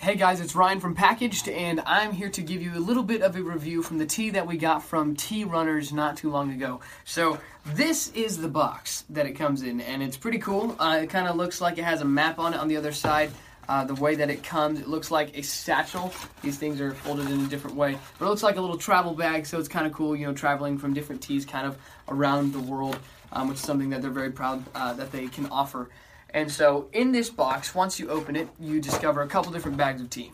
Hey 0.00 0.14
guys, 0.14 0.40
it's 0.40 0.56
Ryan 0.56 0.80
from 0.80 0.94
Packaged, 0.94 1.46
and 1.46 1.82
I'm 1.84 2.12
here 2.12 2.30
to 2.30 2.40
give 2.40 2.62
you 2.62 2.72
a 2.74 2.80
little 2.80 3.02
bit 3.02 3.20
of 3.20 3.36
a 3.36 3.42
review 3.42 3.82
from 3.82 3.98
the 3.98 4.06
tea 4.06 4.30
that 4.30 4.46
we 4.46 4.56
got 4.56 4.82
from 4.82 5.14
Tea 5.14 5.44
Runners 5.44 5.92
not 5.92 6.16
too 6.16 6.30
long 6.30 6.54
ago. 6.54 6.80
So, 7.04 7.38
this 7.74 8.10
is 8.12 8.38
the 8.38 8.48
box 8.48 9.04
that 9.10 9.26
it 9.26 9.32
comes 9.32 9.62
in, 9.62 9.82
and 9.82 10.02
it's 10.02 10.16
pretty 10.16 10.38
cool. 10.38 10.74
Uh, 10.80 11.00
it 11.02 11.10
kind 11.10 11.28
of 11.28 11.36
looks 11.36 11.60
like 11.60 11.76
it 11.76 11.84
has 11.84 12.00
a 12.00 12.06
map 12.06 12.38
on 12.38 12.54
it 12.54 12.60
on 12.60 12.68
the 12.68 12.78
other 12.78 12.92
side. 12.92 13.30
Uh, 13.68 13.84
the 13.84 13.94
way 13.94 14.14
that 14.14 14.30
it 14.30 14.42
comes, 14.42 14.80
it 14.80 14.88
looks 14.88 15.10
like 15.10 15.36
a 15.36 15.42
satchel. 15.42 16.14
These 16.40 16.56
things 16.56 16.80
are 16.80 16.94
folded 16.94 17.30
in 17.30 17.38
a 17.38 17.48
different 17.48 17.76
way, 17.76 17.98
but 18.18 18.24
it 18.24 18.28
looks 18.30 18.42
like 18.42 18.56
a 18.56 18.60
little 18.62 18.78
travel 18.78 19.12
bag, 19.12 19.44
so 19.44 19.58
it's 19.58 19.68
kind 19.68 19.86
of 19.86 19.92
cool, 19.92 20.16
you 20.16 20.26
know, 20.26 20.32
traveling 20.32 20.78
from 20.78 20.94
different 20.94 21.20
teas 21.20 21.44
kind 21.44 21.66
of 21.66 21.76
around 22.08 22.54
the 22.54 22.60
world, 22.60 22.98
um, 23.32 23.48
which 23.48 23.58
is 23.58 23.64
something 23.64 23.90
that 23.90 24.00
they're 24.00 24.10
very 24.10 24.32
proud 24.32 24.64
uh, 24.74 24.94
that 24.94 25.12
they 25.12 25.26
can 25.26 25.44
offer. 25.50 25.90
And 26.32 26.50
so 26.50 26.88
in 26.92 27.12
this 27.12 27.30
box, 27.30 27.74
once 27.74 27.98
you 27.98 28.08
open 28.08 28.36
it, 28.36 28.48
you 28.58 28.80
discover 28.80 29.22
a 29.22 29.26
couple 29.26 29.52
different 29.52 29.76
bags 29.76 30.00
of 30.00 30.10
tea 30.10 30.32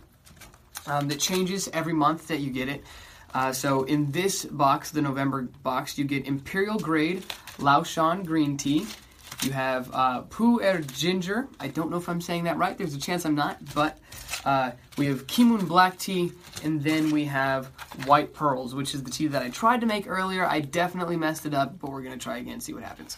um, 0.86 1.08
that 1.08 1.18
changes 1.18 1.68
every 1.72 1.92
month 1.92 2.28
that 2.28 2.40
you 2.40 2.50
get 2.50 2.68
it. 2.68 2.84
Uh, 3.34 3.52
so 3.52 3.84
in 3.84 4.10
this 4.12 4.44
box, 4.44 4.90
the 4.90 5.02
November 5.02 5.42
box, 5.62 5.98
you 5.98 6.04
get 6.04 6.26
Imperial 6.26 6.78
Grade 6.78 7.22
Laoshan 7.58 8.24
Green 8.24 8.56
Tea. 8.56 8.86
You 9.42 9.52
have 9.52 9.90
uh, 9.92 10.22
Pu'er 10.22 10.86
Ginger. 10.92 11.48
I 11.60 11.68
don't 11.68 11.90
know 11.90 11.98
if 11.98 12.08
I'm 12.08 12.20
saying 12.20 12.44
that 12.44 12.56
right. 12.56 12.76
There's 12.76 12.94
a 12.94 13.00
chance 13.00 13.26
I'm 13.26 13.34
not. 13.34 13.58
But 13.74 13.98
uh, 14.44 14.72
we 14.96 15.06
have 15.06 15.26
Keemun 15.26 15.68
Black 15.68 15.98
Tea. 15.98 16.32
And 16.64 16.82
then 16.82 17.10
we 17.10 17.26
have 17.26 17.66
White 18.06 18.32
Pearls, 18.32 18.74
which 18.74 18.94
is 18.94 19.02
the 19.02 19.10
tea 19.10 19.26
that 19.28 19.42
I 19.42 19.50
tried 19.50 19.82
to 19.82 19.86
make 19.86 20.08
earlier. 20.08 20.46
I 20.46 20.60
definitely 20.60 21.16
messed 21.16 21.44
it 21.44 21.54
up, 21.54 21.78
but 21.78 21.90
we're 21.90 22.02
going 22.02 22.18
to 22.18 22.22
try 22.22 22.38
again 22.38 22.60
see 22.60 22.72
what 22.72 22.82
happens. 22.82 23.16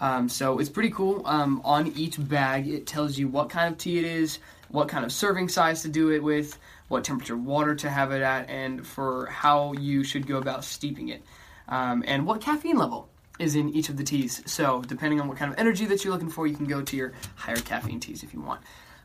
Um, 0.00 0.28
so 0.28 0.58
it's 0.58 0.68
pretty 0.68 0.90
cool. 0.90 1.22
Um, 1.24 1.60
on 1.64 1.88
each 1.96 2.16
bag, 2.28 2.68
it 2.68 2.86
tells 2.86 3.18
you 3.18 3.28
what 3.28 3.50
kind 3.50 3.72
of 3.72 3.78
tea 3.78 3.98
it 3.98 4.04
is, 4.04 4.38
what 4.68 4.88
kind 4.88 5.04
of 5.04 5.12
serving 5.12 5.48
size 5.48 5.82
to 5.82 5.88
do 5.88 6.10
it 6.10 6.22
with, 6.22 6.58
what 6.88 7.04
temperature 7.04 7.36
water 7.36 7.74
to 7.76 7.90
have 7.90 8.12
it 8.12 8.22
at, 8.22 8.48
and 8.48 8.86
for 8.86 9.26
how 9.26 9.72
you 9.72 10.04
should 10.04 10.26
go 10.26 10.36
about 10.36 10.64
steeping 10.64 11.08
it, 11.08 11.22
um, 11.68 12.04
and 12.06 12.26
what 12.26 12.40
caffeine 12.40 12.76
level 12.76 13.08
is 13.38 13.54
in 13.54 13.70
each 13.70 13.88
of 13.88 13.96
the 13.96 14.04
teas. 14.04 14.42
So 14.46 14.82
depending 14.82 15.20
on 15.20 15.28
what 15.28 15.36
kind 15.36 15.52
of 15.52 15.58
energy 15.58 15.84
that 15.86 16.04
you're 16.04 16.12
looking 16.12 16.30
for, 16.30 16.46
you 16.46 16.56
can 16.56 16.66
go 16.66 16.82
to 16.82 16.96
your 16.96 17.12
higher 17.34 17.56
caffeine 17.56 18.00
teas 18.00 18.22
if 18.22 18.32
you 18.32 18.40
want. 18.40 18.60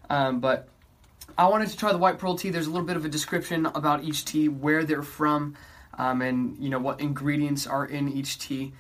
Um, 0.09 0.39
but 0.39 0.67
I 1.37 1.47
wanted 1.47 1.69
to 1.69 1.77
try 1.77 1.91
the 1.91 1.97
white 1.97 2.17
pearl 2.17 2.35
tea. 2.35 2.49
There's 2.49 2.67
a 2.67 2.69
little 2.69 2.85
bit 2.85 2.97
of 2.97 3.05
a 3.05 3.09
description 3.09 3.65
about 3.65 4.03
each 4.03 4.25
tea, 4.25 4.49
where 4.49 4.83
they're 4.83 5.03
from, 5.03 5.55
um, 5.97 6.21
and 6.21 6.57
you 6.59 6.69
know 6.69 6.79
what 6.79 6.99
ingredients 6.99 7.65
are 7.67 7.85
in 7.85 8.09
each 8.09 8.39
tea. 8.39 8.73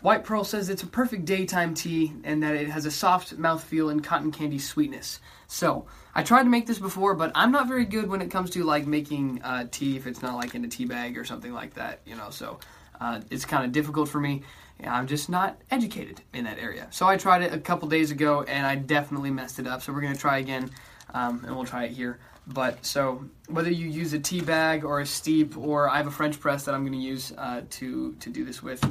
White 0.00 0.24
Pearl 0.24 0.44
says 0.44 0.68
it's 0.68 0.82
a 0.82 0.86
perfect 0.86 1.24
daytime 1.24 1.74
tea 1.74 2.12
and 2.24 2.42
that 2.42 2.54
it 2.54 2.68
has 2.68 2.86
a 2.86 2.90
soft 2.90 3.36
mouthfeel 3.38 3.90
and 3.90 4.02
cotton 4.02 4.32
candy 4.32 4.58
sweetness. 4.58 5.20
So, 5.46 5.86
I 6.14 6.22
tried 6.22 6.44
to 6.44 6.48
make 6.48 6.66
this 6.66 6.78
before, 6.78 7.14
but 7.14 7.32
I'm 7.34 7.52
not 7.52 7.68
very 7.68 7.84
good 7.84 8.08
when 8.08 8.22
it 8.22 8.30
comes 8.30 8.50
to 8.50 8.64
like 8.64 8.86
making 8.86 9.42
uh, 9.42 9.66
tea 9.70 9.96
if 9.96 10.06
it's 10.06 10.22
not 10.22 10.36
like 10.36 10.54
in 10.54 10.64
a 10.64 10.68
tea 10.68 10.86
bag 10.86 11.18
or 11.18 11.24
something 11.24 11.52
like 11.52 11.74
that, 11.74 12.00
you 12.04 12.16
know. 12.16 12.30
So, 12.30 12.60
uh, 13.00 13.20
it's 13.30 13.44
kind 13.44 13.64
of 13.64 13.72
difficult 13.72 14.08
for 14.08 14.20
me. 14.20 14.42
I'm 14.82 15.06
just 15.06 15.28
not 15.28 15.60
educated 15.70 16.22
in 16.32 16.44
that 16.44 16.58
area. 16.58 16.86
So, 16.90 17.06
I 17.06 17.16
tried 17.16 17.42
it 17.42 17.52
a 17.52 17.58
couple 17.58 17.88
days 17.88 18.10
ago 18.10 18.42
and 18.42 18.66
I 18.66 18.76
definitely 18.76 19.30
messed 19.30 19.58
it 19.58 19.66
up. 19.66 19.82
So, 19.82 19.92
we're 19.92 20.00
going 20.00 20.14
to 20.14 20.20
try 20.20 20.38
again 20.38 20.70
um, 21.14 21.44
and 21.44 21.54
we'll 21.54 21.66
try 21.66 21.84
it 21.84 21.92
here. 21.92 22.18
But 22.46 22.84
so 22.84 23.24
whether 23.48 23.70
you 23.70 23.86
use 23.86 24.12
a 24.12 24.18
tea 24.18 24.40
bag 24.40 24.84
or 24.84 25.00
a 25.00 25.06
steep, 25.06 25.56
or 25.56 25.88
I 25.88 25.98
have 25.98 26.06
a 26.06 26.10
French 26.10 26.40
press 26.40 26.64
that 26.64 26.74
I'm 26.74 26.82
going 26.82 26.98
to 26.98 26.98
use 26.98 27.32
uh, 27.36 27.62
to 27.70 28.14
to 28.14 28.30
do 28.30 28.44
this 28.44 28.62
with. 28.62 28.82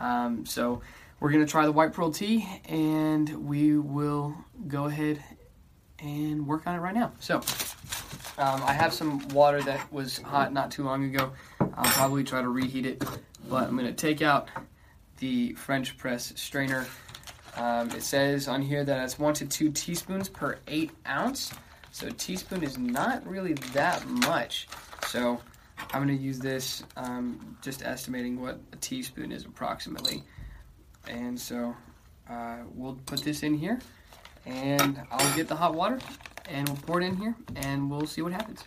Um, 0.00 0.46
so 0.46 0.82
we're 1.20 1.30
going 1.30 1.44
to 1.44 1.50
try 1.50 1.64
the 1.64 1.72
white 1.72 1.92
pearl 1.92 2.10
tea 2.10 2.46
and 2.68 3.48
we 3.48 3.76
will 3.76 4.36
go 4.66 4.84
ahead 4.84 5.22
and 5.98 6.46
work 6.46 6.66
on 6.66 6.76
it 6.76 6.78
right 6.78 6.94
now. 6.94 7.12
So 7.18 7.36
um, 8.38 8.62
I 8.62 8.72
have 8.72 8.92
some 8.92 9.26
water 9.28 9.60
that 9.62 9.92
was 9.92 10.18
hot 10.18 10.52
not 10.52 10.70
too 10.70 10.84
long 10.84 11.04
ago. 11.04 11.32
I'll 11.60 11.90
probably 11.92 12.24
try 12.24 12.40
to 12.40 12.48
reheat 12.48 12.86
it, 12.86 13.04
but 13.48 13.68
I'm 13.68 13.76
going 13.76 13.86
to 13.86 13.92
take 13.92 14.22
out 14.22 14.48
the 15.18 15.54
French 15.54 15.96
press 15.98 16.32
strainer. 16.36 16.86
Um, 17.56 17.90
it 17.90 18.02
says 18.02 18.46
on 18.46 18.62
here 18.62 18.84
that 18.84 19.02
it's 19.02 19.18
one 19.18 19.34
to 19.34 19.46
two 19.46 19.72
teaspoons 19.72 20.28
per 20.28 20.58
eight 20.68 20.92
ounce. 21.08 21.52
So 21.90 22.06
a 22.06 22.12
teaspoon 22.12 22.62
is 22.62 22.78
not 22.78 23.26
really 23.26 23.54
that 23.72 24.06
much. 24.06 24.68
So 25.08 25.40
I'm 25.92 26.04
going 26.04 26.16
to 26.16 26.22
use 26.22 26.38
this, 26.38 26.82
um, 26.96 27.56
just 27.62 27.82
estimating 27.82 28.40
what 28.40 28.60
a 28.72 28.76
teaspoon 28.76 29.32
is 29.32 29.44
approximately. 29.44 30.22
And 31.06 31.38
so 31.40 31.74
uh, 32.28 32.58
we'll 32.74 32.98
put 33.06 33.22
this 33.22 33.42
in 33.42 33.54
here, 33.54 33.78
and 34.44 35.00
I'll 35.10 35.36
get 35.36 35.48
the 35.48 35.56
hot 35.56 35.74
water, 35.74 35.98
and 36.48 36.68
we'll 36.68 36.78
pour 36.78 37.00
it 37.00 37.04
in 37.04 37.16
here, 37.16 37.34
and 37.56 37.90
we'll 37.90 38.06
see 38.06 38.22
what 38.22 38.32
happens. 38.32 38.64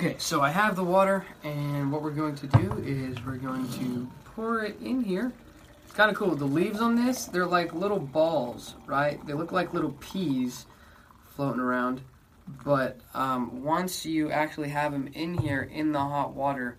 Okay, 0.00 0.16
so 0.16 0.40
I 0.40 0.48
have 0.48 0.76
the 0.76 0.82
water, 0.82 1.26
and 1.44 1.92
what 1.92 2.00
we're 2.00 2.08
going 2.08 2.34
to 2.36 2.46
do 2.46 2.82
is 2.86 3.22
we're 3.22 3.36
going 3.36 3.68
to 3.72 4.10
pour 4.34 4.64
it 4.64 4.80
in 4.80 5.02
here. 5.04 5.30
It's 5.84 5.92
kind 5.92 6.10
of 6.10 6.16
cool. 6.16 6.34
The 6.34 6.46
leaves 6.46 6.80
on 6.80 6.96
this, 6.96 7.26
they're 7.26 7.44
like 7.44 7.74
little 7.74 7.98
balls, 7.98 8.76
right? 8.86 9.20
They 9.26 9.34
look 9.34 9.52
like 9.52 9.74
little 9.74 9.92
peas 10.00 10.64
floating 11.36 11.60
around. 11.60 12.00
But 12.64 12.98
um, 13.12 13.62
once 13.62 14.06
you 14.06 14.30
actually 14.30 14.70
have 14.70 14.92
them 14.92 15.10
in 15.12 15.34
here 15.34 15.68
in 15.70 15.92
the 15.92 15.98
hot 15.98 16.32
water, 16.32 16.78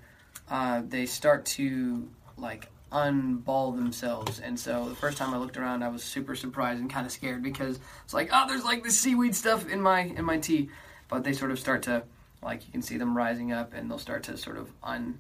uh, 0.50 0.82
they 0.90 1.06
start 1.06 1.46
to 1.46 2.10
like 2.38 2.70
unball 2.92 3.76
themselves. 3.76 4.40
And 4.40 4.60
so 4.60 4.90
the 4.90 4.96
first 4.96 5.20
time 5.20 5.32
I 5.32 5.38
looked 5.38 5.58
around, 5.58 5.84
I 5.84 5.90
was 5.90 6.04
super 6.04 6.36
surprised 6.36 6.82
and 6.82 6.90
kind 6.90 7.06
of 7.06 7.12
scared 7.12 7.44
because 7.44 7.80
it's 8.04 8.16
like, 8.16 8.32
oh, 8.34 8.48
there's 8.48 8.66
like 8.66 8.84
this 8.84 8.98
seaweed 8.98 9.36
stuff 9.36 9.70
in 9.70 9.80
my 9.80 10.00
in 10.00 10.26
my 10.26 10.40
tea. 10.40 10.72
But 11.08 11.24
they 11.24 11.34
sort 11.34 11.52
of 11.52 11.60
start 11.60 11.84
to 11.84 12.02
like 12.44 12.66
you 12.66 12.72
can 12.72 12.82
see 12.82 12.98
them 12.98 13.16
rising 13.16 13.52
up 13.52 13.74
and 13.74 13.90
they'll 13.90 13.98
start 13.98 14.24
to 14.24 14.38
sort 14.38 14.58
of 14.58 14.72
un 14.84 15.20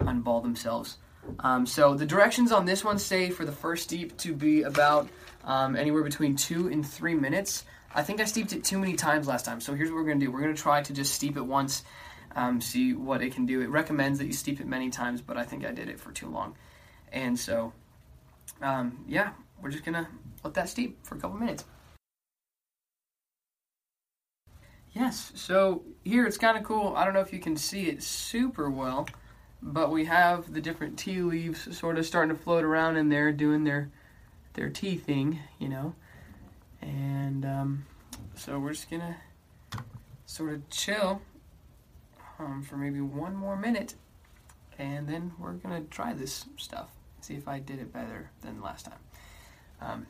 unball 0.00 0.42
themselves. 0.42 0.98
Um, 1.40 1.66
so 1.66 1.94
the 1.94 2.06
directions 2.06 2.52
on 2.52 2.66
this 2.66 2.84
one 2.84 2.98
say 2.98 3.30
for 3.30 3.44
the 3.44 3.52
first 3.52 3.84
steep 3.84 4.16
to 4.18 4.32
be 4.32 4.62
about 4.62 5.08
um, 5.44 5.76
anywhere 5.76 6.02
between 6.02 6.36
two 6.36 6.68
and 6.68 6.86
three 6.86 7.14
minutes. 7.14 7.64
I 7.94 8.02
think 8.02 8.20
I 8.20 8.24
steeped 8.24 8.52
it 8.52 8.64
too 8.64 8.78
many 8.78 8.94
times 8.94 9.26
last 9.26 9.44
time. 9.44 9.60
So 9.60 9.74
here's 9.74 9.90
what 9.90 9.96
we're 9.96 10.04
going 10.04 10.20
to 10.20 10.26
do. 10.26 10.30
We're 10.30 10.42
going 10.42 10.54
to 10.54 10.60
try 10.60 10.82
to 10.82 10.92
just 10.92 11.14
steep 11.14 11.36
it 11.36 11.42
once, 11.42 11.82
um, 12.34 12.60
see 12.60 12.92
what 12.92 13.22
it 13.22 13.32
can 13.32 13.46
do. 13.46 13.62
It 13.62 13.70
recommends 13.70 14.18
that 14.18 14.26
you 14.26 14.32
steep 14.32 14.60
it 14.60 14.66
many 14.66 14.90
times, 14.90 15.22
but 15.22 15.36
I 15.36 15.44
think 15.44 15.64
I 15.64 15.72
did 15.72 15.88
it 15.88 15.98
for 15.98 16.12
too 16.12 16.28
long. 16.28 16.56
And 17.12 17.38
so, 17.38 17.72
um, 18.60 19.04
yeah, 19.08 19.30
we're 19.62 19.70
just 19.70 19.84
going 19.84 19.94
to 19.94 20.06
let 20.44 20.54
that 20.54 20.68
steep 20.68 21.04
for 21.04 21.16
a 21.16 21.18
couple 21.18 21.38
minutes. 21.38 21.64
Yes. 24.96 25.30
So 25.34 25.82
here 26.04 26.26
it's 26.26 26.38
kind 26.38 26.56
of 26.56 26.64
cool. 26.64 26.94
I 26.96 27.04
don't 27.04 27.12
know 27.12 27.20
if 27.20 27.30
you 27.30 27.38
can 27.38 27.54
see 27.54 27.88
it 27.90 28.02
super 28.02 28.70
well, 28.70 29.06
but 29.60 29.90
we 29.90 30.06
have 30.06 30.54
the 30.54 30.60
different 30.62 30.98
tea 30.98 31.20
leaves 31.20 31.76
sort 31.76 31.98
of 31.98 32.06
starting 32.06 32.34
to 32.34 32.42
float 32.42 32.64
around 32.64 32.96
in 32.96 33.10
there, 33.10 33.30
doing 33.30 33.64
their 33.64 33.90
their 34.54 34.70
tea 34.70 34.96
thing, 34.96 35.40
you 35.58 35.68
know. 35.68 35.94
And 36.80 37.44
um, 37.44 37.84
so 38.36 38.58
we're 38.58 38.72
just 38.72 38.88
gonna 38.88 39.18
sort 40.24 40.54
of 40.54 40.70
chill 40.70 41.20
um, 42.38 42.62
for 42.62 42.78
maybe 42.78 43.02
one 43.02 43.36
more 43.36 43.54
minute, 43.54 43.96
and 44.78 45.06
then 45.06 45.32
we're 45.38 45.52
gonna 45.52 45.82
try 45.90 46.14
this 46.14 46.46
stuff. 46.56 46.88
See 47.20 47.34
if 47.34 47.46
I 47.46 47.58
did 47.58 47.80
it 47.80 47.92
better 47.92 48.30
than 48.40 48.62
last 48.62 48.86
time. 48.86 49.00
Um, 49.82 50.06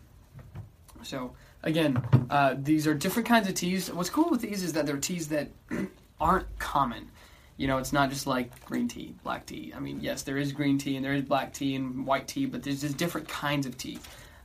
so 1.03 1.33
again, 1.67 2.03
uh, 2.31 2.55
these 2.57 2.87
are 2.87 2.95
different 2.95 3.29
kinds 3.29 3.49
of 3.49 3.55
teas. 3.55 3.93
What's 3.93 4.09
cool 4.09 4.31
with 4.31 4.41
these 4.41 4.63
is 4.63 4.73
that 4.73 4.87
they're 4.87 4.97
teas 4.97 5.29
that 5.29 5.49
aren't 6.21 6.59
common. 6.59 7.11
You 7.59 7.67
know, 7.67 7.79
it's 7.79 7.93
not 7.93 8.09
just 8.11 8.27
like 8.27 8.65
green 8.65 8.89
tea, 8.89 9.15
black 9.23 9.47
tea. 9.47 9.73
I 9.75 9.81
mean, 9.81 10.01
yes, 10.01 10.23
there 10.23 10.39
is 10.39 10.53
green 10.53 10.79
tea 10.79 10.97
and 10.97 11.05
there 11.05 11.13
is 11.13 11.23
black 11.23 11.53
tea 11.53 11.75
and 11.75 12.07
white 12.07 12.29
tea, 12.29 12.47
but 12.47 12.63
there's 12.63 12.83
just 12.83 12.97
different 12.97 13.29
kinds 13.29 13.67
of 13.67 13.77
tea. 13.77 13.99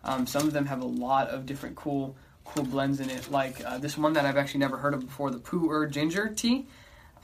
Um, 0.03 0.26
some 0.26 0.47
of 0.47 0.53
them 0.53 0.65
have 0.65 0.82
a 0.82 0.86
lot 0.86 1.28
of 1.30 1.45
different 1.45 1.76
cool, 1.76 2.15
cool 2.43 2.63
blends 2.63 2.99
in 2.99 3.09
it. 3.09 3.30
Like 3.30 3.63
uh, 3.63 3.78
this 3.78 3.97
one 3.97 4.13
that 4.13 4.26
I've 4.26 4.38
actually 4.38 4.61
never 4.61 4.78
heard 4.78 4.93
of 4.93 5.01
before, 5.01 5.30
the 5.30 5.39
Pu'er 5.39 5.89
ginger 5.89 6.30
tea. 6.30 6.65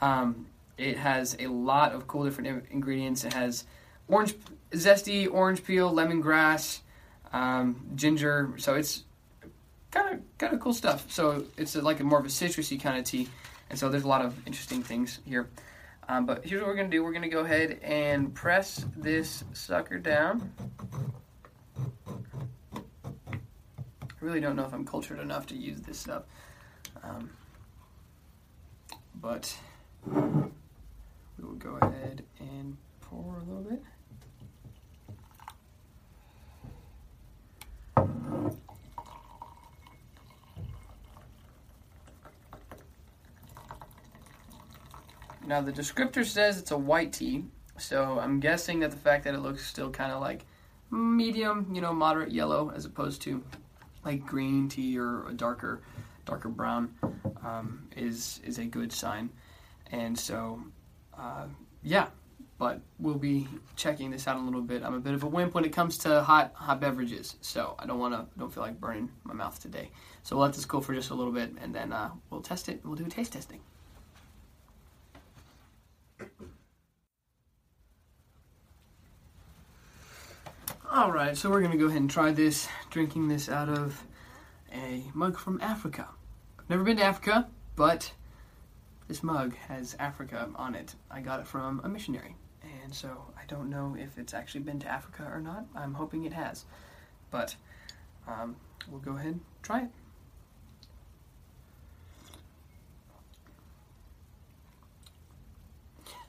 Um, 0.02 0.46
it 0.78 0.98
has 0.98 1.36
a 1.40 1.48
lot 1.48 1.94
of 1.94 2.06
cool 2.08 2.24
different 2.24 2.66
ingredients. 2.70 3.24
It 3.24 3.34
has 3.34 3.64
orange, 4.08 4.36
zesty 4.72 5.32
orange 5.32 5.64
peel, 5.64 5.92
lemongrass, 5.92 6.82
um, 7.34 7.90
ginger. 7.96 8.54
So 8.58 8.76
it's 8.76 9.06
kind 9.92 10.14
of 10.16 10.38
kind 10.38 10.54
of 10.54 10.60
cool 10.60 10.74
stuff. 10.74 11.12
So 11.12 11.46
it's 11.58 11.76
a, 11.76 11.82
like 11.82 12.00
a 12.00 12.04
more 12.04 12.20
of 12.20 12.26
a 12.26 12.30
citrusy 12.30 12.80
kind 12.80 12.98
of 12.98 13.06
tea, 13.06 13.28
and 13.70 13.78
so 13.78 13.90
there's 13.90 14.04
a 14.04 14.08
lot 14.08 14.24
of 14.24 14.36
interesting 14.48 14.84
things 14.84 15.20
here. 15.26 15.48
Um, 16.10 16.26
but 16.26 16.46
here's 16.46 16.62
what 16.62 16.68
we're 16.68 16.76
gonna 16.76 16.90
do. 16.90 17.04
We're 17.04 17.14
gonna 17.14 17.30
go 17.30 17.42
ahead 17.42 17.80
and 17.84 18.34
press 18.34 18.86
this 18.96 19.44
sucker 19.54 19.98
down. 19.98 20.52
I 22.76 24.22
really 24.22 24.40
don't 24.40 24.56
know 24.56 24.66
if 24.66 24.74
I'm 24.74 24.86
cultured 24.86 25.20
enough 25.20 25.46
to 25.48 25.56
use 25.56 25.82
this 25.82 26.00
stuff, 26.00 26.24
um, 27.04 27.30
but 29.16 29.56
we 30.06 31.44
will 31.46 31.54
go 31.56 31.78
ahead 31.82 32.24
and 32.40 32.78
pour 33.02 33.38
a 33.38 33.44
little 33.44 33.64
bit. 33.64 33.84
Now 45.48 45.62
the 45.62 45.72
descriptor 45.72 46.26
says 46.26 46.60
it's 46.60 46.72
a 46.72 46.78
white 46.78 47.14
tea, 47.14 47.46
so 47.78 48.20
I'm 48.20 48.42
guessing 48.42 48.82
that 48.82 48.92
the 48.92 48.98
fact 48.98 49.24
that 49.24 49.34
it 49.34 49.40
looks 49.40 49.66
still 49.66 49.90
kind 49.90 50.12
of 50.12 50.20
like 50.20 50.46
medium, 50.92 51.72
you 51.74 51.80
know, 51.80 51.94
moderate 51.94 52.34
yellow 52.34 52.70
as 52.76 52.84
opposed 52.84 53.22
to 53.22 53.42
like 54.04 54.26
green 54.26 54.68
tea 54.68 55.00
or 55.00 55.26
a 55.30 55.34
darker, 55.34 55.84
darker 56.26 56.50
brown 56.50 56.94
um, 57.46 57.88
is 57.96 58.42
is 58.44 58.58
a 58.58 58.66
good 58.66 58.92
sign. 58.92 59.30
And 59.90 60.20
so, 60.20 60.62
uh, 61.18 61.46
yeah, 61.82 62.08
but 62.58 62.82
we'll 63.00 63.16
be 63.16 63.48
checking 63.78 64.12
this 64.12 64.28
out 64.28 64.36
a 64.36 64.42
little 64.42 64.62
bit. 64.62 64.84
I'm 64.84 64.96
a 64.96 65.00
bit 65.00 65.14
of 65.14 65.24
a 65.24 65.28
wimp 65.28 65.54
when 65.54 65.64
it 65.64 65.72
comes 65.72 65.98
to 66.00 66.24
hot 66.24 66.52
hot 66.56 66.82
beverages, 66.82 67.38
so 67.40 67.76
I 67.80 67.86
don't 67.86 68.00
want 68.00 68.14
to 68.14 68.26
don't 68.38 68.54
feel 68.54 68.64
like 68.64 68.82
burning 68.82 69.10
my 69.24 69.34
mouth 69.34 69.62
today. 69.62 69.92
So 70.24 70.36
we'll 70.36 70.44
let 70.44 70.56
this 70.56 70.66
cool 70.66 70.82
for 70.82 70.94
just 70.94 71.10
a 71.12 71.16
little 71.16 71.32
bit, 71.32 71.54
and 71.62 71.74
then 71.74 71.94
uh, 71.94 72.10
we'll 72.30 72.42
test 72.42 72.68
it. 72.68 72.82
We'll 72.84 72.96
do 72.96 73.06
taste 73.06 73.32
testing. 73.32 73.62
All 80.98 81.12
right, 81.12 81.38
so 81.38 81.52
we're 81.52 81.62
gonna 81.62 81.78
go 81.78 81.86
ahead 81.86 82.02
and 82.02 82.10
try 82.10 82.32
this. 82.32 82.68
Drinking 82.90 83.28
this 83.28 83.50
out 83.50 83.70
of 83.70 84.04
a 84.74 85.04
mug 85.14 85.38
from 85.38 85.62
Africa. 85.62 86.08
Never 86.70 86.84
been 86.84 86.98
to 86.98 87.04
Africa, 87.04 87.48
but 87.76 88.14
this 89.08 89.22
mug 89.22 89.56
has 89.68 89.96
Africa 90.00 90.50
on 90.56 90.74
it. 90.74 90.96
I 91.12 91.22
got 91.22 91.40
it 91.40 91.46
from 91.46 91.82
a 91.84 91.88
missionary, 91.88 92.36
and 92.84 92.96
so 92.96 93.32
I 93.38 93.46
don't 93.46 93.70
know 93.70 93.96
if 93.96 94.18
it's 94.18 94.34
actually 94.34 94.62
been 94.62 94.80
to 94.80 94.88
Africa 94.88 95.30
or 95.32 95.40
not. 95.40 95.68
I'm 95.76 95.94
hoping 95.94 96.26
it 96.26 96.34
has, 96.34 96.66
but 97.30 97.56
um, 98.28 98.56
we'll 98.90 99.00
go 99.00 99.12
ahead 99.12 99.34
and 99.34 99.42
try 99.62 99.82
it. 99.82 99.90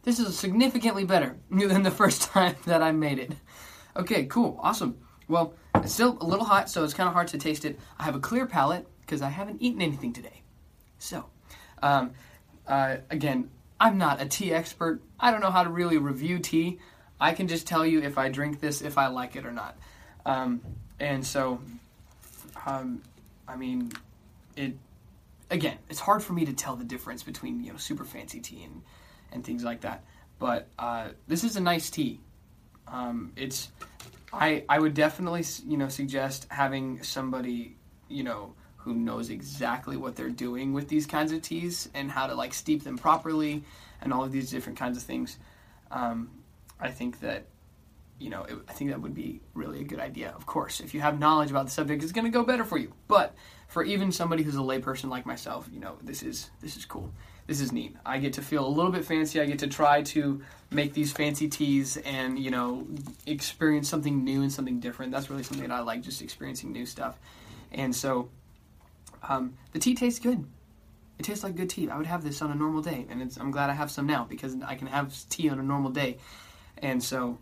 This 0.02 0.18
is 0.18 0.38
significantly 0.38 1.04
better 1.04 1.38
than 1.50 1.84
the 1.84 1.90
first 1.90 2.20
time 2.32 2.56
that 2.66 2.82
I 2.82 2.92
made 2.92 3.18
it. 3.18 3.32
Okay, 3.99 4.26
cool, 4.26 4.59
awesome. 4.62 4.96
Well, 5.26 5.55
it's 5.74 5.92
still 5.92 6.16
a 6.20 6.24
little 6.24 6.44
hot, 6.44 6.70
so 6.70 6.84
it's 6.84 6.94
kind 6.94 7.09
of 7.09 7.14
hard 7.14 7.28
to 7.28 7.38
taste 7.38 7.64
it. 7.64 7.78
I 7.99 8.05
have 8.05 8.14
a 8.14 8.20
clear 8.20 8.46
palate 8.46 8.86
because 9.01 9.22
I 9.22 9.28
haven't 9.28 9.61
eaten 9.61 9.82
anything 9.82 10.12
today. 10.12 10.42
So, 10.99 11.26
um, 11.82 12.12
uh, 12.66 12.99
again, 13.11 13.51
I'm 13.80 13.99
not 13.99 14.22
a 14.22 14.26
tea 14.26 14.53
expert. 14.53 15.03
I 15.18 15.32
don't 15.32 15.40
know 15.40 15.51
how 15.51 15.64
to 15.64 15.70
really 15.70 15.99
review 15.99 16.38
tea. 16.38 16.78
I 17.20 17.32
can 17.32 17.49
just 17.49 17.66
tell 17.66 17.84
you 17.84 18.01
if 18.01 18.18
I 18.18 18.28
drink 18.28 18.61
this, 18.61 18.82
if 18.82 18.99
I 18.99 19.09
like 19.09 19.34
it 19.34 19.44
or 19.44 19.51
not. 19.51 19.76
Um, 20.24 20.61
and 21.01 21.26
so, 21.26 21.61
um, 22.66 23.03
I 23.49 23.57
mean, 23.57 23.90
it. 24.57 24.74
Again, 25.51 25.78
it's 25.88 26.01
hard 26.01 26.22
for 26.22 26.34
me 26.34 26.44
to 26.44 26.53
tell 26.53 26.76
the 26.76 26.84
difference 26.84 27.22
between 27.22 27.64
you 27.64 27.72
know 27.72 27.78
super 27.78 28.05
fancy 28.05 28.38
tea 28.38 28.62
and 28.64 28.82
and 29.32 29.44
things 29.44 29.64
like 29.64 29.80
that. 29.80 30.05
But 30.38 30.68
uh, 30.78 31.09
this 31.26 31.42
is 31.42 31.57
a 31.57 31.61
nice 31.61 31.90
tea. 31.90 32.20
Um, 32.91 33.32
it's 33.36 33.70
I 34.32 34.64
I 34.68 34.78
would 34.78 34.95
definitely 34.95 35.45
you 35.66 35.76
know 35.76 35.89
suggest 35.89 36.47
having 36.51 37.03
somebody 37.03 37.76
you 38.09 38.22
know 38.22 38.55
who 38.76 38.95
knows 38.95 39.30
exactly 39.30 39.97
what 39.97 40.16
they're 40.16 40.30
doing 40.30 40.72
with 40.72 40.89
these 40.89 41.07
kinds 41.07 41.32
of 41.32 41.43
teas 41.43 41.89
and 41.95 42.11
how 42.11 42.26
to 42.26 42.34
like 42.34 42.55
steep 42.55 42.84
them 42.84 42.97
properly 42.97 43.62
and 44.01 44.12
all 44.12 44.24
of 44.24 44.32
these 44.32 44.51
different 44.51 44.78
kinds 44.78 44.97
of 44.97 45.03
things. 45.03 45.39
Um, 45.91 46.30
I 46.80 46.91
think 46.91 47.20
that 47.20 47.47
you 48.18 48.30
know 48.30 48.44
it, 48.44 48.56
I 48.68 48.72
think 48.72 48.90
that 48.90 49.00
would 49.00 49.14
be 49.14 49.40
really 49.54 49.80
a 49.80 49.84
good 49.84 50.00
idea. 50.00 50.32
Of 50.36 50.46
course, 50.46 50.80
if 50.80 50.94
you 50.94 51.00
have 51.00 51.18
knowledge 51.18 51.50
about 51.50 51.66
the 51.66 51.72
subject, 51.72 52.02
it's 52.02 52.12
going 52.12 52.24
to 52.24 52.30
go 52.30 52.44
better 52.44 52.64
for 52.64 52.78
you. 52.78 52.92
But 53.06 53.34
for 53.68 53.82
even 53.84 54.12
somebody 54.12 54.42
who's 54.42 54.56
a 54.56 54.60
layperson 54.60 55.10
like 55.10 55.26
myself, 55.26 55.68
you 55.72 55.80
know 55.80 55.96
this 56.02 56.22
is 56.22 56.50
this 56.60 56.76
is 56.76 56.84
cool 56.84 57.12
this 57.48 57.62
is 57.62 57.72
neat. 57.72 57.96
I 58.04 58.18
get 58.18 58.34
to 58.34 58.42
feel 58.42 58.64
a 58.64 58.68
little 58.68 58.92
bit 58.92 59.06
fancy. 59.06 59.40
I 59.40 59.46
get 59.46 59.58
to 59.60 59.66
try 59.66 60.02
to 60.02 60.42
make 60.70 60.92
these 60.92 61.12
fancy 61.12 61.48
teas 61.48 61.96
and, 61.96 62.38
you 62.38 62.50
know, 62.50 62.86
experience 63.26 63.88
something 63.88 64.22
new 64.22 64.42
and 64.42 64.52
something 64.52 64.80
different. 64.80 65.12
That's 65.12 65.30
really 65.30 65.42
something 65.42 65.66
that 65.66 65.74
I 65.74 65.80
like, 65.80 66.02
just 66.02 66.20
experiencing 66.20 66.72
new 66.72 66.84
stuff. 66.84 67.18
And 67.72 67.96
so 67.96 68.28
um, 69.26 69.56
the 69.72 69.78
tea 69.78 69.94
tastes 69.94 70.20
good. 70.20 70.44
It 71.18 71.22
tastes 71.22 71.42
like 71.42 71.56
good 71.56 71.70
tea. 71.70 71.88
I 71.88 71.96
would 71.96 72.06
have 72.06 72.22
this 72.22 72.42
on 72.42 72.52
a 72.52 72.54
normal 72.54 72.82
day, 72.82 73.06
and 73.08 73.34
I'm 73.40 73.50
glad 73.50 73.70
I 73.70 73.72
have 73.72 73.90
some 73.90 74.06
now 74.06 74.26
because 74.28 74.54
I 74.64 74.74
can 74.74 74.86
have 74.86 75.12
tea 75.30 75.48
on 75.48 75.58
a 75.58 75.62
normal 75.62 75.90
day. 75.90 76.18
And 76.76 77.02
so, 77.02 77.38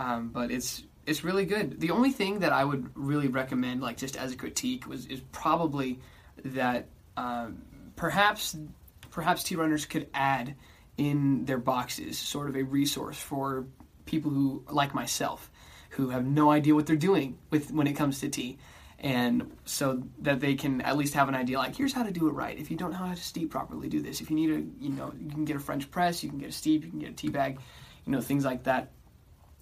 um, 0.00 0.30
but 0.30 0.50
it's 0.50 0.82
it's 1.06 1.24
really 1.24 1.44
good. 1.44 1.78
The 1.78 1.90
only 1.90 2.10
thing 2.10 2.38
that 2.40 2.52
I 2.52 2.64
would 2.64 2.90
really 2.94 3.28
recommend, 3.28 3.82
like 3.82 3.98
just 3.98 4.16
as 4.16 4.32
a 4.32 4.36
critique, 4.36 4.86
was 4.86 5.06
is 5.06 5.20
probably 5.32 6.00
that 6.44 6.86
um, 7.18 7.62
perhaps 7.96 8.56
perhaps 9.10 9.42
tea 9.42 9.56
runners 9.56 9.84
could 9.84 10.08
add 10.14 10.54
in 10.96 11.44
their 11.44 11.58
boxes 11.58 12.18
sort 12.18 12.48
of 12.48 12.56
a 12.56 12.62
resource 12.62 13.18
for 13.18 13.66
people 14.06 14.30
who 14.30 14.64
like 14.70 14.94
myself 14.94 15.50
who 15.90 16.08
have 16.10 16.24
no 16.24 16.50
idea 16.50 16.74
what 16.74 16.86
they're 16.86 16.96
doing 16.96 17.36
with 17.50 17.70
when 17.72 17.86
it 17.86 17.94
comes 17.94 18.20
to 18.20 18.28
tea 18.28 18.58
and 19.00 19.50
so 19.64 20.02
that 20.20 20.40
they 20.40 20.54
can 20.54 20.80
at 20.82 20.96
least 20.96 21.14
have 21.14 21.28
an 21.28 21.34
idea 21.34 21.58
like 21.58 21.74
here's 21.76 21.92
how 21.92 22.02
to 22.02 22.10
do 22.10 22.28
it 22.28 22.32
right. 22.32 22.58
If 22.58 22.70
you 22.70 22.76
don't 22.76 22.92
know 22.92 22.98
how 22.98 23.12
to 23.12 23.20
steep 23.20 23.50
properly 23.50 23.88
do 23.88 24.00
this. 24.00 24.20
If 24.20 24.30
you 24.30 24.36
need 24.36 24.50
a 24.50 24.62
you 24.82 24.90
know 24.90 25.12
you 25.20 25.30
can 25.30 25.44
get 25.44 25.56
a 25.56 25.60
french 25.60 25.90
press 25.90 26.22
you 26.22 26.30
can 26.30 26.38
get 26.38 26.48
a 26.48 26.52
steep 26.52 26.84
you 26.84 26.90
can 26.90 27.00
get 27.00 27.10
a 27.10 27.14
tea 27.14 27.28
bag 27.28 27.58
you 28.06 28.12
know 28.12 28.20
things 28.20 28.44
like 28.44 28.64
that 28.64 28.90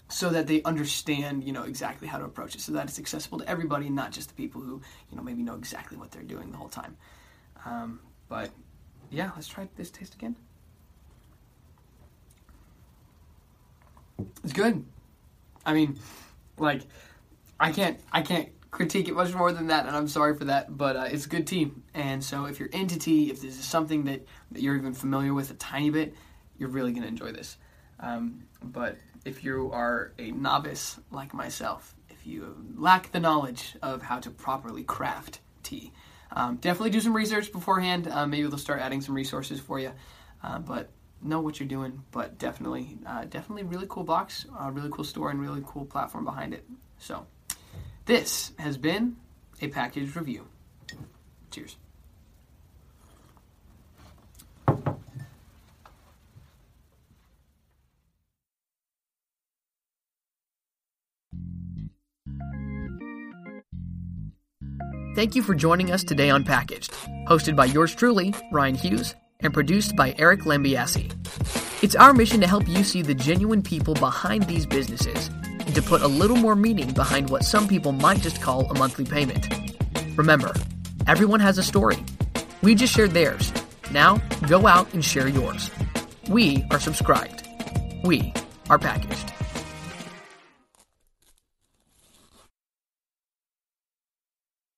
so 0.08 0.30
that 0.30 0.46
they 0.46 0.62
understand 0.62 1.44
you 1.44 1.52
know 1.52 1.64
exactly 1.64 2.08
how 2.08 2.18
to 2.18 2.24
approach 2.24 2.54
it 2.54 2.60
so 2.60 2.72
that 2.72 2.88
it's 2.88 2.98
accessible 2.98 3.38
to 3.38 3.48
everybody 3.48 3.90
not 3.90 4.10
just 4.10 4.28
the 4.28 4.34
people 4.34 4.60
who 4.60 4.80
you 5.10 5.16
know 5.16 5.22
maybe 5.22 5.42
know 5.42 5.54
exactly 5.54 5.96
what 5.96 6.10
they're 6.10 6.22
doing 6.22 6.50
the 6.50 6.56
whole 6.56 6.68
time 6.68 6.96
um, 7.66 8.00
but 8.28 8.50
yeah, 9.10 9.30
let's 9.34 9.48
try 9.48 9.68
this 9.76 9.90
taste 9.90 10.14
again. 10.14 10.36
It's 14.44 14.52
good. 14.52 14.84
I 15.64 15.72
mean, 15.72 15.98
like, 16.58 16.82
I 17.58 17.72
can't, 17.72 18.00
I 18.12 18.22
can't 18.22 18.48
critique 18.70 19.08
it 19.08 19.14
much 19.14 19.32
more 19.32 19.52
than 19.52 19.68
that, 19.68 19.86
and 19.86 19.96
I'm 19.96 20.08
sorry 20.08 20.36
for 20.36 20.46
that. 20.46 20.76
But 20.76 20.96
uh, 20.96 21.06
it's 21.10 21.26
good 21.26 21.46
tea, 21.46 21.70
and 21.94 22.22
so 22.22 22.44
if 22.46 22.58
you're 22.58 22.68
into 22.68 22.98
tea, 22.98 23.30
if 23.30 23.40
this 23.40 23.58
is 23.58 23.64
something 23.64 24.04
that, 24.04 24.26
that 24.52 24.62
you're 24.62 24.76
even 24.76 24.94
familiar 24.94 25.32
with 25.32 25.50
a 25.50 25.54
tiny 25.54 25.90
bit, 25.90 26.14
you're 26.58 26.68
really 26.68 26.92
gonna 26.92 27.06
enjoy 27.06 27.32
this. 27.32 27.56
Um, 28.00 28.44
but 28.62 28.96
if 29.24 29.44
you 29.44 29.70
are 29.72 30.12
a 30.18 30.30
novice 30.30 30.98
like 31.10 31.34
myself, 31.34 31.94
if 32.10 32.26
you 32.26 32.56
lack 32.76 33.12
the 33.12 33.20
knowledge 33.20 33.76
of 33.82 34.02
how 34.02 34.18
to 34.20 34.30
properly 34.30 34.84
craft 34.84 35.40
tea, 35.62 35.92
um, 36.32 36.56
definitely 36.56 36.90
do 36.90 37.00
some 37.00 37.14
research 37.14 37.52
beforehand. 37.52 38.08
Uh, 38.08 38.26
maybe 38.26 38.46
they'll 38.48 38.58
start 38.58 38.80
adding 38.80 39.00
some 39.00 39.14
resources 39.14 39.60
for 39.60 39.78
you. 39.78 39.92
Uh, 40.42 40.58
but 40.58 40.90
know 41.22 41.40
what 41.40 41.58
you're 41.58 41.68
doing. 41.68 42.02
But 42.10 42.38
definitely, 42.38 42.98
uh, 43.06 43.24
definitely, 43.24 43.64
really 43.64 43.86
cool 43.88 44.04
box, 44.04 44.46
really 44.70 44.90
cool 44.90 45.04
store, 45.04 45.30
and 45.30 45.40
really 45.40 45.62
cool 45.66 45.84
platform 45.84 46.24
behind 46.24 46.54
it. 46.54 46.64
So, 46.98 47.26
this 48.06 48.52
has 48.58 48.76
been 48.76 49.16
a 49.60 49.68
package 49.68 50.14
review. 50.14 50.46
Cheers. 51.50 51.76
Thank 65.18 65.34
you 65.34 65.42
for 65.42 65.56
joining 65.56 65.90
us 65.90 66.04
today 66.04 66.30
on 66.30 66.44
Packaged, 66.44 66.92
hosted 67.26 67.56
by 67.56 67.64
yours 67.64 67.92
truly, 67.92 68.32
Ryan 68.52 68.76
Hughes, 68.76 69.16
and 69.40 69.52
produced 69.52 69.96
by 69.96 70.14
Eric 70.16 70.42
Lambiasi. 70.42 71.12
It's 71.82 71.96
our 71.96 72.14
mission 72.14 72.40
to 72.40 72.46
help 72.46 72.68
you 72.68 72.84
see 72.84 73.02
the 73.02 73.16
genuine 73.16 73.60
people 73.60 73.94
behind 73.94 74.44
these 74.44 74.64
businesses 74.64 75.28
and 75.58 75.74
to 75.74 75.82
put 75.82 76.02
a 76.02 76.06
little 76.06 76.36
more 76.36 76.54
meaning 76.54 76.92
behind 76.92 77.30
what 77.30 77.42
some 77.42 77.66
people 77.66 77.90
might 77.90 78.20
just 78.20 78.40
call 78.40 78.70
a 78.70 78.78
monthly 78.78 79.04
payment. 79.04 79.48
Remember, 80.16 80.54
everyone 81.08 81.40
has 81.40 81.58
a 81.58 81.64
story. 81.64 81.98
We 82.62 82.76
just 82.76 82.94
shared 82.94 83.10
theirs. 83.10 83.52
Now, 83.90 84.18
go 84.46 84.68
out 84.68 84.94
and 84.94 85.04
share 85.04 85.26
yours. 85.26 85.72
We 86.28 86.64
are 86.70 86.78
subscribed. 86.78 87.44
We 88.04 88.32
are 88.70 88.78
packaged. 88.78 89.32